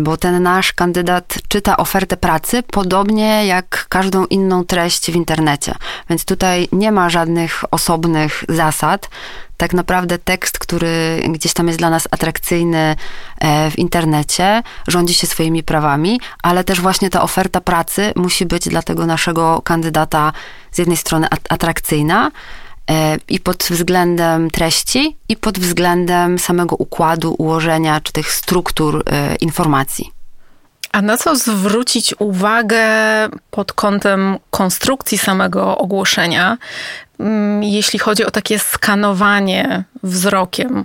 bo 0.00 0.16
ten 0.16 0.42
nasz 0.42 0.72
kandydat 0.72 1.38
czyta 1.48 1.76
ofertę 1.76 2.16
pracy 2.16 2.62
podobnie 2.62 3.46
jak 3.46 3.86
każdą 3.88 4.24
inną 4.24 4.64
treść 4.64 5.10
w 5.10 5.16
internecie. 5.16 5.74
Więc 6.10 6.24
tutaj 6.24 6.68
nie 6.72 6.92
ma 6.92 7.10
żadnych 7.10 7.64
osobnych 7.70 8.44
zasad. 8.48 9.08
Tak 9.56 9.74
naprawdę 9.74 10.18
tekst, 10.18 10.58
który 10.58 11.22
gdzieś 11.28 11.52
tam 11.52 11.66
jest 11.66 11.78
dla 11.78 11.90
nas 11.90 12.08
atrakcyjny 12.10 12.96
e, 13.38 13.70
w 13.70 13.78
internecie, 13.78 14.62
rządzi 14.88 15.14
się 15.14 15.26
swoimi 15.26 15.62
prawami, 15.62 16.20
ale 16.42 16.64
też 16.64 16.80
właśnie 16.80 17.10
ta 17.10 17.22
oferta 17.22 17.60
pracy 17.60 18.12
musi 18.16 18.46
być 18.46 18.68
dla 18.68 18.82
tego 18.82 19.06
naszego 19.06 19.62
kandydata 19.62 20.32
z 20.72 20.78
jednej 20.78 20.96
strony 20.96 21.26
atrakcyjna, 21.48 22.30
E, 22.30 22.69
i 23.28 23.40
pod 23.40 23.62
względem 23.70 24.50
treści, 24.50 25.16
i 25.28 25.36
pod 25.36 25.58
względem 25.58 26.38
samego 26.38 26.76
układu, 26.76 27.34
ułożenia 27.38 28.00
czy 28.00 28.12
tych 28.12 28.32
struktur 28.32 29.02
e, 29.06 29.36
informacji. 29.36 30.10
A 30.92 31.02
na 31.02 31.16
co 31.16 31.36
zwrócić 31.36 32.14
uwagę 32.18 32.84
pod 33.50 33.72
kątem 33.72 34.38
konstrukcji 34.50 35.18
samego 35.18 35.78
ogłoszenia, 35.78 36.58
mm, 37.20 37.62
jeśli 37.62 37.98
chodzi 37.98 38.24
o 38.24 38.30
takie 38.30 38.58
skanowanie 38.58 39.84
wzrokiem 40.02 40.84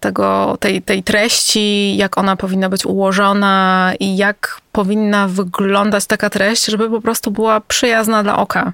tego, 0.00 0.56
tej, 0.60 0.82
tej 0.82 1.02
treści, 1.02 1.96
jak 1.96 2.18
ona 2.18 2.36
powinna 2.36 2.68
być 2.68 2.86
ułożona 2.86 3.92
i 4.00 4.16
jak 4.16 4.60
powinna 4.72 5.28
wyglądać 5.28 6.06
taka 6.06 6.30
treść, 6.30 6.64
żeby 6.64 6.90
po 6.90 7.00
prostu 7.00 7.30
była 7.30 7.60
przyjazna 7.60 8.22
dla 8.22 8.38
oka? 8.38 8.72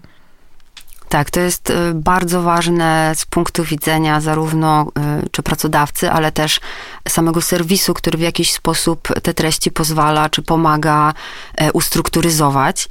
Tak, 1.13 1.31
to 1.31 1.41
jest 1.41 1.71
y, 1.71 1.75
bardzo 1.95 2.43
ważne 2.43 3.13
z 3.15 3.25
punktu 3.25 3.65
widzenia 3.65 4.21
zarówno 4.21 4.87
y, 5.25 5.29
czy 5.31 5.43
pracodawcy, 5.43 6.11
ale 6.11 6.33
też 6.33 6.61
samego 7.09 7.41
serwisu, 7.41 7.95
który 7.95 8.19
w 8.19 8.21
jakiś 8.21 8.53
sposób 8.53 9.09
te 9.23 9.35
treści 9.35 9.71
pozwala 9.71 10.29
czy 10.29 10.43
pomaga 10.43 11.15
e, 11.57 11.73
ustrukturyzować. 11.73 12.89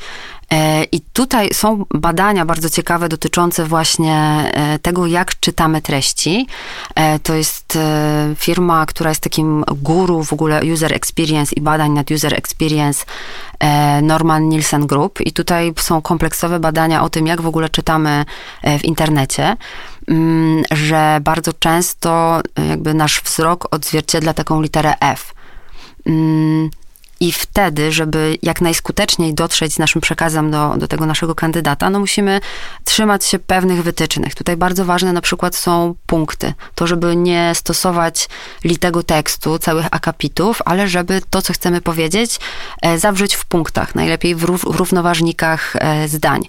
E, 0.51 0.83
I 0.83 1.01
tutaj 1.01 1.49
są 1.53 1.85
badania 1.93 2.45
bardzo 2.45 2.69
ciekawe 2.69 3.09
dotyczące 3.09 3.65
właśnie 3.65 4.15
e, 4.53 4.79
tego, 4.79 5.07
jak 5.07 5.39
czytamy 5.39 5.81
treści. 5.81 6.47
E, 6.95 7.19
to 7.19 7.33
jest 7.33 7.77
firma, 8.35 8.85
która 8.85 9.09
jest 9.09 9.21
takim 9.21 9.63
guru 9.67 10.23
w 10.23 10.33
ogóle 10.33 10.61
user 10.73 10.93
experience 10.93 11.55
i 11.55 11.61
badań 11.61 11.91
nad 11.91 12.11
user 12.11 12.33
experience 12.33 13.05
Norman 14.01 14.49
Nielsen 14.49 14.87
Group. 14.87 15.21
I 15.21 15.31
tutaj 15.31 15.73
są 15.79 16.01
kompleksowe 16.01 16.59
badania 16.59 17.03
o 17.03 17.09
tym, 17.09 17.27
jak 17.27 17.41
w 17.41 17.47
ogóle 17.47 17.69
czytamy 17.69 18.25
w 18.79 18.85
internecie 18.85 19.57
mm, 20.07 20.63
że 20.71 21.19
bardzo 21.21 21.53
często 21.53 22.41
jakby 22.69 22.93
nasz 22.93 23.21
wzrok 23.21 23.67
odzwierciedla 23.71 24.33
taką 24.33 24.61
literę 24.61 24.93
F. 24.99 25.33
I 27.21 27.31
wtedy, 27.31 27.91
żeby 27.91 28.37
jak 28.41 28.61
najskuteczniej 28.61 29.33
dotrzeć 29.33 29.73
z 29.73 29.79
naszym 29.79 30.01
przekazem 30.01 30.51
do, 30.51 30.73
do 30.77 30.87
tego 30.87 31.05
naszego 31.05 31.35
kandydata, 31.35 31.89
no 31.89 31.99
musimy 31.99 32.41
trzymać 32.83 33.25
się 33.25 33.39
pewnych 33.39 33.83
wytycznych. 33.83 34.35
Tutaj 34.35 34.57
bardzo 34.57 34.85
ważne 34.85 35.13
na 35.13 35.21
przykład 35.21 35.55
są 35.55 35.95
punkty. 36.05 36.53
To, 36.75 36.87
żeby 36.87 37.15
nie 37.15 37.51
stosować 37.55 38.29
litego 38.63 39.03
tekstu, 39.03 39.59
całych 39.59 39.85
akapitów, 39.91 40.61
ale 40.65 40.87
żeby 40.87 41.21
to, 41.29 41.41
co 41.41 41.53
chcemy 41.53 41.81
powiedzieć, 41.81 42.39
e, 42.81 42.99
zawrzeć 42.99 43.35
w 43.35 43.45
punktach, 43.45 43.95
najlepiej 43.95 44.35
w, 44.35 44.45
w 44.45 44.63
równoważnikach 44.63 45.75
e, 45.75 46.07
zdań. 46.07 46.41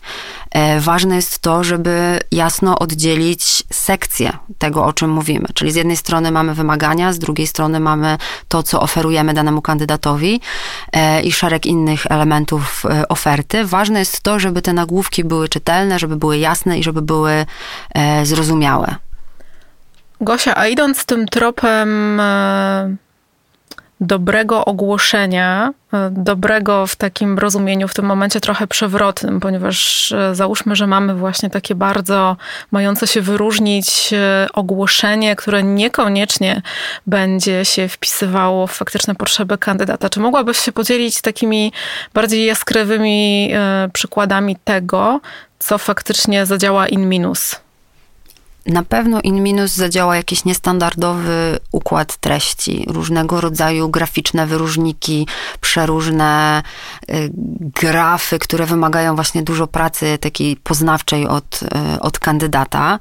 E, 0.53 0.81
ważne 0.81 1.17
jest 1.17 1.38
to, 1.38 1.65
żeby 1.65 2.19
jasno 2.33 2.79
oddzielić 2.79 3.62
sekcje 3.73 4.33
tego, 4.59 4.85
o 4.85 4.93
czym 4.93 5.11
mówimy. 5.11 5.49
Czyli 5.55 5.73
z 5.73 5.75
jednej 5.75 5.97
strony 5.97 6.31
mamy 6.31 6.55
wymagania, 6.55 7.12
z 7.12 7.19
drugiej 7.19 7.47
strony 7.47 7.81
mamy 7.81 8.19
to, 8.49 8.62
co 8.62 8.81
oferujemy 8.81 9.35
danemu 9.35 9.62
kandydatowi 9.62 10.41
e, 10.93 11.23
i 11.23 11.33
szereg 11.33 11.67
innych 11.67 12.07
elementów 12.07 12.85
e, 12.85 13.09
oferty. 13.09 13.65
Ważne 13.65 13.99
jest 13.99 14.21
to, 14.21 14.38
żeby 14.38 14.62
te 14.62 14.73
nagłówki 14.73 15.25
były 15.25 15.49
czytelne, 15.49 15.99
żeby 15.99 16.17
były 16.17 16.38
jasne 16.38 16.79
i 16.79 16.83
żeby 16.83 17.03
były 17.03 17.47
zrozumiałe. 18.23 18.97
Gosia, 20.21 20.57
a 20.57 20.67
idąc 20.67 21.05
tym 21.05 21.27
tropem 21.27 22.21
dobrego 24.03 24.65
ogłoszenia, 24.65 25.73
e, 25.93 26.11
dobrego 26.11 26.87
w 26.87 26.97
takim 26.97 27.38
rozumieniu, 27.38 27.88
w 27.88 27.95
tym 27.95 28.05
momencie 28.05 28.41
trochę 28.41 28.67
przewrotnym, 28.67 29.41
ponieważ 29.41 30.12
e, 30.12 30.35
załóżmy, 30.35 30.77
że 30.77 30.87
mamy 30.87 31.15
właśnie 31.15 31.51
takie 31.51 31.75
bardzo 31.75 32.37
mające 32.71 33.07
się 33.07 33.21
wyróżnić 33.21 34.12
e, 34.12 34.47
ogłoszenie, 34.53 35.37
które 35.37 35.62
niekoniecznie 35.62 36.62
będzie 37.07 37.65
się 37.65 37.88
wpisywało 37.88 38.67
w 38.67 38.73
faktyczne 38.73 39.15
potrzeby 39.15 39.59
kandydata. 39.59 40.11
Czy 40.11 40.21
mogłabyś 40.21 40.59
się 40.59 40.73
podzielić 40.73 41.21
takimi 41.21 41.73
bardziej 42.15 42.45
jaskrawymi 42.45 43.53
przykładami 43.93 44.57
tego, 44.65 45.21
co 45.59 45.79
faktycznie 45.79 46.47
zadziała 46.47 46.88
in 46.88 47.09
minus? 47.09 47.61
Na 48.66 48.83
pewno 48.83 49.20
in 49.20 49.42
minus 49.42 49.72
zadziała 49.72 50.16
jakiś 50.16 50.44
niestandardowy 50.44 51.59
układ 51.72 52.16
treści, 52.16 52.85
różnego 52.88 53.40
rodzaju 53.40 53.88
graficzne 53.88 54.46
wyróżniki, 54.46 55.27
przeróżne 55.61 56.62
y, 57.11 57.31
grafy, 57.61 58.38
które 58.38 58.66
wymagają 58.66 59.14
właśnie 59.14 59.42
dużo 59.42 59.66
pracy 59.66 60.18
takiej 60.18 60.57
poznawczej 60.57 61.29
od, 61.29 61.61
y, 61.96 62.01
od 62.01 62.18
kandydata. 62.18 62.98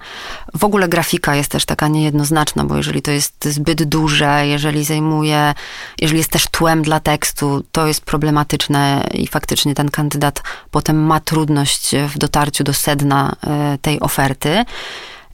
W 0.54 0.63
ogóle 0.63 0.89
grafika 0.89 1.36
jest 1.36 1.52
też 1.52 1.65
taka 1.65 1.88
niejednoznaczna, 1.88 2.65
bo 2.65 2.78
jeżeli 2.78 3.02
to 3.02 3.12
jest 3.12 3.45
zbyt 3.45 3.84
duże, 3.84 4.47
jeżeli 4.47 4.86
zajmuje, 4.86 5.54
jeżeli 6.02 6.17
jest 6.17 6.32
też 6.32 6.47
tłem 6.47 6.82
dla 6.82 7.00
tekstu, 7.00 7.63
to 7.71 7.88
jest 7.88 8.02
problematyczne 8.02 9.08
i 9.13 9.28
faktycznie 9.28 9.76
ten 9.76 9.89
kandydat 9.89 10.43
potem 10.71 11.06
ma 11.06 11.19
trudność 11.19 11.91
w 12.08 12.17
dotarciu 12.17 12.63
do 12.63 12.74
sedna 12.74 13.36
y, 13.76 13.78
tej 13.78 14.00
oferty. 14.00 14.65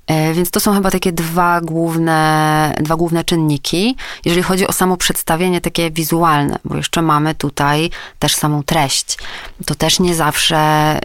E, 0.07 0.33
więc 0.33 0.51
to 0.51 0.59
są 0.59 0.73
chyba 0.73 0.91
takie 0.91 1.11
dwa 1.11 1.61
główne, 1.61 2.73
dwa 2.79 2.95
główne 2.95 3.23
czynniki, 3.23 3.95
jeżeli 4.25 4.43
chodzi 4.43 4.67
o 4.67 4.73
samo 4.73 4.97
przedstawienie 4.97 5.61
takie 5.61 5.91
wizualne, 5.91 6.59
bo 6.65 6.77
jeszcze 6.77 7.01
mamy 7.01 7.35
tutaj 7.35 7.89
też 8.19 8.35
samą 8.35 8.63
treść. 8.63 9.17
To 9.65 9.75
też 9.75 9.99
nie 9.99 10.15
zawsze 10.15 10.99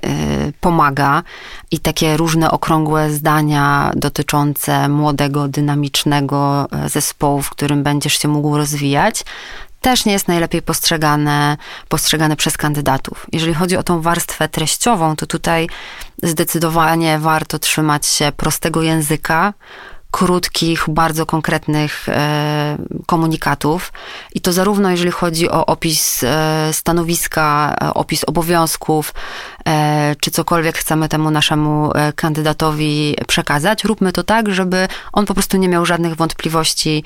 y, 0.49 0.53
pomaga 0.61 1.23
i 1.71 1.79
takie 1.79 2.17
różne 2.17 2.51
okrągłe 2.51 3.11
zdania 3.11 3.91
dotyczące 3.97 4.89
młodego, 4.89 5.49
dynamicznego 5.49 6.69
e, 6.73 6.89
zespołu, 6.89 7.43
w 7.43 7.51
którym 7.51 7.83
będziesz 7.83 8.19
się 8.19 8.29
mógł 8.29 8.57
rozwijać, 8.57 9.25
też 9.83 10.05
nie 10.05 10.13
jest 10.13 10.29
najlepiej 10.29 10.63
postrzegane, 10.63 11.57
postrzegane 11.89 12.37
przez 12.37 12.57
kandydatów. 12.57 13.27
Jeżeli 13.33 13.55
chodzi 13.55 13.77
o 13.77 13.83
tą 13.83 14.01
warstwę 14.01 14.49
treściową, 14.49 15.17
to 15.17 15.27
tutaj 15.27 15.69
zdecydowanie 16.23 17.19
warto 17.19 17.59
trzymać 17.59 18.07
się 18.07 18.33
prostego 18.37 18.83
języka, 18.83 19.53
krótkich, 20.13 20.85
bardzo 20.89 21.27
konkretnych 21.27 22.09
e, 22.09 22.79
komunikatów. 23.07 23.93
I 24.35 24.41
to 24.41 24.53
zarówno 24.53 24.91
jeżeli 24.91 25.11
chodzi 25.11 25.51
o 25.51 25.67
opis 25.67 26.25
e, 26.25 26.69
stanowiska, 26.73 27.77
e, 27.83 27.95
opis 27.95 28.25
obowiązków, 28.25 29.15
czy 30.21 30.31
cokolwiek 30.31 30.79
chcemy 30.79 31.09
temu 31.09 31.31
naszemu 31.31 31.93
kandydatowi 32.17 33.17
przekazać, 33.29 33.85
róbmy 33.85 34.13
to 34.13 34.23
tak, 34.23 34.55
żeby 34.55 34.89
on 35.13 35.27
po 35.27 35.35
prostu 35.35 35.57
nie 35.57 35.69
miał 35.69 35.87
żadnych 35.87 36.15
wątpliwości, 36.15 37.05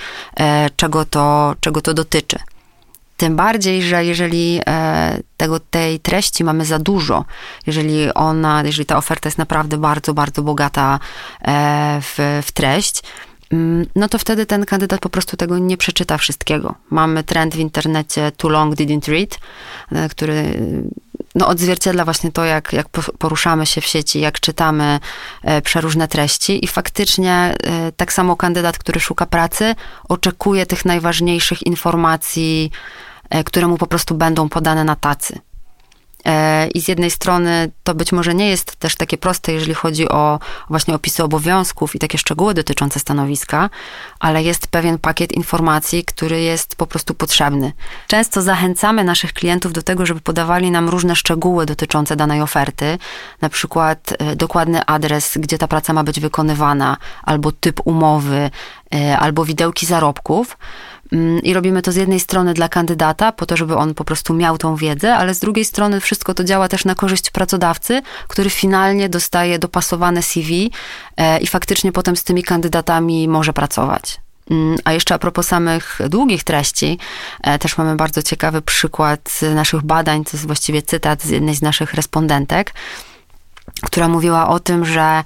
czego, 0.76 1.04
to, 1.04 1.54
czego 1.60 1.80
to 1.80 1.94
dotyczy. 1.94 2.38
Tym 3.16 3.36
bardziej, 3.36 3.82
że 3.82 4.04
jeżeli 4.04 4.60
e, 4.66 5.18
tego, 5.36 5.60
tej 5.60 6.00
treści 6.00 6.44
mamy 6.44 6.64
za 6.64 6.78
dużo, 6.78 7.24
jeżeli 7.66 8.14
ona, 8.14 8.62
jeżeli 8.64 8.86
ta 8.86 8.96
oferta 8.96 9.28
jest 9.28 9.38
naprawdę 9.38 9.76
bardzo, 9.78 10.14
bardzo 10.14 10.42
bogata 10.42 11.00
e, 11.42 12.00
w, 12.02 12.42
w 12.46 12.52
treść, 12.52 13.02
mm, 13.52 13.86
no 13.94 14.08
to 14.08 14.18
wtedy 14.18 14.46
ten 14.46 14.64
kandydat 14.64 15.00
po 15.00 15.08
prostu 15.08 15.36
tego 15.36 15.58
nie 15.58 15.76
przeczyta 15.76 16.18
wszystkiego. 16.18 16.74
Mamy 16.90 17.24
trend 17.24 17.54
w 17.54 17.58
internecie 17.58 18.32
too 18.36 18.50
long 18.50 18.74
didn't 18.74 19.08
read, 19.08 19.38
e, 19.92 20.08
który 20.08 20.60
no, 21.34 21.48
odzwierciedla 21.48 22.04
właśnie 22.04 22.32
to, 22.32 22.44
jak, 22.44 22.72
jak 22.72 22.88
poruszamy 23.18 23.66
się 23.66 23.80
w 23.80 23.86
sieci, 23.86 24.20
jak 24.20 24.40
czytamy 24.40 25.00
przeróżne 25.62 26.08
treści 26.08 26.64
i 26.64 26.68
faktycznie 26.68 27.54
tak 27.96 28.12
samo 28.12 28.36
kandydat, 28.36 28.78
który 28.78 29.00
szuka 29.00 29.26
pracy, 29.26 29.74
oczekuje 30.08 30.66
tych 30.66 30.84
najważniejszych 30.84 31.66
informacji, 31.66 32.70
które 33.44 33.66
mu 33.66 33.78
po 33.78 33.86
prostu 33.86 34.14
będą 34.14 34.48
podane 34.48 34.84
na 34.84 34.96
tacy. 34.96 35.38
E, 36.26 36.68
I 36.68 36.80
z 36.80 36.88
jednej 36.88 37.10
strony 37.10 37.70
to 37.84 37.94
być 37.94 38.12
może 38.12 38.34
nie 38.34 38.48
jest 38.48 38.76
też 38.76 38.96
takie 38.96 39.18
proste, 39.18 39.52
jeżeli 39.52 39.74
chodzi 39.74 40.08
o 40.08 40.38
właśnie 40.68 40.94
opisy 40.94 41.24
obowiązków 41.24 41.94
i 41.94 41.98
takie 41.98 42.18
szczegóły 42.18 42.54
dotyczące 42.54 43.00
stanowiska, 43.00 43.70
ale 44.20 44.42
jest 44.42 44.66
pewien 44.66 44.98
pakiet 44.98 45.32
informacji, 45.32 46.04
który 46.04 46.40
jest 46.40 46.76
po 46.76 46.86
prostu 46.86 47.14
potrzebny. 47.14 47.72
Często 48.06 48.42
zachęcamy 48.42 49.04
naszych 49.04 49.32
klientów 49.32 49.72
do 49.72 49.82
tego, 49.82 50.06
żeby 50.06 50.20
podawali 50.20 50.70
nam 50.70 50.88
różne 50.88 51.16
szczegóły 51.16 51.66
dotyczące 51.66 52.16
danej 52.16 52.42
oferty, 52.42 52.98
na 53.40 53.48
przykład 53.48 54.12
e, 54.18 54.36
dokładny 54.36 54.86
adres, 54.86 55.38
gdzie 55.38 55.58
ta 55.58 55.68
praca 55.68 55.92
ma 55.92 56.04
być 56.04 56.20
wykonywana, 56.20 56.96
albo 57.22 57.52
typ 57.52 57.80
umowy, 57.84 58.50
e, 58.94 59.18
albo 59.18 59.44
widełki 59.44 59.86
zarobków. 59.86 60.56
Mm, 61.12 61.42
I 61.42 61.54
robimy 61.54 61.82
to 61.82 61.92
z 61.92 61.96
jednej 61.96 62.20
strony 62.20 62.54
dla 62.54 62.68
kandydata, 62.68 63.32
po 63.32 63.46
to, 63.46 63.56
żeby 63.56 63.76
on 63.76 63.94
po 63.94 64.04
prostu 64.04 64.34
miał 64.34 64.58
tą 64.58 64.76
wiedzę, 64.76 65.14
ale 65.14 65.34
z 65.34 65.38
drugiej 65.38 65.64
strony 65.64 66.00
wszystko 66.00 66.34
to 66.34 66.44
działa 66.44 66.68
też 66.68 66.84
na 66.84 66.94
korzyść 66.94 67.30
pracodawcy, 67.30 68.02
który 68.28 68.50
finalnie 68.50 69.08
dostaje 69.08 69.58
dopasowane 69.58 70.22
CV 70.22 70.70
e, 71.16 71.38
i 71.38 71.46
faktycznie 71.46 71.92
potem 71.92 72.16
z 72.16 72.24
tymi 72.24 72.42
kandydatami 72.42 73.28
może 73.28 73.52
pracować. 73.52 74.20
Mm, 74.50 74.76
a 74.84 74.92
jeszcze 74.92 75.14
a 75.14 75.18
propos 75.18 75.46
samych 75.46 75.98
długich 76.08 76.44
treści, 76.44 76.98
e, 77.42 77.58
też 77.58 77.78
mamy 77.78 77.96
bardzo 77.96 78.22
ciekawy 78.22 78.62
przykład 78.62 79.40
naszych 79.54 79.82
badań, 79.82 80.24
to 80.24 80.30
jest 80.32 80.46
właściwie 80.46 80.82
cytat 80.82 81.22
z 81.22 81.28
jednej 81.28 81.54
z 81.54 81.62
naszych 81.62 81.94
respondentek, 81.94 82.74
która 83.82 84.08
mówiła 84.08 84.48
o 84.48 84.60
tym, 84.60 84.84
że 84.84 85.24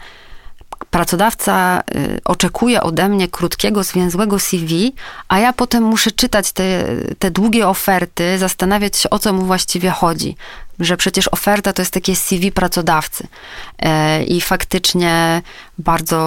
pracodawca 1.01 1.83
y, 1.95 2.21
oczekuje 2.25 2.83
ode 2.83 3.09
mnie 3.09 3.29
krótkiego, 3.29 3.83
zwięzłego 3.83 4.39
CV, 4.39 4.95
a 5.29 5.39
ja 5.39 5.53
potem 5.53 5.83
muszę 5.83 6.11
czytać 6.11 6.53
te, 6.53 6.85
te 7.19 7.31
długie 7.31 7.69
oferty, 7.69 8.39
zastanawiać 8.39 8.97
się, 8.97 9.11
o 9.11 9.19
co 9.19 9.33
mu 9.33 9.45
właściwie 9.45 9.91
chodzi 9.91 10.37
że 10.81 10.97
przecież 10.97 11.29
oferta 11.29 11.73
to 11.73 11.83
jest 11.83 11.93
takie 11.93 12.17
CV 12.17 12.53
pracodawcy. 12.53 13.27
E, 13.79 14.23
I 14.25 14.41
faktycznie 14.41 15.43
bardzo, 15.79 16.19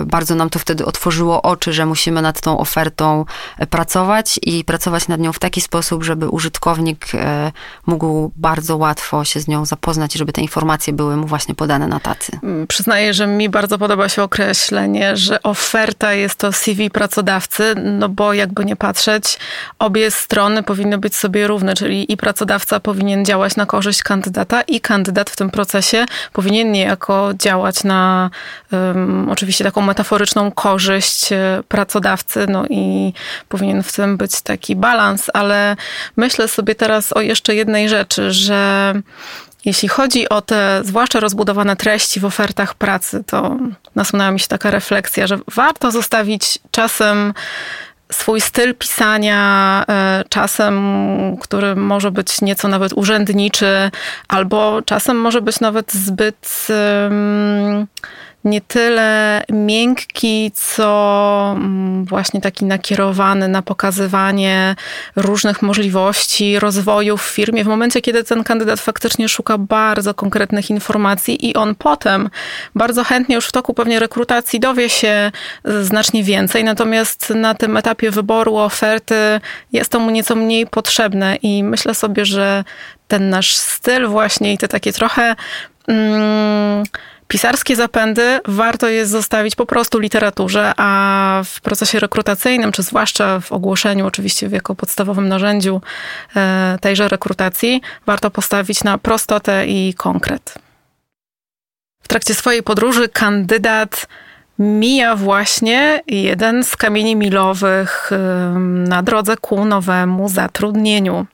e, 0.00 0.04
bardzo 0.04 0.34
nam 0.34 0.50
to 0.50 0.58
wtedy 0.58 0.84
otworzyło 0.84 1.42
oczy, 1.42 1.72
że 1.72 1.86
musimy 1.86 2.22
nad 2.22 2.40
tą 2.40 2.58
ofertą 2.58 3.24
pracować 3.70 4.40
i 4.42 4.64
pracować 4.64 5.08
nad 5.08 5.20
nią 5.20 5.32
w 5.32 5.38
taki 5.38 5.60
sposób, 5.60 6.04
żeby 6.04 6.28
użytkownik 6.28 7.06
e, 7.14 7.52
mógł 7.86 8.32
bardzo 8.36 8.76
łatwo 8.76 9.24
się 9.24 9.40
z 9.40 9.48
nią 9.48 9.64
zapoznać 9.64 10.14
i 10.14 10.18
żeby 10.18 10.32
te 10.32 10.40
informacje 10.40 10.92
były 10.92 11.16
mu 11.16 11.26
właśnie 11.26 11.54
podane 11.54 11.88
na 11.88 12.00
tacy. 12.00 12.38
Mm, 12.42 12.66
przyznaję, 12.66 13.14
że 13.14 13.26
mi 13.26 13.48
bardzo 13.48 13.78
podoba 13.78 14.08
się 14.08 14.22
określenie, 14.22 15.16
że 15.16 15.42
oferta 15.42 16.12
jest 16.12 16.34
to 16.34 16.52
CV 16.52 16.90
pracodawcy, 16.90 17.74
no 17.84 18.08
bo 18.08 18.32
jakby 18.32 18.64
nie 18.64 18.76
patrzeć, 18.76 19.38
obie 19.78 20.10
strony 20.10 20.62
powinny 20.62 20.98
być 20.98 21.16
sobie 21.16 21.46
równe, 21.46 21.74
czyli 21.74 22.12
i 22.12 22.16
pracodawca 22.16 22.80
powinien 22.80 23.24
działać 23.24 23.56
na 23.56 23.66
korzyść 23.70 24.02
kandydata 24.02 24.62
i 24.62 24.80
kandydat 24.80 25.30
w 25.30 25.36
tym 25.36 25.50
procesie 25.50 26.06
powinien 26.32 26.72
niejako 26.72 27.30
działać 27.34 27.84
na 27.84 28.30
um, 28.72 29.28
oczywiście 29.30 29.64
taką 29.64 29.80
metaforyczną 29.80 30.52
korzyść 30.52 31.32
e, 31.32 31.62
pracodawcy, 31.68 32.46
no 32.48 32.64
i 32.70 33.12
powinien 33.48 33.82
w 33.82 33.92
tym 33.92 34.16
być 34.16 34.40
taki 34.40 34.76
balans, 34.76 35.30
ale 35.34 35.76
myślę 36.16 36.48
sobie 36.48 36.74
teraz 36.74 37.12
o 37.12 37.20
jeszcze 37.20 37.54
jednej 37.54 37.88
rzeczy, 37.88 38.32
że 38.32 38.94
jeśli 39.64 39.88
chodzi 39.88 40.28
o 40.28 40.42
te 40.42 40.80
zwłaszcza 40.84 41.20
rozbudowane 41.20 41.76
treści 41.76 42.20
w 42.20 42.24
ofertach 42.24 42.74
pracy, 42.74 43.24
to 43.26 43.56
nasunęła 43.94 44.30
mi 44.30 44.40
się 44.40 44.48
taka 44.48 44.70
refleksja, 44.70 45.26
że 45.26 45.38
warto 45.54 45.90
zostawić 45.90 46.58
czasem 46.70 47.34
swój 48.10 48.40
styl 48.40 48.74
pisania 48.74 49.84
e, 49.88 50.24
czasem, 50.28 51.36
który 51.40 51.76
może 51.76 52.10
być 52.10 52.40
nieco 52.40 52.68
nawet 52.68 52.92
urzędniczy, 52.92 53.90
albo 54.28 54.82
czasem 54.82 55.16
może 55.16 55.40
być 55.40 55.60
nawet 55.60 55.92
zbyt 55.92 56.66
nie 58.44 58.60
tyle 58.60 59.42
miękki, 59.48 60.52
co 60.54 61.54
mm, 61.56 62.04
właśnie 62.04 62.40
taki 62.40 62.64
nakierowany 62.64 63.48
na 63.48 63.62
pokazywanie 63.62 64.76
różnych 65.16 65.62
możliwości 65.62 66.58
rozwoju 66.58 67.16
w 67.16 67.22
firmie 67.22 67.64
w 67.64 67.66
momencie, 67.66 68.00
kiedy 68.00 68.24
ten 68.24 68.44
kandydat 68.44 68.80
faktycznie 68.80 69.28
szuka 69.28 69.58
bardzo 69.58 70.14
konkretnych 70.14 70.70
informacji 70.70 71.48
i 71.48 71.54
on 71.54 71.74
potem 71.74 72.30
bardzo 72.74 73.04
chętnie 73.04 73.34
już 73.34 73.46
w 73.46 73.52
toku 73.52 73.74
pewnie 73.74 73.98
rekrutacji 73.98 74.60
dowie 74.60 74.88
się 74.88 75.32
znacznie 75.80 76.24
więcej, 76.24 76.64
natomiast 76.64 77.30
na 77.30 77.54
tym 77.54 77.76
etapie 77.76 78.10
wyboru 78.10 78.56
oferty 78.56 79.40
jest 79.72 79.92
to 79.92 80.00
mu 80.00 80.10
nieco 80.10 80.36
mniej 80.36 80.66
potrzebne 80.66 81.36
i 81.36 81.64
myślę 81.64 81.94
sobie, 81.94 82.24
że 82.24 82.64
ten 83.08 83.30
nasz 83.30 83.54
styl 83.56 84.06
właśnie 84.06 84.52
i 84.52 84.58
te 84.58 84.68
takie 84.68 84.92
trochę 84.92 85.36
mm, 85.88 86.84
Pisarskie 87.30 87.76
zapędy 87.76 88.40
warto 88.48 88.88
jest 88.88 89.10
zostawić 89.10 89.56
po 89.56 89.66
prostu 89.66 89.98
literaturze, 89.98 90.72
a 90.76 91.42
w 91.44 91.60
procesie 91.60 92.00
rekrutacyjnym, 92.00 92.72
czy 92.72 92.82
zwłaszcza 92.82 93.40
w 93.40 93.52
ogłoszeniu, 93.52 94.06
oczywiście 94.06 94.48
jako 94.52 94.74
podstawowym 94.74 95.28
narzędziu 95.28 95.80
e, 96.36 96.78
tejże 96.80 97.08
rekrutacji, 97.08 97.80
warto 98.06 98.30
postawić 98.30 98.84
na 98.84 98.98
prostotę 98.98 99.66
i 99.66 99.94
konkret. 99.94 100.54
W 102.02 102.08
trakcie 102.08 102.34
swojej 102.34 102.62
podróży 102.62 103.08
kandydat 103.08 104.06
mija 104.58 105.16
właśnie 105.16 106.02
jeden 106.06 106.64
z 106.64 106.76
kamieni 106.76 107.16
milowych 107.16 108.10
na 108.88 109.02
drodze 109.02 109.36
ku 109.36 109.64
nowemu 109.64 110.28
zatrudnieniu. 110.28 111.26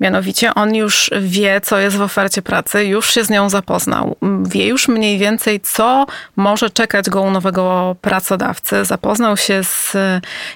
Mianowicie 0.00 0.54
on 0.54 0.74
już 0.74 1.10
wie, 1.20 1.60
co 1.60 1.78
jest 1.78 1.96
w 1.96 2.02
ofercie 2.02 2.42
pracy, 2.42 2.84
już 2.84 3.10
się 3.10 3.24
z 3.24 3.30
nią 3.30 3.50
zapoznał, 3.50 4.16
wie 4.42 4.66
już 4.66 4.88
mniej 4.88 5.18
więcej, 5.18 5.60
co 5.60 6.06
może 6.36 6.70
czekać 6.70 7.10
go 7.10 7.22
u 7.22 7.30
nowego 7.30 7.96
pracodawcy, 8.00 8.84
zapoznał 8.84 9.36
się 9.36 9.64
z 9.64 9.96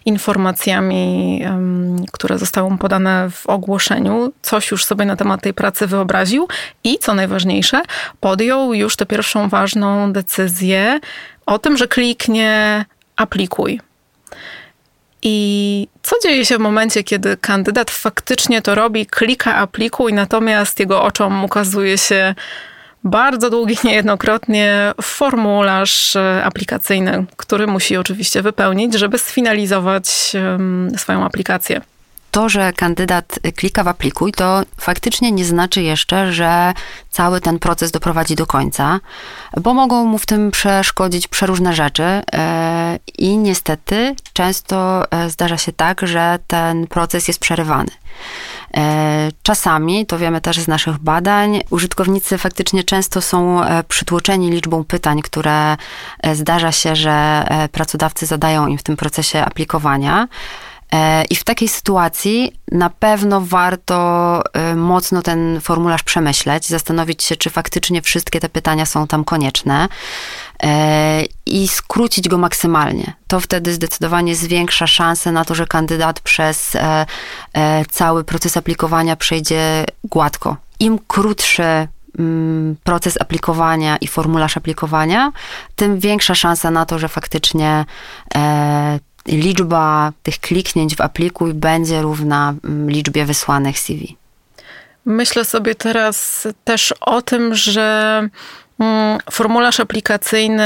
informacjami, 0.05 1.43
które 2.13 2.39
zostały 2.39 2.71
mu 2.71 2.79
podane 2.79 3.31
w 3.31 3.47
ogłoszeniu, 3.47 4.33
coś 4.43 4.71
już 4.71 4.85
sobie 4.85 5.05
na 5.05 5.17
temat 5.17 5.43
tej 5.43 5.55
pracy 5.55 5.87
wyobraził 5.87 6.49
i, 6.85 6.99
co 6.99 7.15
najważniejsze, 7.15 7.83
podjął 8.21 8.75
już 8.75 8.97
tę 8.97 9.07
pierwszą 9.07 9.49
ważną 9.49 10.13
decyzję 10.13 11.01
o 11.47 11.59
tym, 11.59 11.77
że 11.77 11.89
kliknie 11.89 12.85
aplikuj. 13.17 13.81
I 15.29 15.89
co 16.03 16.17
dzieje 16.23 16.47
się 16.47 16.57
w 16.57 16.61
momencie, 16.61 17.05
kiedy 17.05 17.37
kandydat 17.37 17.91
faktycznie 17.91 18.63
to 18.63 18.75
robi, 18.75 19.07
klika 19.07 19.55
aplikuj, 19.55 20.13
natomiast 20.13 20.81
jego 20.81 21.03
oczom 21.03 21.45
ukazuje 21.45 21.99
się 21.99 22.35
bardzo 23.05 23.51
długi, 23.51 23.79
niejednokrotnie 23.85 24.93
formularz 25.03 26.17
e, 26.17 26.45
aplikacyjny, 26.45 27.25
który 27.37 27.67
musi 27.67 27.97
oczywiście 27.97 28.43
wypełnić, 28.43 28.95
żeby 28.95 29.19
sfinalizować 29.19 30.33
swoją 30.97 31.25
aplikację 31.25 31.81
to, 32.37 32.49
że 32.49 32.73
kandydat 32.73 33.39
klika 33.57 33.85
w 33.85 33.89
aplikuj, 33.89 34.33
to 34.33 34.63
faktycznie 34.81 35.33
nie 35.33 35.45
znaczy 35.45 35.83
jeszcze, 35.83 36.33
że 36.33 36.75
cały 37.11 37.41
ten 37.41 37.59
proces 37.59 37.91
doprowadzi 37.91 38.35
do 38.35 38.47
końca, 38.47 39.01
bo 39.61 39.75
mogą 39.75 40.05
mu 40.05 40.19
w 40.19 40.27
tym 40.27 40.51
przeszkodzić 40.51 41.29
przeróżne 41.29 41.75
rzeczy 41.75 42.03
e, 42.03 42.99
i 43.19 43.39
niestety 43.39 44.15
często 44.33 45.05
e, 45.11 45.31
zdarza 45.31 45.59
się 45.59 45.73
tak, 45.73 46.01
że 46.07 46.39
ten 46.47 46.87
proces 46.87 47.29
jest 47.29 47.41
przerywany. 47.41 47.91
E, 48.77 49.29
czasami, 49.43 50.07
to 50.07 50.19
wiemy 50.19 50.41
też 50.41 50.61
z 50.61 50.69
naszych 50.69 50.99
badań, 50.99 51.61
użytkownicy 51.71 52.39
faktycznie 52.39 52.85
często 52.85 53.23
są 53.23 53.61
przytłoczeni 53.89 54.51
liczbą 54.51 54.85
pytań, 54.85 55.23
które 55.23 55.77
zdarza 56.33 56.73
się, 56.73 56.97
że 56.97 57.47
pracodawcy 57.73 58.27
zadają 58.27 58.67
im 58.67 58.79
w 58.79 58.83
tym 58.83 58.97
procesie 58.97 59.45
aplikowania. 59.45 60.29
E, 60.93 61.25
I 61.25 61.37
w 61.37 61.45
takiej 61.45 61.69
sytuacji 61.69 62.53
na 62.73 62.91
pewno 62.91 63.41
warto 63.41 64.43
e, 64.53 64.75
mocno 64.75 65.23
ten 65.23 65.61
formularz 65.61 66.03
przemyśleć, 66.03 66.67
zastanowić 66.67 67.23
się, 67.23 67.37
czy 67.37 67.51
faktycznie 67.51 68.03
wszystkie 68.03 68.41
te 68.41 68.49
pytania 68.49 68.87
są 68.87 69.07
tam 69.07 69.25
konieczne 69.25 69.89
e, 70.63 71.23
i 71.47 71.69
skrócić 71.69 72.29
go 72.29 72.39
maksymalnie. 72.39 73.13
To 73.27 73.41
wtedy 73.41 73.73
zdecydowanie 73.73 74.37
zwiększa 74.37 74.87
szanse 74.87 75.33
na 75.33 75.45
to, 75.45 75.55
że 75.55 75.67
kandydat 75.67 76.21
przez 76.21 76.77
cały 77.91 78.25
proces 78.25 78.57
aplikowania 78.57 79.17
przejdzie 79.17 79.85
gładko. 80.05 80.57
Im 80.81 80.99
krótszy 81.07 81.89
mm, 82.19 82.77
proces 82.85 83.21
aplikowania 83.21 83.97
i 83.97 84.07
formularz 84.07 84.57
aplikowania, 84.57 85.33
tym 85.77 85.99
większa 85.99 86.35
szansa 86.35 86.71
na 86.71 86.87
to, 86.87 86.99
że 86.99 87.09
faktycznie 87.09 87.85
liczba 89.29 90.13
tych 90.23 90.39
kliknięć 90.41 90.97
w 90.97 91.01
aplikuj 91.01 91.55
będzie 91.55 92.03
równa 92.03 92.55
mm, 92.65 92.91
liczbie 92.91 93.25
wysłanych 93.25 93.79
CV. 93.79 94.17
Myślę 95.05 95.45
sobie 95.45 95.75
teraz 95.75 96.49
też 96.65 96.95
o 97.01 97.23
tym, 97.23 97.55
że 97.55 98.29
mm, 98.79 99.19
formularz 99.31 99.81
aplikacyjny 99.81 100.63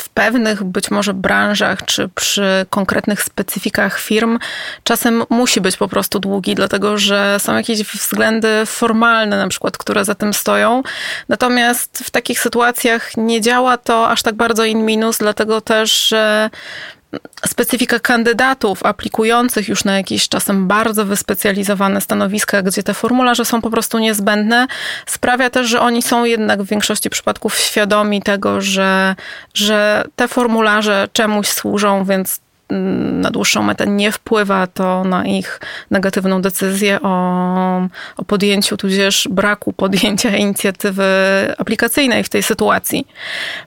w 0.00 0.08
pewnych 0.08 0.64
być 0.64 0.90
może 0.90 1.14
branżach 1.14 1.84
czy 1.84 2.08
przy 2.08 2.66
konkretnych 2.70 3.22
specyfikach 3.22 4.00
firm 4.00 4.38
czasem 4.84 5.24
musi 5.30 5.60
być 5.60 5.76
po 5.76 5.88
prostu 5.88 6.18
długi, 6.18 6.54
dlatego 6.54 6.98
że 6.98 7.36
są 7.38 7.56
jakieś 7.56 7.82
względy 7.82 8.48
formalne, 8.66 9.36
na 9.36 9.48
przykład, 9.48 9.78
które 9.78 10.04
za 10.04 10.14
tym 10.14 10.34
stoją. 10.34 10.82
Natomiast 11.28 11.98
w 11.98 12.10
takich 12.10 12.40
sytuacjach 12.40 13.16
nie 13.16 13.40
działa 13.40 13.76
to 13.76 14.08
aż 14.08 14.22
tak 14.22 14.34
bardzo 14.34 14.64
in 14.64 14.84
minus, 14.84 15.18
dlatego 15.18 15.60
też, 15.60 16.08
że 16.08 16.50
specyfika 17.46 17.98
kandydatów 18.00 18.82
aplikujących 18.86 19.68
już 19.68 19.84
na 19.84 19.96
jakieś 19.96 20.28
czasem 20.28 20.66
bardzo 20.68 21.04
wyspecjalizowane 21.04 22.00
stanowiska, 22.00 22.62
gdzie 22.62 22.82
te 22.82 22.94
formularze 22.94 23.44
są 23.44 23.60
po 23.60 23.70
prostu 23.70 23.98
niezbędne, 23.98 24.66
sprawia 25.06 25.50
też, 25.50 25.68
że 25.68 25.80
oni 25.80 26.02
są 26.02 26.24
jednak 26.24 26.62
w 26.62 26.66
większości 26.66 27.10
przypadków 27.10 27.58
świadomi 27.58 28.22
tego, 28.22 28.60
że, 28.60 29.14
że 29.54 30.04
te 30.16 30.28
formularze 30.28 31.08
czemuś 31.12 31.48
służą, 31.48 32.04
więc 32.04 32.40
na 32.70 33.30
dłuższą 33.30 33.62
metę 33.62 33.86
nie 33.86 34.12
wpływa 34.12 34.66
to 34.66 35.04
na 35.04 35.26
ich 35.26 35.60
negatywną 35.90 36.42
decyzję 36.42 36.98
o, 37.02 37.88
o 38.16 38.24
podjęciu, 38.26 38.76
tudzież 38.76 39.28
braku 39.30 39.72
podjęcia 39.72 40.36
inicjatywy 40.36 41.04
aplikacyjnej 41.58 42.24
w 42.24 42.28
tej 42.28 42.42
sytuacji. 42.42 43.06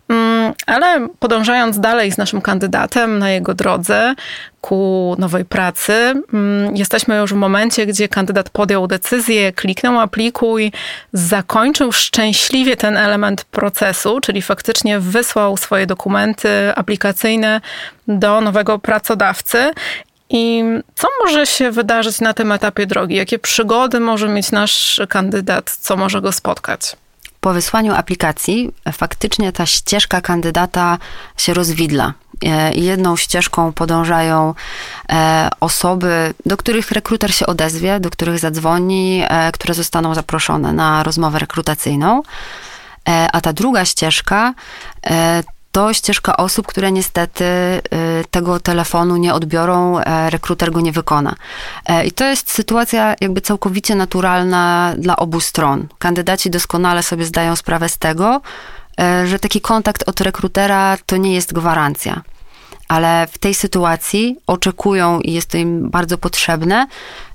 Mm, 0.09 0.53
ale 0.65 1.07
podążając 1.19 1.79
dalej 1.79 2.11
z 2.11 2.17
naszym 2.17 2.41
kandydatem 2.41 3.19
na 3.19 3.29
jego 3.29 3.53
drodze, 3.53 4.15
ku 4.61 5.15
nowej 5.19 5.45
pracy. 5.45 5.93
Mm, 6.33 6.75
jesteśmy 6.75 7.17
już 7.17 7.33
w 7.33 7.35
momencie, 7.35 7.85
gdzie 7.85 8.07
kandydat 8.07 8.49
podjął 8.49 8.87
decyzję, 8.87 9.53
kliknął 9.53 9.99
aplikuj, 9.99 10.71
zakończył 11.13 11.91
szczęśliwie 11.91 12.77
ten 12.77 12.97
element 12.97 13.43
procesu, 13.43 14.19
czyli 14.21 14.41
faktycznie 14.41 14.99
wysłał 14.99 15.57
swoje 15.57 15.85
dokumenty 15.85 16.49
aplikacyjne 16.75 17.61
do 18.07 18.41
nowego 18.41 18.79
pracodawcy. 18.79 19.71
I 20.29 20.63
co 20.95 21.07
może 21.23 21.45
się 21.47 21.71
wydarzyć 21.71 22.21
na 22.21 22.33
tym 22.33 22.51
etapie 22.51 22.85
drogi? 22.85 23.15
Jakie 23.15 23.39
przygody 23.39 23.99
może 23.99 24.27
mieć 24.27 24.51
nasz 24.51 25.01
kandydat? 25.09 25.77
Co 25.79 25.97
może 25.97 26.21
go 26.21 26.31
spotkać? 26.31 26.95
Po 27.41 27.53
wysłaniu 27.53 27.93
aplikacji 27.93 28.71
faktycznie 28.91 29.51
ta 29.51 29.65
ścieżka 29.65 30.21
kandydata 30.21 30.97
się 31.37 31.53
rozwidla. 31.53 32.13
E, 32.45 32.73
jedną 32.73 33.17
ścieżką 33.17 33.73
podążają 33.73 34.53
e, 35.11 35.49
osoby, 35.59 36.33
do 36.45 36.57
których 36.57 36.91
rekruter 36.91 37.33
się 37.33 37.45
odezwie, 37.45 37.99
do 37.99 38.09
których 38.09 38.39
zadzwoni, 38.39 39.23
e, 39.27 39.51
które 39.51 39.73
zostaną 39.73 40.15
zaproszone 40.15 40.73
na 40.73 41.03
rozmowę 41.03 41.39
rekrutacyjną. 41.39 42.23
A 43.33 43.41
ta 43.41 43.53
druga 43.53 43.85
ścieżka 43.85 44.53
to 45.79 45.93
ścieżka 45.93 46.37
osób, 46.37 46.67
które 46.67 46.91
niestety 46.91 47.45
tego 48.31 48.59
telefonu 48.59 49.17
nie 49.17 49.33
odbiorą, 49.33 49.99
rekruter 50.29 50.71
go 50.71 50.79
nie 50.81 50.91
wykona. 50.91 51.35
I 52.05 52.11
to 52.11 52.25
jest 52.25 52.51
sytuacja 52.51 53.15
jakby 53.21 53.41
całkowicie 53.41 53.95
naturalna 53.95 54.93
dla 54.97 55.17
obu 55.17 55.39
stron. 55.39 55.87
Kandydaci 55.99 56.49
doskonale 56.49 57.03
sobie 57.03 57.25
zdają 57.25 57.55
sprawę 57.55 57.89
z 57.89 57.97
tego, 57.97 58.41
E, 58.99 59.27
że 59.27 59.39
taki 59.39 59.61
kontakt 59.61 60.09
od 60.09 60.21
rekrutera 60.21 60.97
to 61.05 61.17
nie 61.17 61.33
jest 61.33 61.53
gwarancja. 61.53 62.21
Ale 62.87 63.27
w 63.31 63.37
tej 63.37 63.53
sytuacji 63.53 64.37
oczekują 64.47 65.19
i 65.19 65.33
jest 65.33 65.49
to 65.49 65.57
im 65.57 65.89
bardzo 65.89 66.17
potrzebne, 66.17 66.87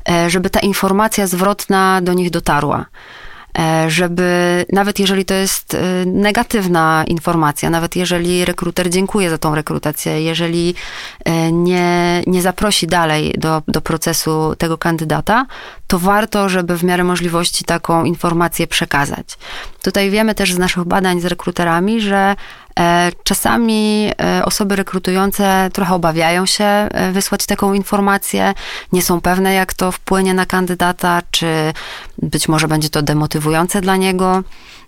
e, 0.08 0.30
żeby 0.30 0.50
ta 0.50 0.60
informacja 0.60 1.26
zwrotna 1.26 2.00
do 2.02 2.12
nich 2.12 2.30
dotarła. 2.30 2.86
E, 3.58 3.90
żeby 3.90 4.64
nawet 4.72 4.98
jeżeli 4.98 5.24
to 5.24 5.34
jest 5.34 5.74
e, 5.74 5.78
negatywna 6.06 7.04
informacja, 7.06 7.70
nawet 7.70 7.96
jeżeli 7.96 8.44
rekruter 8.44 8.90
dziękuję 8.90 9.30
za 9.30 9.38
tą 9.38 9.54
rekrutację, 9.54 10.22
jeżeli 10.22 10.74
e, 11.24 11.52
nie, 11.52 12.22
nie 12.26 12.42
zaprosi 12.42 12.86
dalej 12.86 13.34
do, 13.38 13.62
do 13.68 13.80
procesu 13.80 14.54
tego 14.58 14.78
kandydata, 14.78 15.46
to 15.86 15.98
warto, 15.98 16.48
żeby 16.48 16.78
w 16.78 16.84
miarę 16.84 17.04
możliwości 17.04 17.64
taką 17.64 18.04
informację 18.04 18.66
przekazać. 18.66 19.26
Tutaj 19.82 20.10
wiemy 20.10 20.34
też 20.34 20.52
z 20.52 20.58
naszych 20.58 20.84
badań 20.84 21.20
z 21.20 21.24
rekruterami, 21.24 22.00
że 22.00 22.36
czasami 23.24 24.10
e, 24.22 24.44
osoby 24.44 24.76
rekrutujące 24.76 25.70
trochę 25.72 25.94
obawiają 25.94 26.46
się 26.46 26.64
e, 26.64 27.12
wysłać 27.12 27.46
taką 27.46 27.72
informację, 27.72 28.54
nie 28.92 29.02
są 29.02 29.20
pewne, 29.20 29.54
jak 29.54 29.74
to 29.74 29.92
wpłynie 29.92 30.34
na 30.34 30.46
kandydata, 30.46 31.22
czy 31.30 31.72
być 32.18 32.48
może 32.48 32.68
będzie 32.68 32.90
to 32.90 33.02
demotywujące 33.02 33.80
dla 33.80 33.96
niego. 33.96 34.42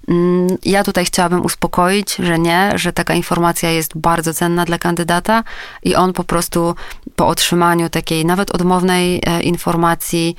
Mm, 0.09 0.47
ja 0.65 0.85
tutaj 0.85 1.05
chciałabym 1.05 1.45
uspokoić, 1.45 2.15
że 2.15 2.39
nie, 2.39 2.73
że 2.75 2.93
taka 2.93 3.15
informacja 3.15 3.71
jest 3.71 3.99
bardzo 3.99 4.35
cenna 4.35 4.65
dla 4.65 4.79
kandydata 4.79 5.45
i 5.83 5.95
on 5.95 6.13
po 6.13 6.25
prostu 6.25 6.75
po 7.17 7.27
otrzymaniu 7.29 7.89
takiej 7.89 8.25
nawet 8.25 8.51
odmownej 8.51 9.23
informacji 9.43 10.37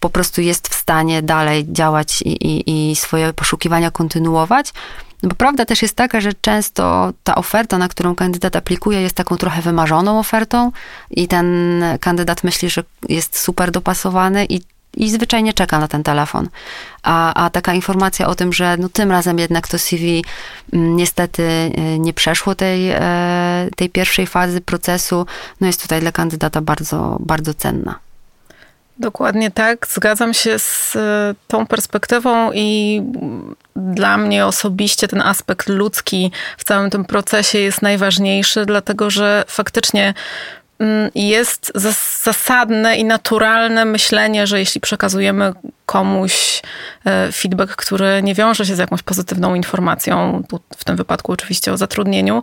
po 0.00 0.10
prostu 0.10 0.40
jest 0.40 0.68
w 0.68 0.74
stanie 0.74 1.22
dalej 1.22 1.66
działać 1.72 2.22
i, 2.22 2.46
i, 2.46 2.90
i 2.90 2.96
swoje 2.96 3.32
poszukiwania 3.32 3.90
kontynuować. 3.90 4.72
No 5.26 5.30
bo 5.30 5.36
prawda 5.36 5.64
też 5.64 5.82
jest 5.82 5.96
taka, 5.96 6.20
że 6.20 6.32
często 6.40 7.12
ta 7.24 7.34
oferta, 7.34 7.78
na 7.78 7.88
którą 7.88 8.14
kandydat 8.14 8.56
aplikuje, 8.56 9.02
jest 9.02 9.16
taką 9.16 9.36
trochę 9.36 9.62
wymarzoną 9.62 10.18
ofertą 10.18 10.72
i 11.10 11.28
ten 11.28 11.84
kandydat 12.00 12.44
myśli, 12.44 12.70
że 12.70 12.84
jest 13.08 13.38
super 13.38 13.70
dopasowany 13.70 14.46
i 14.48 14.60
i 14.96 15.10
zwyczajnie 15.10 15.52
czeka 15.52 15.78
na 15.78 15.88
ten 15.88 16.02
telefon. 16.02 16.48
A, 17.02 17.44
a 17.44 17.50
taka 17.50 17.74
informacja 17.74 18.26
o 18.26 18.34
tym, 18.34 18.52
że 18.52 18.76
no 18.76 18.88
tym 18.88 19.10
razem 19.10 19.38
jednak 19.38 19.68
to 19.68 19.78
CV 19.78 20.24
mm, 20.72 20.96
niestety 20.96 21.42
y, 21.42 21.98
nie 21.98 22.12
przeszło 22.12 22.54
tej, 22.54 22.90
e, 22.90 23.68
tej 23.76 23.90
pierwszej 23.90 24.26
fazy 24.26 24.60
procesu, 24.60 25.26
no 25.60 25.66
jest 25.66 25.82
tutaj 25.82 26.00
dla 26.00 26.12
kandydata 26.12 26.60
bardzo, 26.60 27.16
bardzo 27.20 27.54
cenna. 27.54 28.05
Dokładnie 28.98 29.50
tak. 29.50 29.86
Zgadzam 29.86 30.34
się 30.34 30.58
z 30.58 30.96
e, 30.96 31.34
tą 31.48 31.66
perspektywą 31.66 32.52
i 32.52 33.02
dla 33.76 34.16
mnie 34.16 34.46
osobiście 34.46 35.08
ten 35.08 35.22
aspekt 35.22 35.68
ludzki 35.68 36.32
w 36.58 36.64
całym 36.64 36.90
tym 36.90 37.04
procesie 37.04 37.58
jest 37.58 37.82
najważniejszy, 37.82 38.66
dlatego 38.66 39.10
że 39.10 39.44
faktycznie 39.48 40.14
mm, 40.78 41.10
jest 41.14 41.72
zasadne 42.24 42.96
i 42.96 43.04
naturalne 43.04 43.84
myślenie, 43.84 44.46
że 44.46 44.58
jeśli 44.58 44.80
przekazujemy 44.80 45.52
komuś 45.86 46.62
e, 47.04 47.32
feedback, 47.32 47.76
który 47.76 48.22
nie 48.22 48.34
wiąże 48.34 48.66
się 48.66 48.76
z 48.76 48.78
jakąś 48.78 49.02
pozytywną 49.02 49.54
informacją, 49.54 50.42
w 50.76 50.84
tym 50.84 50.96
wypadku 50.96 51.32
oczywiście 51.32 51.72
o 51.72 51.76
zatrudnieniu, 51.76 52.42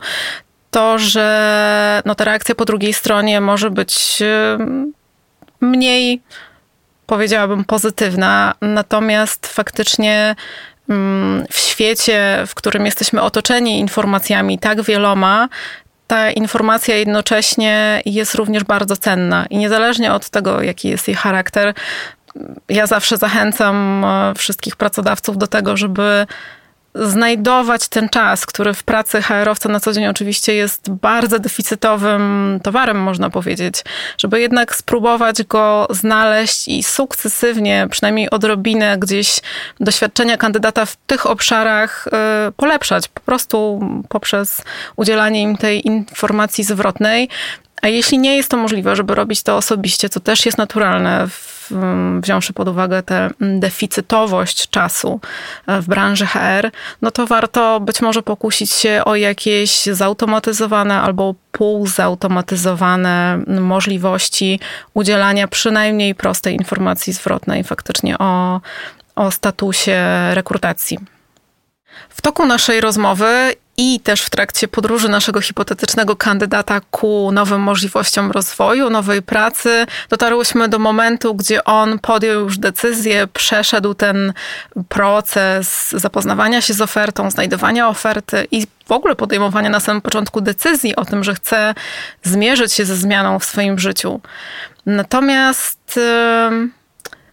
to, 0.72 1.00
że 1.00 2.02
no, 2.06 2.16
ta 2.16 2.24
reakcja 2.24 2.56
po 2.56 2.66
drugiej 2.66 2.94
stronie 2.94 3.42
może 3.42 3.72
być 3.72 4.24
mniej, 5.64 6.22
powiedziałabym, 7.06 7.66
pozytywna. 7.66 8.54
Natomiast 8.62 9.48
faktycznie 9.48 10.36
mm, 10.90 11.46
w 11.52 11.58
świecie, 11.58 12.44
w 12.48 12.56
którym 12.56 12.86
jesteśmy 12.86 13.22
otoczeni 13.22 13.80
informacjami 13.80 14.60
tak 14.60 14.82
wieloma, 14.82 15.50
ta 16.08 16.32
informacja 16.32 16.96
jednocześnie 16.96 18.02
jest 18.06 18.36
również 18.36 18.64
bardzo 18.64 18.98
cenna 18.98 19.46
i 19.50 19.58
niezależnie 19.58 20.14
od 20.14 20.30
tego, 20.30 20.62
jaki 20.62 20.90
jest 20.90 21.08
jej 21.08 21.16
charakter, 21.16 21.74
ja 22.70 22.88
zawsze 22.88 23.18
zachęcam 23.18 24.06
e, 24.06 24.34
wszystkich 24.36 24.76
pracodawców 24.76 25.38
do 25.38 25.48
tego, 25.48 25.78
żeby 25.78 26.28
znajdować 26.96 27.88
ten 27.88 28.10
czas, 28.10 28.46
który 28.46 28.74
w 28.74 28.84
pracy 28.84 29.22
HR-owca 29.22 29.70
na 29.70 29.80
co 29.80 29.94
dzień 29.94 30.08
oczywiście 30.08 30.54
jest 30.54 30.92
bardzo 30.92 31.40
deficytowym 31.40 32.60
towarem, 32.64 32.98
można 32.98 33.30
powiedzieć, 33.30 33.84
żeby 34.18 34.42
jednak 34.42 34.76
spróbować 34.76 35.44
go 35.44 35.88
znaleźć 35.90 36.68
i 36.68 36.84
sukcesywnie, 36.84 37.88
przynajmniej 37.92 38.30
odrobinę 38.30 38.98
gdzieś 38.98 39.40
doświadczenia 39.80 40.38
kandydata 40.38 40.86
w 40.86 40.96
tych 40.96 41.26
obszarach 41.26 42.08
y, 42.08 42.52
polepszać, 42.52 43.08
po 43.08 43.22
prostu 43.22 43.82
poprzez 44.10 44.62
udzielanie 44.96 45.42
im 45.42 45.58
tej 45.58 45.88
informacji 45.88 46.64
zwrotnej. 46.64 47.30
A 47.84 47.88
jeśli 47.88 48.20
nie 48.20 48.38
jest 48.38 48.50
to 48.50 48.58
możliwe, 48.58 48.96
żeby 48.96 49.16
robić 49.16 49.44
to 49.44 49.58
osobiście, 49.58 50.10
co 50.10 50.20
też 50.20 50.46
jest 50.46 50.58
naturalne 50.58 51.28
w 51.28 51.54
wziąwszy 52.22 52.54
pod 52.54 52.68
uwagę 52.68 53.04
tę 53.04 53.30
deficytowość 53.40 54.70
czasu 54.70 55.20
e, 55.68 55.82
w 55.82 55.88
branży 55.88 56.26
HR, 56.26 56.72
no 57.02 57.12
to 57.12 57.28
warto 57.28 57.80
być 57.80 58.02
może 58.02 58.24
pokusić 58.24 58.72
się 58.72 59.02
o 59.06 59.16
jakieś 59.16 59.84
zautomatyzowane 59.86 61.02
albo 61.02 61.36
półzautomatyzowane 61.52 63.40
możliwości 63.48 64.60
udzielania 64.94 65.48
przynajmniej 65.48 66.16
prostej 66.16 66.56
informacji 66.56 67.14
zwrotnej 67.14 67.64
faktycznie 67.64 68.18
o, 68.18 68.62
o 69.16 69.32
statusie 69.32 69.98
rekrutacji. 70.34 70.98
W 72.10 72.22
toku 72.22 72.46
naszej 72.46 72.82
rozmowy 72.82 73.56
i 73.78 74.00
też 74.00 74.22
w 74.22 74.30
trakcie 74.30 74.68
podróży 74.68 75.10
naszego 75.10 75.42
hipotetycznego 75.42 76.16
kandydata 76.16 76.82
ku 76.92 77.32
nowym 77.32 77.62
możliwościom 77.62 78.32
rozwoju, 78.32 78.90
nowej 78.90 79.22
pracy, 79.22 79.86
dotarłyśmy 80.10 80.68
do 80.68 80.80
momentu, 80.80 81.36
gdzie 81.36 81.64
on 81.64 82.00
podjął 82.00 82.42
już 82.42 82.58
decyzję, 82.58 83.28
przeszedł 83.34 83.94
ten 83.94 84.34
proces 84.90 85.92
zapoznawania 85.92 86.62
się 86.62 86.74
z 86.74 86.82
ofertą, 86.82 87.32
znajdowania 87.32 87.90
oferty 87.90 88.48
i 88.52 88.68
w 88.88 88.92
ogóle 88.92 89.16
podejmowania 89.16 89.70
na 89.70 89.80
samym 89.80 90.02
początku 90.02 90.42
decyzji 90.42 90.96
o 90.96 91.06
tym, 91.06 91.24
że 91.24 91.36
chce 91.36 91.74
zmierzyć 92.24 92.74
się 92.74 92.86
ze 92.86 92.96
zmianą 92.96 93.40
w 93.40 93.46
swoim 93.46 93.80
życiu. 93.80 94.22
Natomiast 94.86 96.00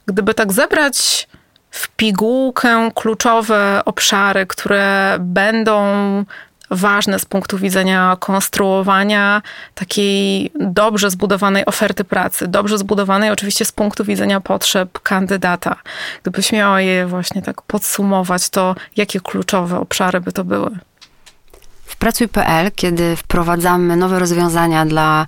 gdyby 0.07 0.35
tak 0.35 0.53
zebrać 0.53 1.29
w 1.71 1.89
pigułkę 1.89 2.91
kluczowe 2.95 3.83
obszary, 3.85 4.47
które 4.47 5.17
będą 5.21 5.85
ważne 6.71 7.19
z 7.19 7.25
punktu 7.25 7.59
widzenia 7.59 8.17
konstruowania 8.21 9.43
takiej 9.75 10.51
dobrze 10.61 11.11
zbudowanej 11.11 11.67
oferty 11.67 12.05
pracy, 12.05 12.49
dobrze 12.49 12.79
zbudowanej 12.79 13.31
oczywiście 13.31 13.65
z 13.65 13.73
punktu 13.73 14.05
widzenia 14.05 14.41
potrzeb 14.41 15.01
kandydata. 15.03 15.77
Gdybyś 16.23 16.53
miała 16.53 16.81
je 16.81 17.07
właśnie 17.07 17.43
tak 17.43 17.63
podsumować, 17.63 18.49
to 18.51 18.75
jakie 18.97 19.21
kluczowe 19.21 19.81
obszary 19.81 20.21
by 20.21 20.33
to 20.33 20.45
były? 20.45 20.71
W 21.85 21.97
Pracuj.pl, 21.97 22.71
kiedy 22.75 23.17
wprowadzamy 23.17 23.97
nowe 23.97 24.19
rozwiązania 24.19 24.87
dla 24.87 25.27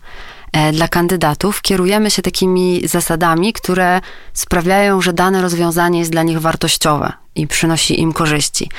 dla 0.72 0.88
kandydatów, 0.88 1.62
kierujemy 1.62 2.10
się 2.10 2.22
takimi 2.22 2.88
zasadami, 2.88 3.52
które 3.52 4.00
sprawiają, 4.32 5.00
że 5.00 5.12
dane 5.12 5.42
rozwiązanie 5.42 5.98
jest 5.98 6.10
dla 6.10 6.22
nich 6.22 6.40
wartościowe 6.40 7.12
i 7.34 7.46
przynosi 7.46 8.00
im 8.00 8.12
korzyści. 8.12 8.70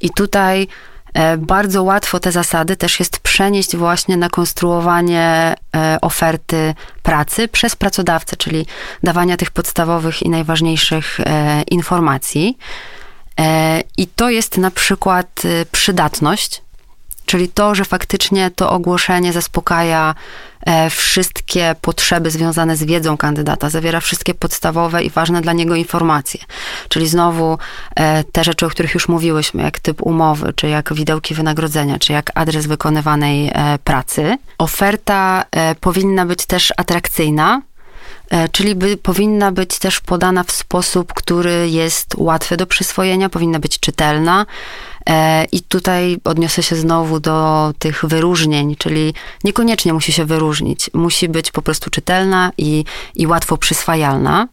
I 0.00 0.10
tutaj 0.10 0.68
e, 1.14 1.36
bardzo 1.36 1.82
łatwo 1.82 2.20
te 2.20 2.32
zasady 2.32 2.76
też 2.76 2.98
jest 2.98 3.18
przenieść 3.18 3.76
właśnie 3.76 4.16
na 4.16 4.28
konstruowanie 4.28 5.54
e, 5.76 5.98
oferty 6.00 6.74
pracy 7.02 7.48
przez 7.48 7.76
pracodawcę, 7.76 8.36
czyli 8.36 8.66
dawania 9.02 9.36
tych 9.36 9.50
podstawowych 9.50 10.22
i 10.22 10.28
najważniejszych 10.28 11.18
informacji. 11.70 12.58
I 13.96 14.06
to 14.06 14.30
jest 14.30 14.58
na 14.58 14.70
przykład 14.70 15.42
przydatność, 15.72 16.62
czyli 17.26 17.48
to, 17.48 17.74
że 17.74 17.84
faktycznie 17.84 18.50
to 18.50 18.70
ogłoszenie 18.70 19.32
zaspokaja 19.32 20.14
E, 20.66 20.90
wszystkie 20.90 21.74
potrzeby 21.80 22.30
związane 22.30 22.76
z 22.76 22.84
wiedzą 22.84 23.16
kandydata, 23.16 23.70
zawiera 23.70 24.00
wszystkie 24.00 24.34
podstawowe 24.34 25.02
i 25.02 25.10
ważne 25.10 25.40
dla 25.40 25.52
niego 25.52 25.74
informacje. 25.74 26.40
Czyli 26.88 27.08
znowu 27.08 27.58
e, 27.94 28.24
te 28.24 28.44
rzeczy, 28.44 28.66
o 28.66 28.68
których 28.68 28.94
już 28.94 29.08
mówiłyśmy, 29.08 29.62
jak 29.62 29.80
typ 29.80 30.02
umowy, 30.02 30.52
czy 30.56 30.68
jak 30.68 30.94
widełki 30.94 31.34
wynagrodzenia, 31.34 31.98
czy 31.98 32.12
jak 32.12 32.30
adres 32.34 32.66
wykonywanej 32.66 33.50
e, 33.54 33.78
pracy. 33.84 34.38
Oferta 34.58 35.44
powinna 35.80 36.26
być 36.26 36.46
też 36.46 36.72
atrakcyjna, 36.76 37.62
czyli 38.52 38.74
by, 38.74 38.96
powinna 38.96 39.52
być 39.52 39.78
też 39.78 40.00
podana 40.00 40.44
w 40.44 40.52
sposób, 40.52 41.12
który 41.14 41.70
jest 41.70 42.14
łatwy 42.16 42.56
do 42.56 42.66
przyswojenia, 42.66 43.28
powinna 43.28 43.58
być 43.58 43.80
czytelna, 43.80 44.46
I 45.52 45.62
tutaj 45.62 46.18
odniosę 46.24 46.62
się 46.62 46.76
znowu 46.76 47.20
do 47.20 47.72
tych 47.78 48.04
wyróżnień, 48.04 48.76
czyli 48.76 49.14
niekoniecznie 49.44 49.92
musi 49.92 50.12
się 50.12 50.24
wyróżnić, 50.24 50.90
musi 50.94 51.28
być 51.28 51.50
po 51.50 51.62
prostu 51.62 51.90
czytelna 51.90 52.52
i, 52.58 52.84
i 53.14 53.26
łatwo 53.26 53.56
przyswajalna. 53.56 54.48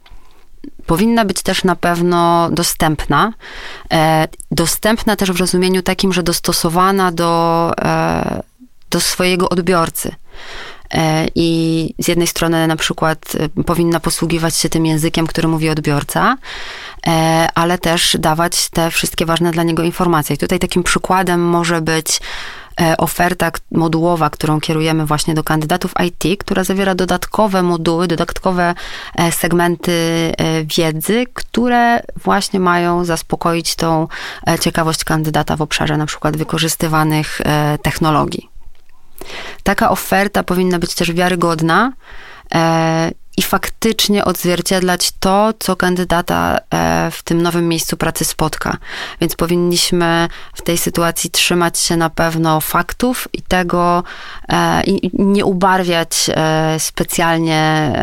Powinna 0.85 1.25
być 1.25 1.41
też 1.41 1.63
na 1.63 1.75
pewno 1.75 2.49
dostępna. 2.51 3.33
E, 3.91 4.27
dostępna 4.51 5.15
też 5.15 5.31
w 5.31 5.39
rozumieniu 5.39 5.81
takim, 5.81 6.13
że 6.13 6.23
dostosowana 6.23 7.11
do, 7.11 7.71
e, 7.81 8.43
do 8.89 8.99
swojego 8.99 9.49
odbiorcy. 9.49 10.15
I 11.35 11.89
z 11.99 12.07
jednej 12.07 12.27
strony 12.27 12.67
na 12.67 12.75
przykład 12.75 13.37
powinna 13.65 13.99
posługiwać 13.99 14.55
się 14.55 14.69
tym 14.69 14.85
językiem, 14.85 15.27
który 15.27 15.47
mówi 15.47 15.69
odbiorca, 15.69 16.37
E, 17.07 17.47
ale 17.55 17.77
też 17.77 18.17
dawać 18.19 18.69
te 18.69 18.91
wszystkie 18.91 19.25
ważne 19.25 19.51
dla 19.51 19.63
niego 19.63 19.83
informacje. 19.83 20.35
I 20.35 20.39
tutaj 20.39 20.59
takim 20.59 20.83
przykładem 20.83 21.41
może 21.41 21.81
być 21.81 22.19
e, 22.81 22.97
oferta 22.97 23.51
modułowa, 23.71 24.29
którą 24.29 24.59
kierujemy 24.59 25.05
właśnie 25.05 25.33
do 25.33 25.43
kandydatów 25.43 25.93
IT, 26.05 26.39
która 26.39 26.63
zawiera 26.63 26.95
dodatkowe 26.95 27.63
moduły, 27.63 28.07
dodatkowe 28.07 28.75
e, 29.15 29.31
segmenty 29.31 29.93
wiedzy, 30.77 31.25
które 31.33 32.03
właśnie 32.23 32.59
mają 32.59 33.05
zaspokoić 33.05 33.75
tą 33.75 34.07
ciekawość 34.59 35.03
kandydata 35.03 35.55
w 35.55 35.61
obszarze 35.61 35.97
na 35.97 36.05
przykład 36.05 36.37
wykorzystywanych 36.37 37.41
technologii. 37.81 38.52
Taka 39.63 39.89
oferta 39.89 40.43
powinna 40.43 40.79
być 40.79 40.95
też 40.95 41.11
wiarygodna 41.11 41.93
i 43.37 43.41
faktycznie 43.41 44.25
odzwierciedlać 44.25 45.11
to, 45.19 45.53
co 45.59 45.75
kandydata 45.75 46.57
e, 46.73 47.11
w 47.11 47.23
tym 47.23 47.41
nowym 47.41 47.67
miejscu 47.67 47.97
pracy 47.97 48.25
spotka. 48.25 48.77
Więc 49.21 49.35
powinniśmy 49.35 50.27
w 50.53 50.61
tej 50.61 50.77
sytuacji 50.77 51.31
trzymać 51.31 51.79
się 51.79 51.97
na 51.97 52.09
pewno 52.09 52.61
faktów 52.61 53.27
i 53.33 53.41
tego 53.41 54.03
e, 54.49 54.83
i 54.83 55.11
nie 55.13 55.45
ubarwiać 55.45 56.29
e, 56.29 56.79
specjalnie 56.79 57.93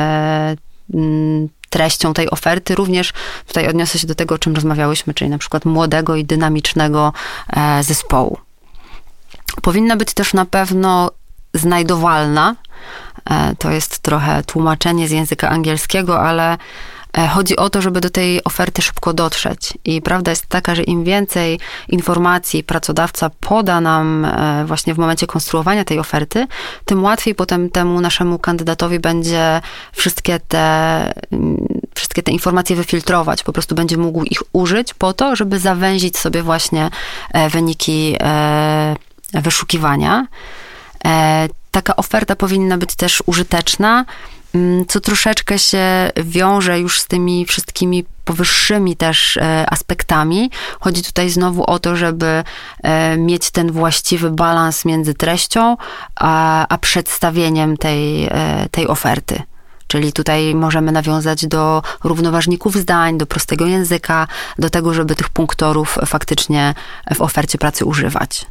treścią 1.70 2.14
tej 2.14 2.30
oferty. 2.30 2.74
Również 2.74 3.12
tutaj 3.46 3.68
odniosę 3.68 3.98
się 3.98 4.06
do 4.06 4.14
tego, 4.14 4.34
o 4.34 4.38
czym 4.38 4.54
rozmawiałyśmy, 4.54 5.14
czyli 5.14 5.30
na 5.30 5.38
przykład 5.38 5.64
młodego 5.64 6.16
i 6.16 6.24
dynamicznego 6.24 7.12
zespołu. 7.80 8.38
Powinna 9.62 9.96
być 9.96 10.14
też 10.14 10.34
na 10.34 10.44
pewno 10.44 11.10
znajdowalna, 11.54 12.56
E, 13.30 13.56
to 13.58 13.70
jest 13.70 13.98
trochę 13.98 14.42
tłumaczenie 14.42 15.08
z 15.08 15.10
języka 15.10 15.48
angielskiego, 15.48 16.20
ale 16.20 16.58
E, 17.18 17.28
chodzi 17.28 17.56
o 17.56 17.70
to, 17.70 17.82
żeby 17.82 18.00
do 18.00 18.10
tej 18.10 18.44
oferty 18.44 18.82
szybko 18.82 19.12
dotrzeć. 19.12 19.72
I 19.84 20.02
prawda 20.02 20.30
jest 20.30 20.46
taka, 20.46 20.74
że 20.74 20.82
im 20.82 21.04
więcej 21.04 21.60
informacji 21.88 22.64
pracodawca 22.64 23.30
poda 23.40 23.80
nam 23.80 24.24
e, 24.24 24.64
właśnie 24.66 24.94
w 24.94 24.98
momencie 24.98 25.26
konstruowania 25.26 25.84
tej 25.84 25.98
oferty, 25.98 26.46
tym 26.84 27.04
łatwiej 27.04 27.34
potem 27.34 27.70
temu 27.70 28.00
naszemu 28.00 28.38
kandydatowi 28.38 28.98
będzie 28.98 29.60
wszystkie 29.92 30.40
te, 30.40 30.58
mm, 31.32 31.68
wszystkie 31.94 32.22
te 32.22 32.32
informacje 32.32 32.76
wyfiltrować. 32.76 33.42
Po 33.42 33.52
prostu 33.52 33.74
będzie 33.74 33.96
mógł 33.96 34.24
ich 34.24 34.42
użyć 34.52 34.94
po 34.94 35.12
to, 35.12 35.36
żeby 35.36 35.58
zawęzić 35.58 36.18
sobie 36.18 36.42
właśnie 36.42 36.90
wyniki 37.50 38.16
wyszukiwania. 39.32 40.26
Taka 41.70 41.96
oferta 41.96 42.36
powinna 42.36 42.78
być 42.78 42.94
też 42.94 43.22
użyteczna 43.26 44.04
Mm, 44.54 44.86
co 44.86 45.00
troszeczkę 45.00 45.58
się 45.58 46.10
wiąże 46.16 46.80
już 46.80 47.00
z 47.00 47.06
tymi 47.06 47.46
wszystkimi 47.46 48.04
powyższymi 48.24 48.96
też 48.96 49.36
e, 49.36 49.66
aspektami. 49.70 50.50
Chodzi 50.80 51.02
tutaj 51.02 51.30
znowu 51.30 51.64
o 51.64 51.78
to, 51.78 51.96
żeby 51.96 52.44
e, 52.82 53.16
mieć 53.16 53.50
ten 53.50 53.72
właściwy 53.72 54.30
balans 54.30 54.84
między 54.84 55.14
treścią 55.14 55.76
a, 56.16 56.66
a 56.68 56.78
przedstawieniem 56.78 57.76
tej, 57.76 58.24
e, 58.24 58.66
tej 58.70 58.88
oferty. 58.88 59.42
Czyli 59.86 60.12
tutaj 60.12 60.54
możemy 60.54 60.92
nawiązać 60.92 61.46
do 61.46 61.82
równoważników 62.04 62.76
zdań, 62.76 63.18
do 63.18 63.26
prostego 63.26 63.66
języka, 63.66 64.26
do 64.58 64.70
tego, 64.70 64.94
żeby 64.94 65.14
tych 65.16 65.28
punktorów 65.28 65.98
faktycznie 66.06 66.74
w 67.14 67.20
ofercie 67.20 67.58
pracy 67.58 67.84
używać. 67.84 68.46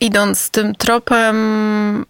Idąc 0.00 0.50
tym 0.50 0.74
tropem, 0.74 2.04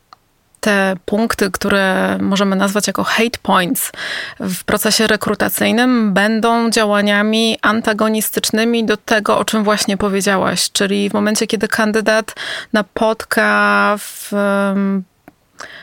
te 0.61 0.97
punkty, 1.05 1.51
które 1.51 2.18
możemy 2.20 2.57
nazwać 2.57 2.86
jako 2.86 3.05
hate 3.05 3.39
points 3.43 3.93
w 4.41 4.64
procesie 4.64 5.07
rekrutacyjnym, 5.07 6.12
będą 6.14 6.70
działaniami 6.70 7.59
antagonistycznymi 7.62 8.84
do 8.84 8.97
tego, 8.97 9.39
o 9.39 9.45
czym 9.45 9.64
właśnie 9.64 9.97
powiedziałaś. 9.97 10.70
Czyli 10.72 11.11
w 11.11 11.12
momencie, 11.14 11.47
kiedy 11.47 11.68
kandydat 11.68 12.34
napotka 12.72 13.97
w 13.99 14.32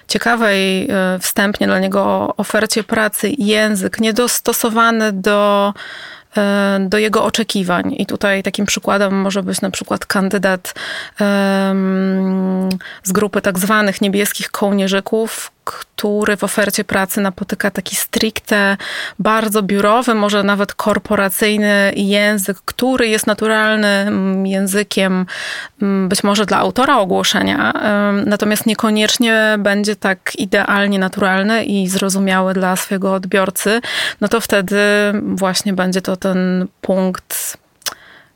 ciekawej 0.07 0.87
e, 0.91 1.19
wstępnie 1.19 1.67
dla 1.67 1.79
niego 1.79 2.33
ofercie 2.37 2.83
pracy 2.83 3.31
język 3.37 3.99
niedostosowany 3.99 5.11
do 5.11 5.73
do 6.79 6.97
jego 6.97 7.23
oczekiwań. 7.23 7.95
I 7.97 8.05
tutaj 8.05 8.43
takim 8.43 8.65
przykładem 8.65 9.21
może 9.21 9.43
być 9.43 9.61
na 9.61 9.71
przykład 9.71 10.05
kandydat 10.05 10.73
z 13.03 13.11
grupy 13.11 13.41
tak 13.41 13.59
zwanych 13.59 14.01
niebieskich 14.01 14.51
kołnierzyków, 14.51 15.51
który 15.65 16.37
w 16.37 16.43
ofercie 16.43 16.83
pracy 16.83 17.21
napotyka 17.21 17.71
taki 17.71 17.95
stricte, 17.95 18.77
bardzo 19.19 19.61
biurowy, 19.63 20.15
może 20.15 20.43
nawet 20.43 20.73
korporacyjny 20.73 21.93
język, 21.95 22.57
który 22.65 23.07
jest 23.07 23.27
naturalnym 23.27 24.47
językiem 24.47 25.25
mm, 25.81 26.09
być 26.09 26.23
może 26.23 26.45
dla 26.45 26.57
autora 26.57 26.97
ogłoszenia, 26.97 27.73
natomiast 28.25 28.65
niekoniecznie 28.65 29.55
będzie 29.59 29.95
tak 29.95 30.35
idealnie 30.35 30.99
naturalny 30.99 31.65
i 31.65 31.87
zrozumiały 31.87 32.53
dla 32.53 32.75
swojego 32.75 33.13
odbiorcy, 33.13 33.81
no 34.21 34.27
to 34.27 34.41
wtedy 34.41 34.77
właśnie 35.21 35.73
będzie 35.73 36.01
to 36.01 36.17
ten 36.17 36.67
punkt 36.81 37.57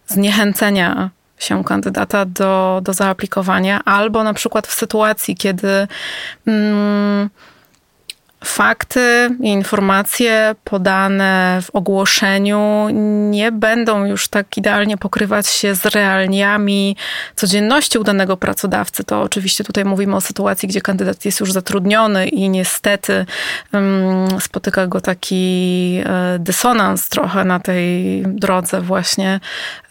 zniechęcenia 0.07 1.09
się 1.39 1.63
kandydata 1.63 2.25
do, 2.25 2.81
do 2.83 2.93
zaaplikowania, 2.93 3.81
albo 3.85 4.23
na 4.23 4.33
przykład 4.33 4.67
w 4.67 4.73
sytuacji, 4.73 5.35
kiedy 5.35 5.87
mm, 6.47 7.29
fakty 8.45 9.29
i 9.41 9.47
informacje 9.47 10.55
podane 10.63 11.59
w 11.61 11.75
ogłoszeniu 11.75 12.87
nie 13.29 13.51
będą 13.51 14.05
już 14.05 14.27
tak 14.27 14.57
idealnie 14.57 14.97
pokrywać 14.97 15.47
się 15.47 15.75
z 15.75 15.85
realiami 15.85 16.95
codzienności 17.35 17.97
u 17.97 18.03
danego 18.03 18.37
pracodawcy. 18.37 19.03
To 19.03 19.21
oczywiście 19.21 19.63
tutaj 19.63 19.85
mówimy 19.85 20.15
o 20.15 20.21
sytuacji, 20.21 20.69
gdzie 20.69 20.81
kandydat 20.81 21.25
jest 21.25 21.39
już 21.39 21.51
zatrudniony 21.51 22.27
i 22.27 22.49
niestety 22.49 23.25
um, 23.73 24.41
spotyka 24.41 24.87
go 24.87 25.01
taki 25.01 26.01
e, 26.05 26.39
dysonans 26.39 27.09
trochę 27.09 27.45
na 27.45 27.59
tej 27.59 28.21
drodze 28.27 28.81
właśnie 28.81 29.39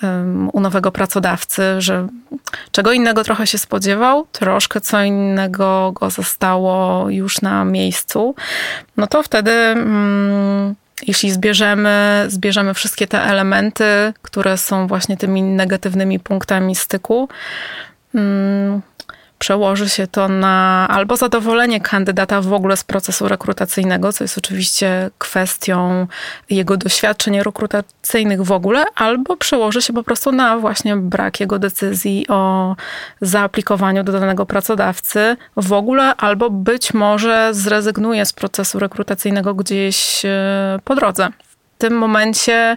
um, 0.03 0.51
u 0.53 0.61
nowego 0.61 0.93
pracodawcy, 0.93 1.63
że 1.79 2.09
czego 2.73 2.93
innego 2.93 3.25
trochę 3.25 3.47
się 3.47 3.59
spodziewał, 3.59 4.27
troszkę 4.33 4.81
co 4.81 5.03
innego 5.03 5.93
go 5.93 6.11
zostało 6.11 7.11
już 7.11 7.41
na 7.43 7.65
miejscu 7.65 8.35
no 8.97 9.07
to 9.07 9.23
wtedy, 9.23 9.51
mm, 9.51 10.75
jeśli 11.07 11.31
zbierzemy, 11.31 12.25
zbierzemy 12.29 12.75
wszystkie 12.75 13.07
te 13.07 13.23
elementy, 13.23 14.13
które 14.23 14.57
są 14.57 14.87
właśnie 14.87 15.17
tymi 15.17 15.43
negatywnymi 15.43 16.21
punktami 16.21 16.75
styku, 16.75 17.29
mm, 18.15 18.83
przełoży 19.39 19.89
się 19.89 20.07
to 20.07 20.29
na 20.29 20.87
albo 20.91 21.17
zadowolenie 21.17 21.81
kandydata 21.81 22.41
w 22.41 22.53
ogóle 22.53 22.77
z 22.77 22.85
procesu 22.85 23.29
rekrutacyjnego, 23.29 24.13
co 24.13 24.25
jest 24.25 24.39
oczywiście 24.39 25.11
kwestią 25.19 26.07
jego 26.51 26.77
doświadczeń 26.77 27.43
rekrutacyjnych 27.43 28.43
w 28.43 28.53
ogóle, 28.53 28.85
albo 28.95 29.37
przełoży 29.37 29.83
się 29.83 29.93
po 29.93 30.03
prostu 30.03 30.33
na 30.33 30.59
właśnie 30.59 30.97
brak 30.97 31.41
jego 31.41 31.59
decyzji 31.59 32.27
o 32.29 32.77
zaaplikowaniu 33.21 34.05
do 34.05 34.13
danego 34.13 34.47
pracodawcy 34.47 35.37
w 35.57 35.73
ogóle, 35.73 36.17
albo 36.17 36.51
być 36.51 36.95
może 36.95 37.49
zrezygnuje 37.55 38.27
z 38.27 38.33
procesu 38.33 38.79
rekrutacyjnego 38.79 39.55
gdzieś 39.55 40.25
e, 40.25 40.79
po 40.85 40.95
drodze. 40.95 41.29
W 41.77 41.81
tym 41.81 41.99
momencie 41.99 42.77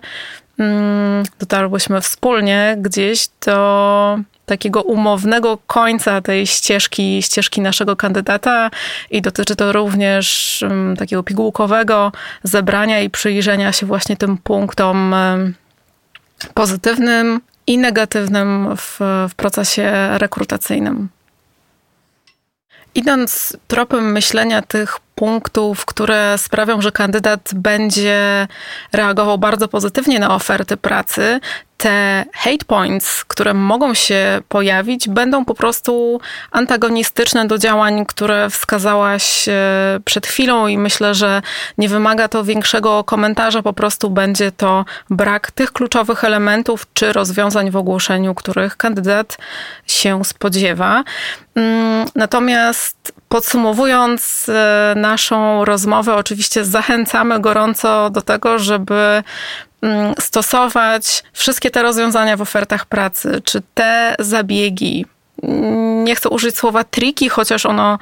dotarłyśmy 1.40 2.02
wspólnie 2.02 2.76
gdzieś 2.80 3.28
do 3.46 4.20
takiego 4.46 4.82
umownego 4.82 5.58
końca 5.68 6.22
tej 6.22 6.48
ścieżki, 6.48 7.24
ścieżki 7.24 7.62
naszego 7.62 7.96
kandydata 7.96 8.72
i 9.12 9.22
dotyczy 9.22 9.56
to 9.56 9.72
również 9.72 10.60
um, 10.64 10.96
takiego 10.98 11.24
pigułkowego 11.24 12.12
zebrania 12.44 13.02
i 13.02 13.10
przyjrzenia 13.10 13.72
się 13.72 13.86
właśnie 13.86 14.18
tym 14.18 14.38
punktom 14.38 15.14
um, 15.14 15.54
pozytywnym 16.54 17.42
i 17.68 17.78
negatywnym 17.78 18.78
w, 18.78 19.00
w 19.30 19.36
procesie 19.36 19.92
rekrutacyjnym. 20.18 21.10
Idąc 22.96 23.58
tropem 23.68 24.12
myślenia 24.12 24.62
tych 24.62 25.00
punktów, 25.22 25.86
które 25.86 26.38
sprawią, 26.38 26.82
że 26.82 26.92
kandydat 26.92 27.52
będzie 27.56 28.48
reagował 28.94 29.38
bardzo 29.38 29.68
pozytywnie 29.68 30.20
na 30.20 30.36
oferty 30.36 30.78
pracy, 30.78 31.40
te 31.78 32.26
hate 32.34 32.66
points, 32.68 33.26
które 33.26 33.54
mogą 33.54 33.94
się 33.94 34.42
pojawić, 34.50 35.10
będą 35.10 35.46
po 35.46 35.56
prostu 35.56 36.22
antagonistyczne 36.52 37.48
do 37.48 37.58
działań, 37.58 38.06
które 38.06 38.50
wskazałaś 38.50 39.48
e, 39.48 39.54
przed 40.06 40.28
chwilą, 40.28 40.68
i 40.68 40.78
myślę, 40.78 41.16
że 41.16 41.42
nie 41.78 41.90
wymaga 41.90 42.28
to 42.28 42.44
większego 42.44 43.04
komentarza, 43.04 43.62
po 43.62 43.74
prostu 43.74 44.10
będzie 44.10 44.52
to 44.52 44.86
brak 45.10 45.52
tych 45.52 45.72
kluczowych 45.72 46.24
elementów 46.24 46.86
czy 46.94 47.14
rozwiązań 47.14 47.72
w 47.72 47.76
ogłoszeniu, 47.76 48.36
których 48.36 48.78
kandydat 48.78 49.38
się 49.88 50.26
spodziewa. 50.26 51.04
Mm, 51.56 52.08
natomiast 52.16 53.21
podsumowując 53.32 54.50
e, 54.50 54.94
naszą 54.98 55.66
rozmowę, 55.66 56.16
oczywiście 56.16 56.66
zachęcamy 56.66 57.40
gorąco 57.40 58.10
do 58.10 58.22
tego, 58.22 58.60
żeby 58.60 59.24
Mm, 59.82 60.14
stosować 60.20 61.24
wszystkie 61.34 61.72
te 61.72 61.82
rozwiązania 61.82 62.38
w 62.38 62.42
ofertach 62.42 62.86
pracy, 62.86 63.42
czy 63.44 63.62
te 63.74 64.16
zabiegi, 64.20 65.06
nie 66.04 66.16
chcę 66.16 66.30
użyć 66.30 66.58
słowa 66.58 66.84
triki, 66.84 67.30
chociaż 67.30 67.66
ono 67.66 68.00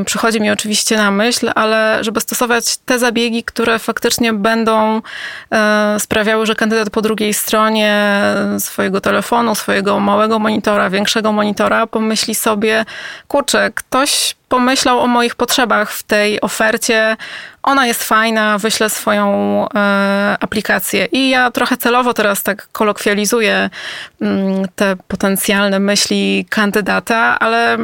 y, 0.00 0.04
przychodzi 0.04 0.40
mi 0.40 0.50
oczywiście 0.50 0.96
na 0.96 1.10
myśl, 1.10 1.50
ale 1.54 1.98
żeby 2.00 2.20
stosować 2.20 2.76
te 2.76 2.98
zabiegi, 2.98 3.44
które 3.44 3.78
faktycznie 3.78 4.32
będą 4.32 4.98
y, 4.98 6.00
sprawiały, 6.00 6.46
że 6.46 6.54
kandydat 6.54 6.90
po 6.90 7.02
drugiej 7.02 7.34
stronie 7.34 8.22
swojego 8.58 9.00
telefonu, 9.00 9.54
swojego 9.54 10.00
małego 10.00 10.38
monitora, 10.38 10.90
większego 10.90 11.32
monitora 11.32 11.86
pomyśli 11.86 12.34
sobie, 12.34 12.84
kurczę, 13.28 13.70
ktoś 13.74 14.36
pomyślał 14.48 15.00
o 15.00 15.06
moich 15.06 15.34
potrzebach 15.34 15.92
w 15.92 16.02
tej 16.02 16.40
ofercie. 16.40 17.16
Ona 17.62 17.86
jest 17.86 18.04
fajna, 18.04 18.58
wyślę 18.58 18.90
swoją 18.90 19.28
e, 19.74 20.36
aplikację. 20.40 21.04
I 21.12 21.30
ja 21.30 21.50
trochę 21.50 21.76
celowo 21.76 22.14
teraz 22.14 22.42
tak 22.42 22.68
kolokwializuję 22.72 23.70
mm, 24.20 24.68
te 24.76 24.96
potencjalne 25.08 25.78
myśli 25.78 26.46
kandydata, 26.50 27.38
ale 27.38 27.76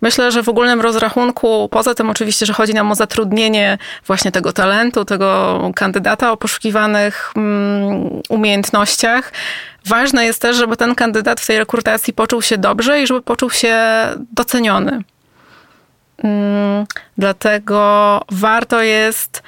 myślę, 0.00 0.32
że 0.32 0.42
w 0.42 0.48
ogólnym 0.48 0.80
rozrachunku, 0.80 1.68
poza 1.68 1.94
tym 1.94 2.10
oczywiście, 2.10 2.46
że 2.46 2.52
chodzi 2.52 2.74
nam 2.74 2.92
o 2.92 2.94
zatrudnienie 2.94 3.78
właśnie 4.06 4.32
tego 4.32 4.52
talentu, 4.52 5.04
tego 5.04 5.60
kandydata 5.74 6.32
o 6.32 6.36
poszukiwanych 6.36 7.32
mm, 7.36 8.20
umiejętnościach, 8.28 9.32
ważne 9.86 10.24
jest 10.24 10.42
też, 10.42 10.56
żeby 10.56 10.76
ten 10.76 10.94
kandydat 10.94 11.40
w 11.40 11.46
tej 11.46 11.58
rekrutacji 11.58 12.12
poczuł 12.12 12.42
się 12.42 12.58
dobrze 12.58 13.02
i 13.02 13.06
żeby 13.06 13.22
poczuł 13.22 13.50
się 13.50 13.76
doceniony. 14.32 15.02
Mm, 16.24 16.86
dlatego 17.18 18.20
warto 18.30 18.82
jest 18.82 19.42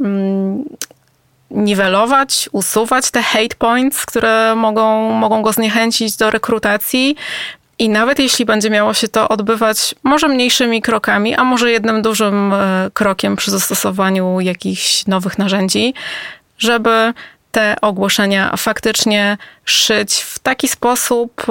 mm, 0.00 0.64
niwelować, 1.50 2.48
usuwać 2.52 3.10
te 3.10 3.22
hate 3.22 3.56
points, 3.58 4.06
które 4.06 4.54
mogą, 4.54 5.12
mogą 5.12 5.42
go 5.42 5.52
zniechęcić 5.52 6.16
do 6.16 6.30
rekrutacji. 6.30 7.16
I 7.78 7.88
nawet 7.88 8.18
jeśli 8.18 8.44
będzie 8.44 8.70
miało 8.70 8.94
się 8.94 9.08
to 9.08 9.28
odbywać 9.28 9.94
może 10.02 10.28
mniejszymi 10.28 10.82
krokami, 10.82 11.34
a 11.34 11.44
może 11.44 11.70
jednym 11.70 12.02
dużym 12.02 12.52
e, 12.52 12.90
krokiem 12.94 13.36
przy 13.36 13.50
zastosowaniu 13.50 14.40
jakichś 14.40 15.06
nowych 15.06 15.38
narzędzi, 15.38 15.94
żeby 16.58 17.12
te 17.52 17.76
ogłoszenia 17.80 18.56
faktycznie 18.56 19.38
szyć 19.64 20.14
w 20.14 20.38
taki 20.38 20.68
sposób, 20.68 21.46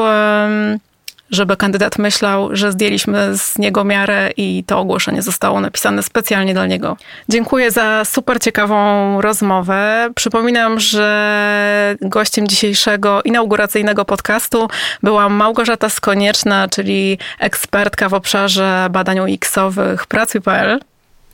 żeby 1.32 1.58
kandydat 1.58 1.98
myślał, 1.98 2.56
że 2.56 2.72
zdjęliśmy 2.72 3.38
z 3.38 3.58
niego 3.58 3.84
miarę 3.84 4.32
i 4.38 4.64
to 4.68 4.80
ogłoszenie 4.80 5.22
zostało 5.22 5.62
napisane 5.62 6.04
specjalnie 6.04 6.54
dla 6.54 6.68
niego. 6.68 6.98
Dziękuję 7.30 7.72
za 7.72 8.06
super 8.06 8.40
ciekawą 8.40 9.22
rozmowę. 9.22 10.10
Przypominam, 10.16 10.80
że 10.80 11.96
gościem 12.02 12.48
dzisiejszego 12.48 13.22
inauguracyjnego 13.22 14.06
podcastu 14.06 14.68
była 15.04 15.30
Małgorzata 15.30 15.90
Skonieczna, 15.90 16.68
czyli 16.68 17.18
ekspertka 17.40 18.10
w 18.10 18.14
obszarze 18.14 18.88
badań 18.92 19.20
UX-owych 19.20 20.08
Pracuj.pl. 20.08 20.80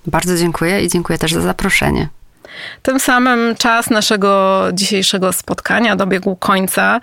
Bardzo 0.08 0.38
dziękuję 0.38 0.82
i 0.82 0.90
dziękuję 0.90 1.20
też 1.20 1.34
za 1.34 1.42
zaproszenie. 1.42 2.08
Tym 2.82 3.00
samym 3.00 3.56
czas 3.56 3.90
naszego 3.90 4.64
dzisiejszego 4.74 5.34
spotkania 5.34 5.96
dobiegł 5.96 6.36
końca. 6.36 7.00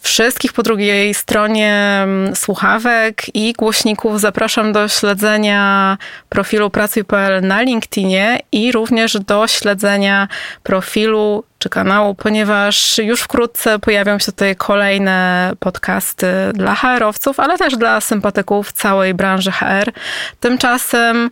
Wszystkich 0.00 0.52
po 0.52 0.62
drugiej 0.62 1.14
stronie 1.14 2.00
mm, 2.02 2.36
słuchawek 2.36 3.22
i 3.34 3.52
głośników 3.52 4.20
zapraszam 4.20 4.72
do 4.72 4.88
śledzenia 4.88 5.98
profilu 6.28 6.70
Pracuj.pl 6.70 7.46
na 7.46 7.62
LinkedInie 7.62 8.40
i 8.52 8.72
również 8.72 9.18
do 9.18 9.46
śledzenia 9.46 10.28
profilu 10.62 11.44
czy 11.58 11.68
kanału, 11.68 12.14
ponieważ 12.14 12.98
już 12.98 13.20
wkrótce 13.20 13.78
pojawią 13.78 14.18
się 14.18 14.26
tutaj 14.32 14.56
kolejne 14.56 15.52
podcasty 15.58 16.26
dla 16.54 16.74
HR-owców, 16.74 17.40
ale 17.40 17.58
też 17.58 17.76
dla 17.76 18.00
sympatyków 18.00 18.72
całej 18.72 19.14
branży 19.14 19.52
HR. 19.52 19.92
Tymczasem 20.40 21.30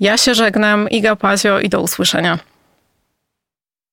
ja 0.00 0.16
się 0.16 0.34
żegnam, 0.34 0.88
Iga 0.90 1.16
Pazio 1.16 1.60
i 1.60 1.68
do 1.68 1.80
usłyszenia. 1.80 2.38